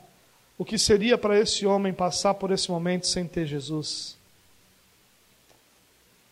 o 0.58 0.64
que 0.64 0.76
seria 0.76 1.16
para 1.16 1.40
esse 1.40 1.64
homem 1.64 1.94
passar 1.94 2.34
por 2.34 2.50
esse 2.50 2.70
momento 2.70 3.06
sem 3.06 3.26
ter 3.26 3.46
Jesus? 3.46 4.22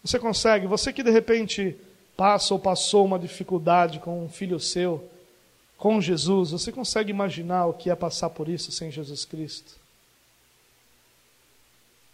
Você 0.02 0.18
consegue? 0.18 0.66
Você 0.66 0.92
que 0.92 1.02
de 1.02 1.10
repente 1.10 1.76
passa 2.16 2.54
ou 2.54 2.60
passou 2.60 3.04
uma 3.04 3.18
dificuldade 3.18 4.00
com 4.00 4.24
um 4.24 4.28
filho 4.28 4.58
seu, 4.58 5.08
com 5.76 6.00
Jesus, 6.00 6.50
você 6.50 6.70
consegue 6.70 7.10
imaginar 7.10 7.66
o 7.66 7.72
que 7.72 7.90
é 7.90 7.94
passar 7.94 8.30
por 8.30 8.48
isso 8.48 8.70
sem 8.70 8.90
Jesus 8.90 9.24
Cristo? 9.24 9.74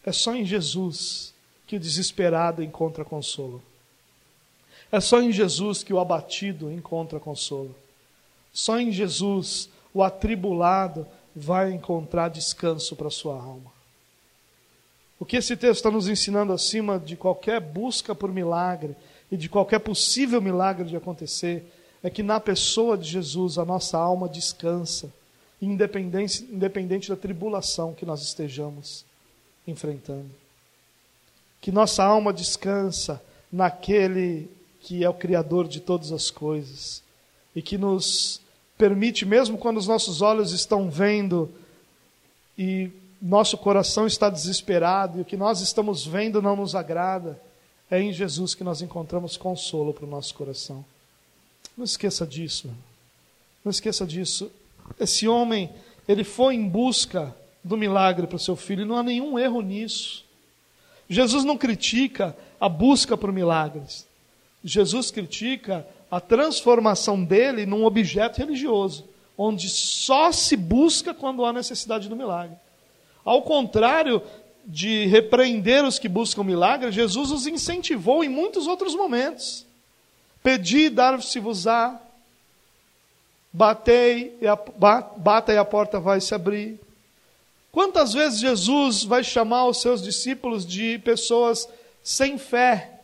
É 0.05 0.13
só 0.13 0.35
em 0.35 0.45
Jesus 0.45 1.35
que 1.67 1.77
o 1.77 1.81
desesperado 1.81 2.63
encontra 2.63 3.05
consolo. 3.05 3.63
É 4.91 5.01
só 5.01 5.21
em 5.21 5.31
Jesus 5.31 5.83
que 5.83 5.93
o 5.93 6.01
abatido 6.01 6.73
encontra 6.73 7.21
consolo. 7.21 7.75
Só 8.53 8.81
em 8.81 8.91
Jesus 8.91 9.69
o 9.93 10.03
atribulado 10.03 11.07
vai 11.37 11.73
encontrar 11.73 12.31
descanso 12.31 12.97
para 12.97 13.11
sua 13.11 13.35
alma. 13.35 13.78
O 15.21 15.25
que 15.25 15.37
esse 15.37 15.57
texto 15.57 15.79
está 15.79 15.91
nos 15.91 16.09
ensinando 16.09 16.53
acima 16.53 16.99
de 16.99 17.17
qualquer 17.17 17.61
busca 17.61 18.15
por 18.15 18.33
milagre 18.33 18.95
e 19.31 19.37
de 19.37 19.49
qualquer 19.49 19.81
possível 19.81 20.41
milagre 20.41 20.89
de 20.89 20.97
acontecer 20.97 21.65
é 22.03 22.09
que 22.09 22.23
na 22.23 22.39
pessoa 22.39 22.97
de 22.97 23.09
Jesus 23.09 23.59
a 23.59 23.65
nossa 23.65 23.99
alma 23.99 24.29
descansa, 24.29 25.13
independente, 25.61 26.45
independente 26.45 27.09
da 27.09 27.17
tribulação 27.17 27.93
que 27.93 28.07
nós 28.07 28.23
estejamos 28.23 29.05
enfrentando. 29.67 30.31
Que 31.61 31.73
nossa 31.73 32.05
alma 32.05 32.33
descansa 32.33 33.21
naquele 33.51 34.49
que 34.81 35.03
é 35.03 35.09
o 35.09 35.15
Criador 35.15 35.67
de 35.67 35.81
todas 35.81 36.13
as 36.13 36.31
coisas 36.31 37.03
e 37.55 37.61
que 37.61 37.77
nos 37.77 38.41
permite, 38.77 39.27
mesmo 39.27 39.59
quando 39.59 39.79
os 39.79 39.89
nossos 39.89 40.23
olhos 40.23 40.53
estão 40.53 40.89
vendo 40.89 41.51
e 42.57 42.91
nosso 43.21 43.59
coração 43.59 44.07
está 44.07 44.31
desesperado 44.31 45.19
e 45.19 45.23
o 45.23 45.25
que 45.25 45.37
nós 45.37 45.61
estamos 45.61 46.07
vendo 46.07 46.41
não 46.41 46.57
nos 46.57 46.75
agrada, 46.75 47.41
é 47.91 48.01
em 48.01 48.13
Jesus 48.13 48.55
que 48.55 48.63
nós 48.63 48.83
encontramos 48.83 49.37
consolo 49.37 49.93
para 49.93 50.05
o 50.05 50.09
nosso 50.09 50.35
coração. 50.35 50.85
Não 51.77 51.85
esqueça 51.85 52.27
disso. 52.27 52.71
Não 53.65 53.71
esqueça 53.71 54.07
disso. 54.07 54.51
Esse 54.99 55.27
homem, 55.27 55.71
ele 56.07 56.25
foi 56.25 56.55
em 56.55 56.69
busca 56.69 57.35
do 57.65 57.77
milagre 57.77 58.27
para 58.27 58.37
o 58.37 58.41
seu 58.41 58.57
filho, 58.57 58.83
e 58.83 58.85
não 58.85 58.97
há 58.97 59.03
nenhum 59.03 59.39
erro 59.39 59.61
nisso. 59.61 60.25
Jesus 61.09 61.45
não 61.45 61.57
critica 61.57 62.37
a 62.61 62.69
busca 62.69 63.17
por 63.17 63.33
milagres. 63.33 64.07
Jesus 64.63 65.11
critica 65.11 65.87
a 66.11 66.21
transformação 66.21 67.23
dele 67.23 67.67
num 67.67 67.85
objeto 67.85 68.39
religioso, 68.39 69.05
onde 69.37 69.69
só 69.69 70.33
se 70.33 70.57
busca 70.57 71.15
quando 71.15 71.45
há 71.45 71.53
necessidade 71.53 72.09
do 72.09 72.17
milagre. 72.17 72.57
Ao 73.29 73.43
contrário 73.43 74.23
de 74.65 75.05
repreender 75.05 75.85
os 75.85 75.99
que 75.99 76.09
buscam 76.09 76.43
milagre, 76.43 76.91
Jesus 76.91 77.31
os 77.31 77.47
incentivou 77.47 78.25
em 78.25 78.29
muitos 78.31 78.67
outros 78.67 78.95
momentos. 78.95 79.67
Pedi, 80.43 80.89
dar-se-vos-á. 80.89 82.01
Batei, 83.53 84.35
e 84.41 84.47
a, 84.47 84.57
bata 84.57 85.53
e 85.53 85.59
a 85.59 85.65
porta 85.65 86.01
vai 86.01 86.23
se 86.23 86.35
abrir. 86.35 86.81
Quantas 87.71 88.15
vezes 88.15 88.41
Jesus 88.41 89.05
vai 89.05 89.23
chamar 89.23 89.67
os 89.67 89.83
seus 89.83 90.03
discípulos 90.03 90.65
de 90.65 90.99
pessoas 91.01 91.69
sem 92.03 92.39
fé, 92.39 92.99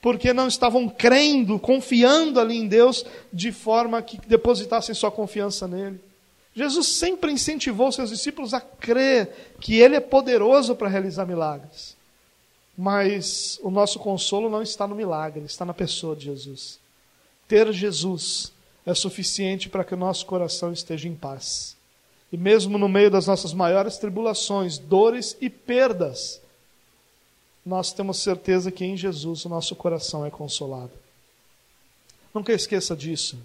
porque 0.00 0.32
não 0.32 0.48
estavam 0.48 0.88
crendo, 0.88 1.58
confiando 1.58 2.40
ali 2.40 2.56
em 2.56 2.66
Deus, 2.66 3.04
de 3.30 3.52
forma 3.52 4.00
que 4.00 4.18
depositassem 4.26 4.94
sua 4.94 5.10
confiança 5.10 5.68
nele? 5.68 6.07
Jesus 6.58 6.88
sempre 6.88 7.30
incentivou 7.30 7.92
seus 7.92 8.10
discípulos 8.10 8.52
a 8.52 8.60
crer 8.60 9.54
que 9.60 9.76
Ele 9.76 9.94
é 9.94 10.00
poderoso 10.00 10.74
para 10.74 10.88
realizar 10.88 11.24
milagres. 11.24 11.96
Mas 12.76 13.60
o 13.62 13.70
nosso 13.70 14.00
consolo 14.00 14.50
não 14.50 14.60
está 14.60 14.84
no 14.84 14.96
milagre, 14.96 15.44
está 15.44 15.64
na 15.64 15.72
pessoa 15.72 16.16
de 16.16 16.24
Jesus. 16.24 16.80
Ter 17.46 17.72
Jesus 17.72 18.52
é 18.84 18.92
suficiente 18.92 19.68
para 19.68 19.84
que 19.84 19.94
o 19.94 19.96
nosso 19.96 20.26
coração 20.26 20.72
esteja 20.72 21.06
em 21.06 21.14
paz. 21.14 21.76
E 22.32 22.36
mesmo 22.36 22.76
no 22.76 22.88
meio 22.88 23.08
das 23.10 23.28
nossas 23.28 23.52
maiores 23.52 23.96
tribulações, 23.96 24.78
dores 24.78 25.36
e 25.40 25.48
perdas, 25.48 26.40
nós 27.64 27.92
temos 27.92 28.18
certeza 28.18 28.72
que 28.72 28.84
em 28.84 28.96
Jesus 28.96 29.44
o 29.44 29.48
nosso 29.48 29.76
coração 29.76 30.26
é 30.26 30.30
consolado. 30.30 30.90
Nunca 32.34 32.52
esqueça 32.52 32.96
disso. 32.96 33.38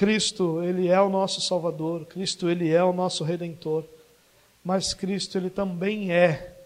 Cristo, 0.00 0.62
ele 0.62 0.88
é 0.88 0.98
o 0.98 1.10
nosso 1.10 1.42
Salvador, 1.42 2.06
Cristo, 2.06 2.48
ele 2.48 2.70
é 2.70 2.82
o 2.82 2.90
nosso 2.90 3.22
redentor. 3.22 3.84
Mas 4.64 4.94
Cristo, 4.94 5.36
ele 5.36 5.50
também 5.50 6.10
é 6.10 6.56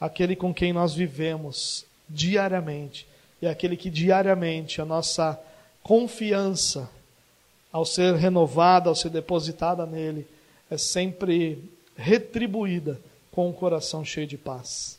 aquele 0.00 0.34
com 0.34 0.52
quem 0.52 0.72
nós 0.72 0.92
vivemos 0.92 1.86
diariamente. 2.08 3.06
E 3.40 3.46
é 3.46 3.50
aquele 3.50 3.76
que 3.76 3.88
diariamente 3.88 4.80
a 4.80 4.84
nossa 4.84 5.40
confiança, 5.80 6.90
ao 7.70 7.84
ser 7.84 8.16
renovada, 8.16 8.88
ao 8.88 8.96
ser 8.96 9.10
depositada 9.10 9.86
nele, 9.86 10.26
é 10.68 10.76
sempre 10.76 11.62
retribuída 11.96 13.00
com 13.30 13.48
um 13.48 13.52
coração 13.52 14.04
cheio 14.04 14.26
de 14.26 14.36
paz. 14.36 14.98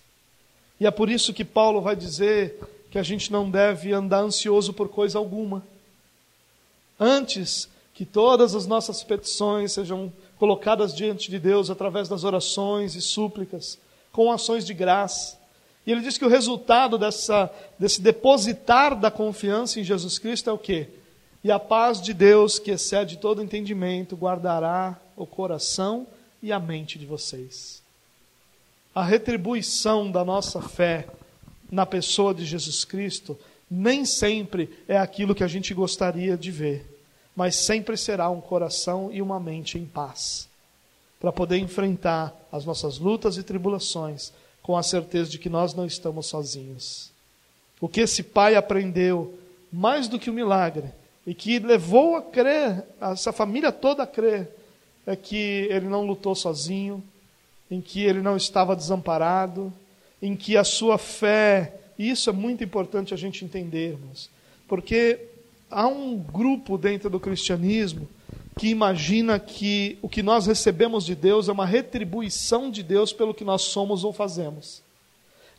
E 0.80 0.88
é 0.88 0.92
por 0.92 1.10
isso 1.10 1.34
que 1.34 1.44
Paulo 1.44 1.82
vai 1.82 1.98
dizer 1.98 2.62
que 2.90 2.98
a 2.98 3.04
gente 3.04 3.30
não 3.30 3.52
deve 3.52 3.92
andar 3.92 4.22
ansioso 4.22 4.72
por 4.72 4.88
coisa 4.88 5.18
alguma. 5.18 5.62
Antes 6.98 7.73
que 7.94 8.06
todas 8.06 8.56
as 8.56 8.66
nossas 8.66 9.04
petições 9.04 9.72
sejam 9.72 10.12
colocadas 10.38 10.96
diante 10.96 11.30
de 11.30 11.40
Deus 11.40 11.70
através 11.70 12.10
das 12.10 12.24
orações 12.24 12.96
e 12.96 13.02
súplicas, 13.02 13.78
com 14.12 14.32
ações 14.32 14.66
de 14.66 14.74
graça. 14.74 15.38
E 15.86 15.92
ele 15.92 16.02
diz 16.02 16.18
que 16.18 16.26
o 16.26 16.30
resultado 16.30 16.98
dessa, 16.98 17.52
desse 17.78 18.02
depositar 18.02 19.00
da 19.00 19.12
confiança 19.12 19.80
em 19.80 19.84
Jesus 19.84 20.18
Cristo 20.18 20.50
é 20.50 20.54
o 20.54 20.58
quê? 20.58 20.88
E 21.44 21.52
a 21.52 21.60
paz 21.60 22.02
de 22.02 22.14
Deus, 22.14 22.58
que 22.58 22.72
excede 22.72 23.18
todo 23.18 23.44
entendimento, 23.44 24.16
guardará 24.16 24.98
o 25.16 25.26
coração 25.26 26.08
e 26.42 26.52
a 26.52 26.60
mente 26.60 26.98
de 26.98 27.06
vocês. 27.06 27.84
A 28.96 29.04
retribuição 29.04 30.10
da 30.10 30.24
nossa 30.24 30.62
fé 30.62 31.08
na 31.70 31.86
pessoa 31.86 32.34
de 32.34 32.46
Jesus 32.46 32.86
Cristo 32.86 33.38
nem 33.70 34.06
sempre 34.06 34.70
é 34.88 34.98
aquilo 34.98 35.34
que 35.34 35.44
a 35.44 35.48
gente 35.48 35.74
gostaria 35.74 36.38
de 36.38 36.52
ver, 36.52 36.86
mas 37.36 37.56
sempre 37.56 37.98
será 37.98 38.30
um 38.30 38.42
coração 38.42 39.10
e 39.12 39.22
uma 39.22 39.40
mente 39.40 39.78
em 39.78 39.86
paz, 39.86 40.48
para 41.20 41.32
poder 41.32 41.58
enfrentar 41.58 42.34
as 42.52 42.66
nossas 42.66 42.98
lutas 42.98 43.38
e 43.38 43.44
tribulações 43.44 44.32
com 44.62 44.78
a 44.78 44.84
certeza 44.84 45.30
de 45.30 45.40
que 45.40 45.50
nós 45.50 45.74
não 45.74 45.86
estamos 45.86 46.28
sozinhos. 46.28 47.12
O 47.82 47.90
que 47.90 48.02
esse 48.02 48.24
pai 48.24 48.56
aprendeu, 48.56 49.38
mais 49.72 50.08
do 50.08 50.20
que 50.20 50.30
o 50.30 50.34
um 50.34 50.36
milagre, 50.36 50.86
e 51.26 51.34
que 51.34 51.60
levou 51.60 52.16
a 52.16 52.22
crer, 52.22 52.84
essa 53.00 53.32
família 53.32 53.72
toda 53.72 54.04
a 54.04 54.08
crer, 54.08 54.50
é 55.06 55.16
que 55.16 55.68
ele 55.70 55.88
não 55.88 56.06
lutou 56.06 56.36
sozinho, 56.36 57.04
em 57.70 57.82
que 57.82 58.04
ele 58.04 58.22
não 58.22 58.38
estava 58.38 58.76
desamparado, 58.76 59.74
em 60.22 60.36
que 60.36 60.56
a 60.56 60.64
sua 60.64 60.98
fé 60.98 61.80
e 61.98 62.10
isso 62.10 62.30
é 62.30 62.34
muito 62.34 62.64
importante 62.64 63.14
a 63.14 63.18
gente 63.18 63.46
entendermos, 63.46 64.30
porque 64.68 65.20
há 65.74 65.88
um 65.88 66.18
grupo 66.18 66.78
dentro 66.78 67.10
do 67.10 67.20
cristianismo 67.20 68.08
que 68.58 68.68
imagina 68.68 69.40
que 69.40 69.98
o 70.02 70.08
que 70.08 70.22
nós 70.22 70.46
recebemos 70.46 71.06
de 71.06 71.16
Deus 71.16 71.50
é 71.50 71.52
uma 71.52 71.66
retribuição 71.66 72.70
de 72.70 72.84
Deus 72.84 73.12
pelo 73.12 73.34
que 73.34 73.44
nós 73.44 73.64
somos 73.64 74.04
ou 74.04 74.14
fazemos. 74.14 74.82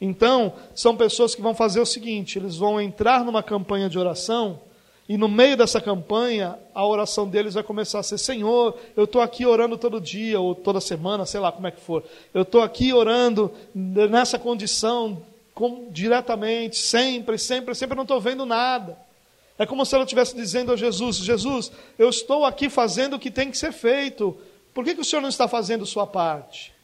Então, 0.01 0.53
são 0.75 0.97
pessoas 0.97 1.35
que 1.35 1.43
vão 1.43 1.55
fazer 1.55 1.81
o 1.81 1.87
seguinte: 1.87 2.39
eles 2.39 2.57
vão 2.57 2.81
entrar 2.81 3.25
numa 3.25 3.43
campanha 3.43 3.89
de 3.89 3.99
oração, 3.99 4.61
e 5.09 5.17
no 5.17 5.29
meio 5.29 5.57
dessa 5.57 5.81
campanha, 5.81 6.59
a 6.75 6.87
oração 6.87 7.29
deles 7.29 7.55
vai 7.55 7.62
começar 7.62 7.99
a 7.99 8.03
ser: 8.03 8.19
Senhor, 8.19 8.77
eu 8.97 9.05
estou 9.05 9.21
aqui 9.21 9.45
orando 9.45 9.77
todo 9.77 10.01
dia, 10.01 10.41
ou 10.41 10.55
toda 10.55 10.81
semana, 10.81 11.27
sei 11.27 11.41
lá 11.41 11.51
como 11.53 11.67
é 11.67 11.71
que 11.71 11.81
for. 11.81 12.03
Eu 12.33 12.43
estou 12.43 12.62
aqui 12.62 12.93
orando 12.93 13.53
nessa 13.75 14.39
condição, 14.39 15.23
com, 15.53 15.89
diretamente, 15.91 16.79
sempre, 16.79 17.39
sempre, 17.39 17.75
sempre, 17.75 17.97
não 17.97 18.03
estou 18.03 18.21
vendo 18.21 18.47
nada. 18.47 19.04
É 19.59 19.65
como 19.65 19.85
se 19.87 19.95
ela 19.95 20.05
estivesse 20.05 20.35
dizendo 20.35 20.73
a 20.73 20.77
Jesus: 20.77 21.17
Jesus, 21.17 21.71
eu 21.99 22.09
estou 22.09 22.45
aqui 22.45 22.69
fazendo 22.69 23.17
o 23.17 23.19
que 23.19 23.31
tem 23.31 23.51
que 23.51 23.59
ser 23.59 23.73
feito, 23.73 24.37
por 24.73 24.85
que, 24.85 24.95
que 24.95 25.01
o 25.01 25.05
Senhor 25.05 25.23
não 25.23 25.29
está 25.29 25.47
fazendo 25.47 25.87
sua 25.87 26.07
parte? 26.07 26.75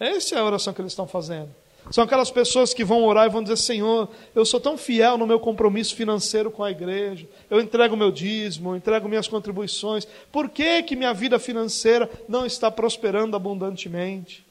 Essa 0.00 0.36
é 0.36 0.38
a 0.38 0.44
oração 0.44 0.72
que 0.72 0.80
eles 0.80 0.92
estão 0.92 1.06
fazendo. 1.06 1.50
São 1.90 2.02
aquelas 2.02 2.30
pessoas 2.30 2.72
que 2.72 2.82
vão 2.82 3.04
orar 3.04 3.26
e 3.26 3.30
vão 3.30 3.42
dizer: 3.42 3.58
Senhor, 3.58 4.08
eu 4.34 4.44
sou 4.46 4.58
tão 4.58 4.78
fiel 4.78 5.18
no 5.18 5.26
meu 5.26 5.38
compromisso 5.38 5.94
financeiro 5.94 6.50
com 6.50 6.64
a 6.64 6.70
igreja, 6.70 7.28
eu 7.50 7.60
entrego 7.60 7.94
meu 7.94 8.10
dízimo, 8.10 8.70
eu 8.70 8.76
entrego 8.76 9.08
minhas 9.08 9.28
contribuições, 9.28 10.08
por 10.32 10.48
que, 10.48 10.82
que 10.82 10.96
minha 10.96 11.12
vida 11.12 11.38
financeira 11.38 12.10
não 12.26 12.46
está 12.46 12.70
prosperando 12.70 13.36
abundantemente? 13.36 14.44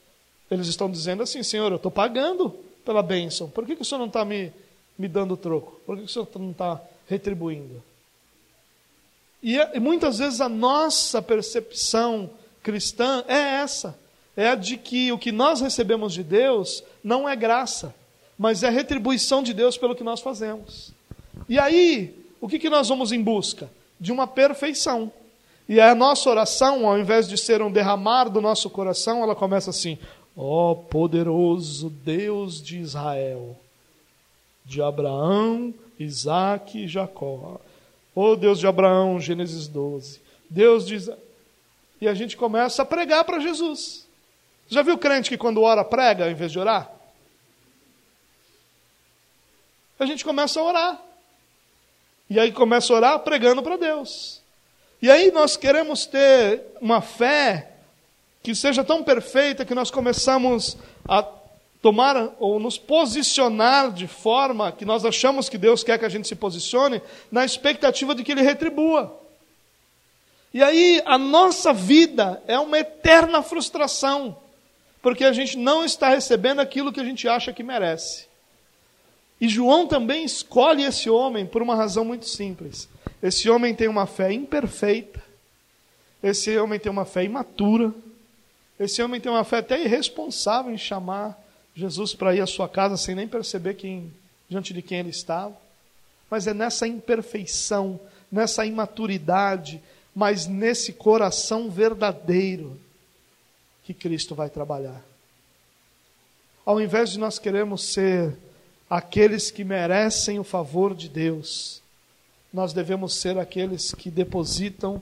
Eles 0.50 0.68
estão 0.68 0.90
dizendo 0.90 1.24
assim: 1.24 1.42
Senhor, 1.42 1.72
eu 1.72 1.78
estou 1.78 1.92
pagando 1.92 2.56
pela 2.86 3.02
bênção, 3.02 3.50
por 3.50 3.66
que, 3.66 3.76
que 3.76 3.82
o 3.82 3.86
Senhor 3.86 4.00
não 4.00 4.08
está 4.08 4.24
me, 4.24 4.54
me 4.96 5.08
dando 5.08 5.36
troco? 5.36 5.82
Por 5.88 5.96
que, 5.96 6.04
que 6.04 6.10
o 6.10 6.14
Senhor 6.14 6.28
não 6.36 6.52
está 6.52 6.80
retribuindo? 7.14 7.82
E, 9.41 9.57
e 9.57 9.80
muitas 9.80 10.18
vezes 10.18 10.41
a 10.41 10.49
nossa 10.49 11.22
percepção 11.22 12.30
cristã 12.64 13.24
é 13.28 13.38
essa: 13.38 13.97
é 14.36 14.49
a 14.49 14.55
de 14.55 14.78
que 14.78 15.11
o 15.11 15.18
que 15.18 15.32
nós 15.32 15.61
recebemos 15.61 16.14
de 16.14 16.24
Deus 16.24 16.84
não 17.03 17.28
é 17.30 17.36
graça, 17.36 17.93
mas 18.38 18.64
é 18.64 18.70
retribuição 18.70 19.43
de 19.43 19.53
Deus 19.53 19.78
pelo 19.78 19.95
que 19.95 20.03
nós 20.03 20.22
fazemos. 20.22 20.91
E 21.47 21.59
aí, 21.59 22.16
o 22.41 22.47
que, 22.47 22.57
que 22.57 22.70
nós 22.70 22.89
vamos 22.89 23.11
em 23.11 23.22
busca? 23.22 23.70
De 23.99 24.11
uma 24.11 24.26
perfeição. 24.26 25.11
E 25.68 25.80
a 25.80 25.93
nossa 25.93 26.30
oração, 26.30 26.88
ao 26.88 26.99
invés 26.99 27.28
de 27.28 27.38
ser 27.38 27.61
um 27.61 27.72
derramar 27.72 28.26
do 28.26 28.41
nosso 28.41 28.70
coração, 28.70 29.24
ela 29.24 29.36
começa 29.36 29.70
assim: 29.70 29.97
Ó 30.36 30.72
oh, 30.72 30.76
poderoso 30.76 31.89
Deus 31.89 32.61
de 32.61 32.80
Israel, 32.80 33.55
de 34.66 34.82
Abraão, 34.82 35.74
Isaac 35.99 36.78
e 36.78 36.88
Jacó. 36.88 37.59
Ó 38.16 38.32
oh, 38.32 38.36
Deus 38.36 38.59
de 38.59 38.68
Abraão, 38.68 39.20
Gênesis 39.20 39.68
12. 39.68 40.22
Deus 40.49 40.86
de 40.86 40.95
Isaac. 40.95 41.22
E 41.99 42.07
a 42.07 42.14
gente 42.14 42.36
começa 42.36 42.82
a 42.82 42.86
pregar 42.86 43.24
para 43.24 43.39
Jesus. 43.39 44.07
Já 44.68 44.82
viu 44.82 44.97
crente 44.97 45.30
que 45.30 45.38
quando 45.38 45.61
ora 45.61 45.84
prega 45.84 46.30
em 46.30 46.34
vez 46.34 46.51
de 46.51 46.59
orar? 46.59 46.91
A 49.99 50.05
gente 50.05 50.24
começa 50.24 50.59
a 50.59 50.64
orar. 50.64 51.01
E 52.30 52.39
aí 52.39 52.51
começa 52.51 52.91
a 52.91 52.95
orar 52.95 53.20
pregando 53.20 53.61
para 53.61 53.78
Deus. 53.78 54.41
E 55.01 55.11
aí 55.11 55.32
nós 55.32 55.55
queremos 55.55 56.05
ter 56.05 56.61
uma 56.82 57.01
fé 57.01 57.72
que 58.41 58.53
seja 58.53 58.84
tão 58.84 59.03
perfeita 59.03 59.66
que 59.66 59.76
nós 59.76 59.89
começamos 59.89 60.78
a 61.07 61.24
tomar 61.84 62.34
ou 62.40 62.62
nos 62.62 62.78
posicionar 62.78 63.92
de 63.92 64.08
forma 64.08 64.72
que 64.72 64.86
nós 64.86 65.04
achamos 65.04 65.50
que 65.50 65.58
Deus 65.58 65.84
quer 65.84 66.00
que 66.00 66.06
a 66.06 66.10
gente 66.10 66.30
se 66.30 66.34
posicione, 66.34 67.02
na 67.30 67.44
expectativa 67.44 68.16
de 68.16 68.24
que 68.24 68.32
Ele 68.32 68.42
retribua. 68.42 69.20
E 70.54 70.64
aí 70.64 71.02
a 71.06 71.18
nossa 71.18 71.74
vida 71.74 72.42
é 72.48 72.58
uma 72.58 72.80
eterna 72.80 73.44
frustração, 73.44 74.38
porque 75.02 75.26
a 75.26 75.34
gente 75.34 75.58
não 75.58 75.84
está 75.84 76.08
recebendo 76.08 76.62
aquilo 76.62 76.94
que 76.94 77.02
a 77.02 77.04
gente 77.04 77.28
acha 77.28 77.52
que 77.52 77.62
merece. 77.62 78.28
E 79.42 79.50
João 79.50 79.86
também 79.86 80.24
escolhe 80.24 80.84
esse 80.84 81.10
homem 81.10 81.46
por 81.46 81.62
uma 81.62 81.76
razão 81.76 82.06
muito 82.06 82.30
simples. 82.30 82.88
Esse 83.22 83.50
homem 83.50 83.76
tem 83.76 83.90
uma 83.90 84.06
fé 84.06 84.32
imperfeita, 84.32 85.22
esse 86.24 86.58
homem 86.58 86.80
tem 86.80 86.90
uma 86.90 87.04
fé 87.04 87.26
imatura, 87.26 87.94
esse 88.80 89.04
homem 89.04 89.20
tem 89.20 89.30
uma 89.30 89.44
fé 89.44 89.58
até 89.58 89.84
irresponsável 89.84 90.72
em 90.72 90.78
chamar 90.78 91.43
Jesus 91.76 92.14
para 92.14 92.36
ir 92.36 92.42
à 92.42 92.48
sua 92.48 92.70
casa 92.70 92.98
sem 92.98 93.16
nem 93.16 93.28
perceber 93.28 93.74
quem, 93.74 94.14
diante 94.50 94.74
de 94.74 94.82
quem 94.82 95.00
ele 95.00 95.10
estava. 95.10 95.56
Mas 96.30 96.48
é 96.48 96.54
nessa 96.54 96.88
imperfeição, 96.88 98.00
nessa 98.32 98.66
imaturidade, 98.66 99.82
mas 100.16 100.48
nesse 100.48 100.94
coração 100.94 101.70
verdadeiro 101.70 102.80
que 103.84 103.94
Cristo 103.94 104.36
vai 104.36 104.50
trabalhar. 104.50 105.04
Ao 106.66 106.80
invés 106.80 107.12
de 107.12 107.20
nós 107.20 107.40
queremos 107.40 107.84
ser 107.84 108.38
aqueles 108.90 109.52
que 109.52 109.64
merecem 109.64 110.40
o 110.40 110.44
favor 110.44 110.96
de 110.96 111.10
Deus, 111.10 111.82
nós 112.54 112.72
devemos 112.72 113.16
ser 113.16 113.38
aqueles 113.38 113.94
que 113.94 114.10
depositam 114.10 115.02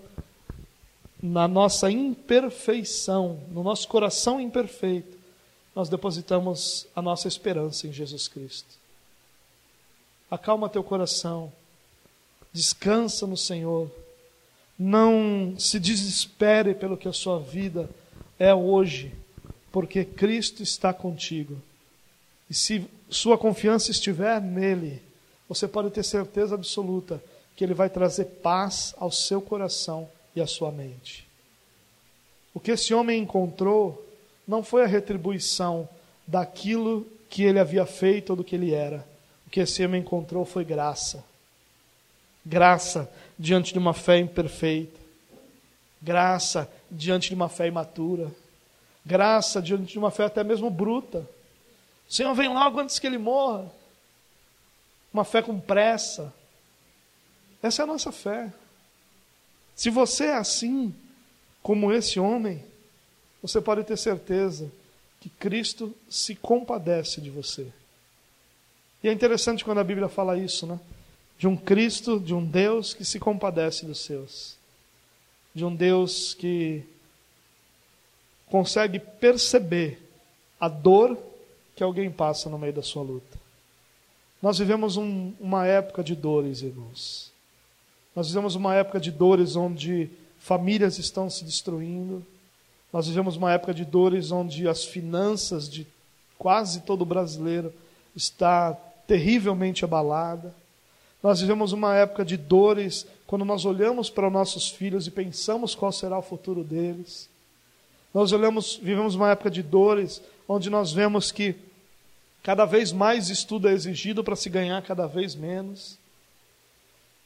na 1.21 1.47
nossa 1.47 1.91
imperfeição, 1.91 3.39
no 3.51 3.61
nosso 3.61 3.87
coração 3.87 4.41
imperfeito, 4.41 5.20
nós 5.75 5.89
depositamos 5.89 6.87
a 6.95 7.01
nossa 7.01 7.27
esperança 7.27 7.87
em 7.87 7.93
Jesus 7.93 8.27
Cristo. 8.27 8.75
Acalma 10.29 10.69
teu 10.69 10.83
coração, 10.83 11.51
descansa 12.51 13.25
no 13.25 13.37
Senhor, 13.37 13.89
não 14.77 15.55
se 15.57 15.79
desespere 15.79 16.73
pelo 16.73 16.97
que 16.97 17.07
a 17.07 17.13
sua 17.13 17.39
vida 17.39 17.89
é 18.39 18.53
hoje, 18.53 19.13
porque 19.71 20.03
Cristo 20.03 20.63
está 20.63 20.93
contigo. 20.93 21.61
E 22.49 22.53
se 22.53 22.85
sua 23.09 23.37
confiança 23.37 23.91
estiver 23.91 24.41
nele, 24.41 25.01
você 25.47 25.67
pode 25.67 25.89
ter 25.91 26.03
certeza 26.03 26.55
absoluta 26.55 27.21
que 27.55 27.63
ele 27.63 27.73
vai 27.73 27.89
trazer 27.89 28.25
paz 28.25 28.95
ao 28.97 29.11
seu 29.11 29.41
coração 29.41 30.09
e 30.35 30.41
a 30.41 30.47
sua 30.47 30.71
mente. 30.71 31.27
O 32.53 32.59
que 32.59 32.71
esse 32.71 32.93
homem 32.93 33.21
encontrou 33.21 34.03
não 34.51 34.61
foi 34.61 34.83
a 34.83 34.85
retribuição 34.85 35.87
daquilo 36.27 37.07
que 37.29 37.41
ele 37.41 37.57
havia 37.57 37.85
feito 37.85 38.31
ou 38.31 38.35
do 38.35 38.43
que 38.43 38.53
ele 38.53 38.73
era. 38.73 39.07
O 39.47 39.49
que 39.49 39.61
esse 39.61 39.85
homem 39.85 40.01
encontrou 40.01 40.43
foi 40.43 40.65
graça. 40.65 41.23
Graça 42.45 43.09
diante 43.39 43.71
de 43.71 43.79
uma 43.79 43.93
fé 43.93 44.17
imperfeita. 44.17 44.99
Graça 46.01 46.69
diante 46.91 47.29
de 47.29 47.35
uma 47.35 47.47
fé 47.47 47.67
imatura. 47.67 48.29
Graça 49.05 49.61
diante 49.61 49.85
de 49.85 49.97
uma 49.97 50.11
fé 50.11 50.25
até 50.25 50.43
mesmo 50.43 50.69
bruta. 50.69 51.25
O 52.09 52.13
Senhor 52.13 52.33
vem 52.35 52.49
logo 52.49 52.77
antes 52.77 52.99
que 52.99 53.07
ele 53.07 53.17
morra. 53.17 53.71
Uma 55.13 55.23
fé 55.23 55.41
com 55.41 55.57
pressa. 55.61 56.33
Essa 57.63 57.83
é 57.83 57.85
a 57.85 57.87
nossa 57.87 58.11
fé. 58.11 58.51
Se 59.77 59.89
você 59.89 60.25
é 60.25 60.35
assim, 60.35 60.93
como 61.63 61.93
esse 61.93 62.19
homem, 62.19 62.69
você 63.41 63.59
pode 63.59 63.83
ter 63.83 63.97
certeza 63.97 64.71
que 65.19 65.29
Cristo 65.29 65.93
se 66.09 66.35
compadece 66.35 67.21
de 67.21 67.29
você. 67.29 67.67
E 69.03 69.09
é 69.09 69.11
interessante 69.11 69.63
quando 69.63 69.79
a 69.79 69.83
Bíblia 69.83 70.07
fala 70.07 70.37
isso, 70.37 70.65
né? 70.67 70.79
De 71.37 71.47
um 71.47 71.57
Cristo, 71.57 72.19
de 72.19 72.33
um 72.33 72.45
Deus 72.45 72.93
que 72.93 73.03
se 73.03 73.19
compadece 73.19 73.85
dos 73.85 73.99
seus. 73.99 74.55
De 75.53 75.65
um 75.65 75.75
Deus 75.75 76.33
que 76.33 76.83
consegue 78.47 78.99
perceber 78.99 79.99
a 80.59 80.67
dor 80.67 81.17
que 81.75 81.83
alguém 81.83 82.11
passa 82.11 82.49
no 82.49 82.59
meio 82.59 82.73
da 82.73 82.83
sua 82.83 83.01
luta. 83.01 83.39
Nós 84.41 84.59
vivemos 84.59 84.97
um, 84.97 85.33
uma 85.39 85.65
época 85.65 86.03
de 86.03 86.15
dores, 86.15 86.61
irmãos. 86.61 87.31
Nós 88.15 88.27
vivemos 88.27 88.55
uma 88.55 88.75
época 88.75 88.99
de 88.99 89.09
dores 89.09 89.55
onde 89.55 90.09
famílias 90.37 90.99
estão 90.99 91.29
se 91.29 91.45
destruindo. 91.45 92.25
Nós 92.91 93.07
vivemos 93.07 93.37
uma 93.37 93.53
época 93.53 93.73
de 93.73 93.85
dores 93.85 94.31
onde 94.31 94.67
as 94.67 94.83
finanças 94.83 95.69
de 95.69 95.87
quase 96.37 96.81
todo 96.81 97.05
brasileiro 97.05 97.73
está 98.15 98.73
terrivelmente 99.07 99.85
abalada. 99.85 100.53
Nós 101.23 101.39
vivemos 101.39 101.71
uma 101.71 101.95
época 101.95 102.25
de 102.25 102.35
dores 102.35 103.05
quando 103.27 103.45
nós 103.45 103.63
olhamos 103.63 104.09
para 104.09 104.27
os 104.27 104.33
nossos 104.33 104.69
filhos 104.69 105.07
e 105.07 105.11
pensamos 105.11 105.75
qual 105.75 105.91
será 105.91 106.17
o 106.17 106.23
futuro 106.23 106.63
deles. 106.63 107.29
Nós 108.13 108.33
olhamos, 108.33 108.75
vivemos 108.75 109.15
uma 109.15 109.31
época 109.31 109.49
de 109.49 109.63
dores 109.63 110.21
onde 110.47 110.69
nós 110.69 110.91
vemos 110.91 111.31
que 111.31 111.55
cada 112.43 112.65
vez 112.65 112.91
mais 112.91 113.29
estudo 113.29 113.69
é 113.69 113.71
exigido 113.71 114.23
para 114.23 114.35
se 114.35 114.49
ganhar 114.49 114.81
cada 114.81 115.07
vez 115.07 115.35
menos. 115.35 115.97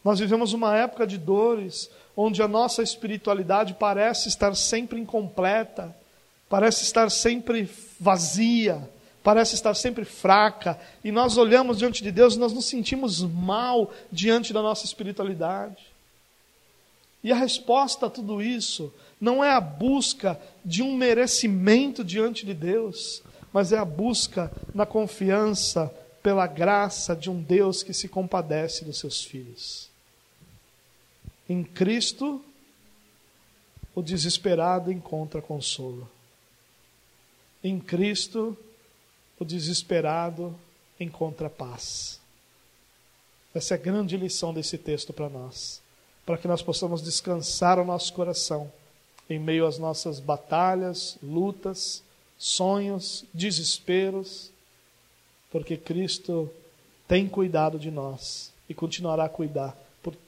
Nós 0.05 0.19
vivemos 0.19 0.53
uma 0.53 0.77
época 0.77 1.07
de 1.07 1.17
dores 1.17 1.89
onde 2.15 2.43
a 2.43 2.47
nossa 2.47 2.83
espiritualidade 2.83 3.73
parece 3.73 4.29
estar 4.29 4.55
sempre 4.55 5.01
incompleta, 5.01 5.95
parece 6.47 6.83
estar 6.83 7.09
sempre 7.09 7.67
vazia, 7.99 8.87
parece 9.23 9.55
estar 9.55 9.73
sempre 9.73 10.05
fraca, 10.05 10.79
e 11.03 11.11
nós 11.11 11.37
olhamos 11.37 11.79
diante 11.79 12.03
de 12.03 12.11
Deus 12.11 12.35
e 12.35 12.39
nós 12.39 12.53
nos 12.53 12.65
sentimos 12.65 13.23
mal 13.23 13.91
diante 14.11 14.53
da 14.53 14.61
nossa 14.61 14.85
espiritualidade. 14.85 15.83
E 17.23 17.31
a 17.31 17.35
resposta 17.35 18.05
a 18.05 18.09
tudo 18.09 18.43
isso 18.43 18.93
não 19.19 19.43
é 19.43 19.49
a 19.49 19.59
busca 19.59 20.39
de 20.63 20.83
um 20.83 20.95
merecimento 20.95 22.03
diante 22.03 22.45
de 22.45 22.53
Deus, 22.53 23.23
mas 23.51 23.71
é 23.71 23.77
a 23.79 23.85
busca 23.85 24.51
na 24.71 24.85
confiança 24.85 25.91
pela 26.21 26.45
graça 26.45 27.15
de 27.15 27.31
um 27.31 27.41
Deus 27.41 27.81
que 27.81 27.91
se 27.91 28.07
compadece 28.07 28.85
dos 28.85 28.99
seus 28.99 29.23
filhos. 29.23 29.94
Em 31.47 31.63
Cristo, 31.63 32.43
o 33.93 34.01
desesperado 34.01 34.91
encontra 34.91 35.41
consolo. 35.41 36.09
Em 37.63 37.79
Cristo, 37.79 38.57
o 39.39 39.45
desesperado 39.45 40.55
encontra 40.99 41.49
paz. 41.49 42.19
Essa 43.53 43.75
é 43.75 43.77
a 43.77 43.81
grande 43.81 44.17
lição 44.17 44.53
desse 44.53 44.77
texto 44.77 45.13
para 45.13 45.29
nós, 45.29 45.81
para 46.25 46.37
que 46.37 46.47
nós 46.47 46.61
possamos 46.61 47.01
descansar 47.01 47.79
o 47.79 47.85
nosso 47.85 48.11
coração 48.13 48.71
em 49.29 49.39
meio 49.39 49.65
às 49.65 49.77
nossas 49.77 50.19
batalhas, 50.19 51.17
lutas, 51.21 52.03
sonhos, 52.37 53.23
desesperos, 53.33 54.51
porque 55.51 55.77
Cristo 55.77 56.51
tem 57.07 57.29
cuidado 57.29 57.79
de 57.79 57.89
nós 57.89 58.51
e 58.67 58.73
continuará 58.73 59.25
a 59.25 59.29
cuidar 59.29 59.84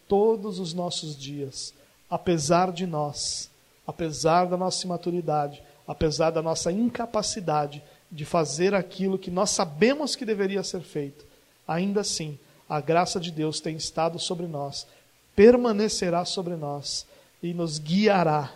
todos 0.07 0.59
os 0.59 0.73
nossos 0.73 1.17
dias, 1.17 1.73
apesar 2.09 2.71
de 2.71 2.85
nós, 2.85 3.49
apesar 3.85 4.45
da 4.45 4.57
nossa 4.57 4.85
imaturidade, 4.85 5.61
apesar 5.87 6.31
da 6.31 6.41
nossa 6.41 6.71
incapacidade 6.71 7.83
de 8.11 8.25
fazer 8.25 8.73
aquilo 8.73 9.17
que 9.17 9.31
nós 9.31 9.49
sabemos 9.49 10.15
que 10.15 10.25
deveria 10.25 10.63
ser 10.63 10.81
feito. 10.81 11.25
Ainda 11.67 12.01
assim, 12.01 12.37
a 12.67 12.79
graça 12.79 13.19
de 13.19 13.31
Deus 13.31 13.59
tem 13.59 13.75
estado 13.75 14.19
sobre 14.19 14.47
nós, 14.47 14.87
permanecerá 15.35 16.25
sobre 16.25 16.55
nós 16.55 17.05
e 17.41 17.53
nos 17.53 17.79
guiará 17.79 18.53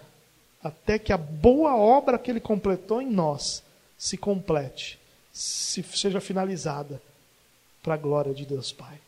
até 0.64 1.00
que 1.00 1.12
a 1.12 1.18
boa 1.18 1.76
obra 1.76 2.20
que 2.20 2.30
ele 2.30 2.40
completou 2.40 3.02
em 3.02 3.10
nós 3.10 3.64
se 3.98 4.18
complete, 4.18 5.00
se 5.34 5.84
seja 5.84 6.22
finalizada 6.22 7.02
para 7.82 7.96
a 7.96 7.98
glória 7.98 8.34
de 8.34 8.46
Deus 8.46 8.72
Pai. 8.72 9.00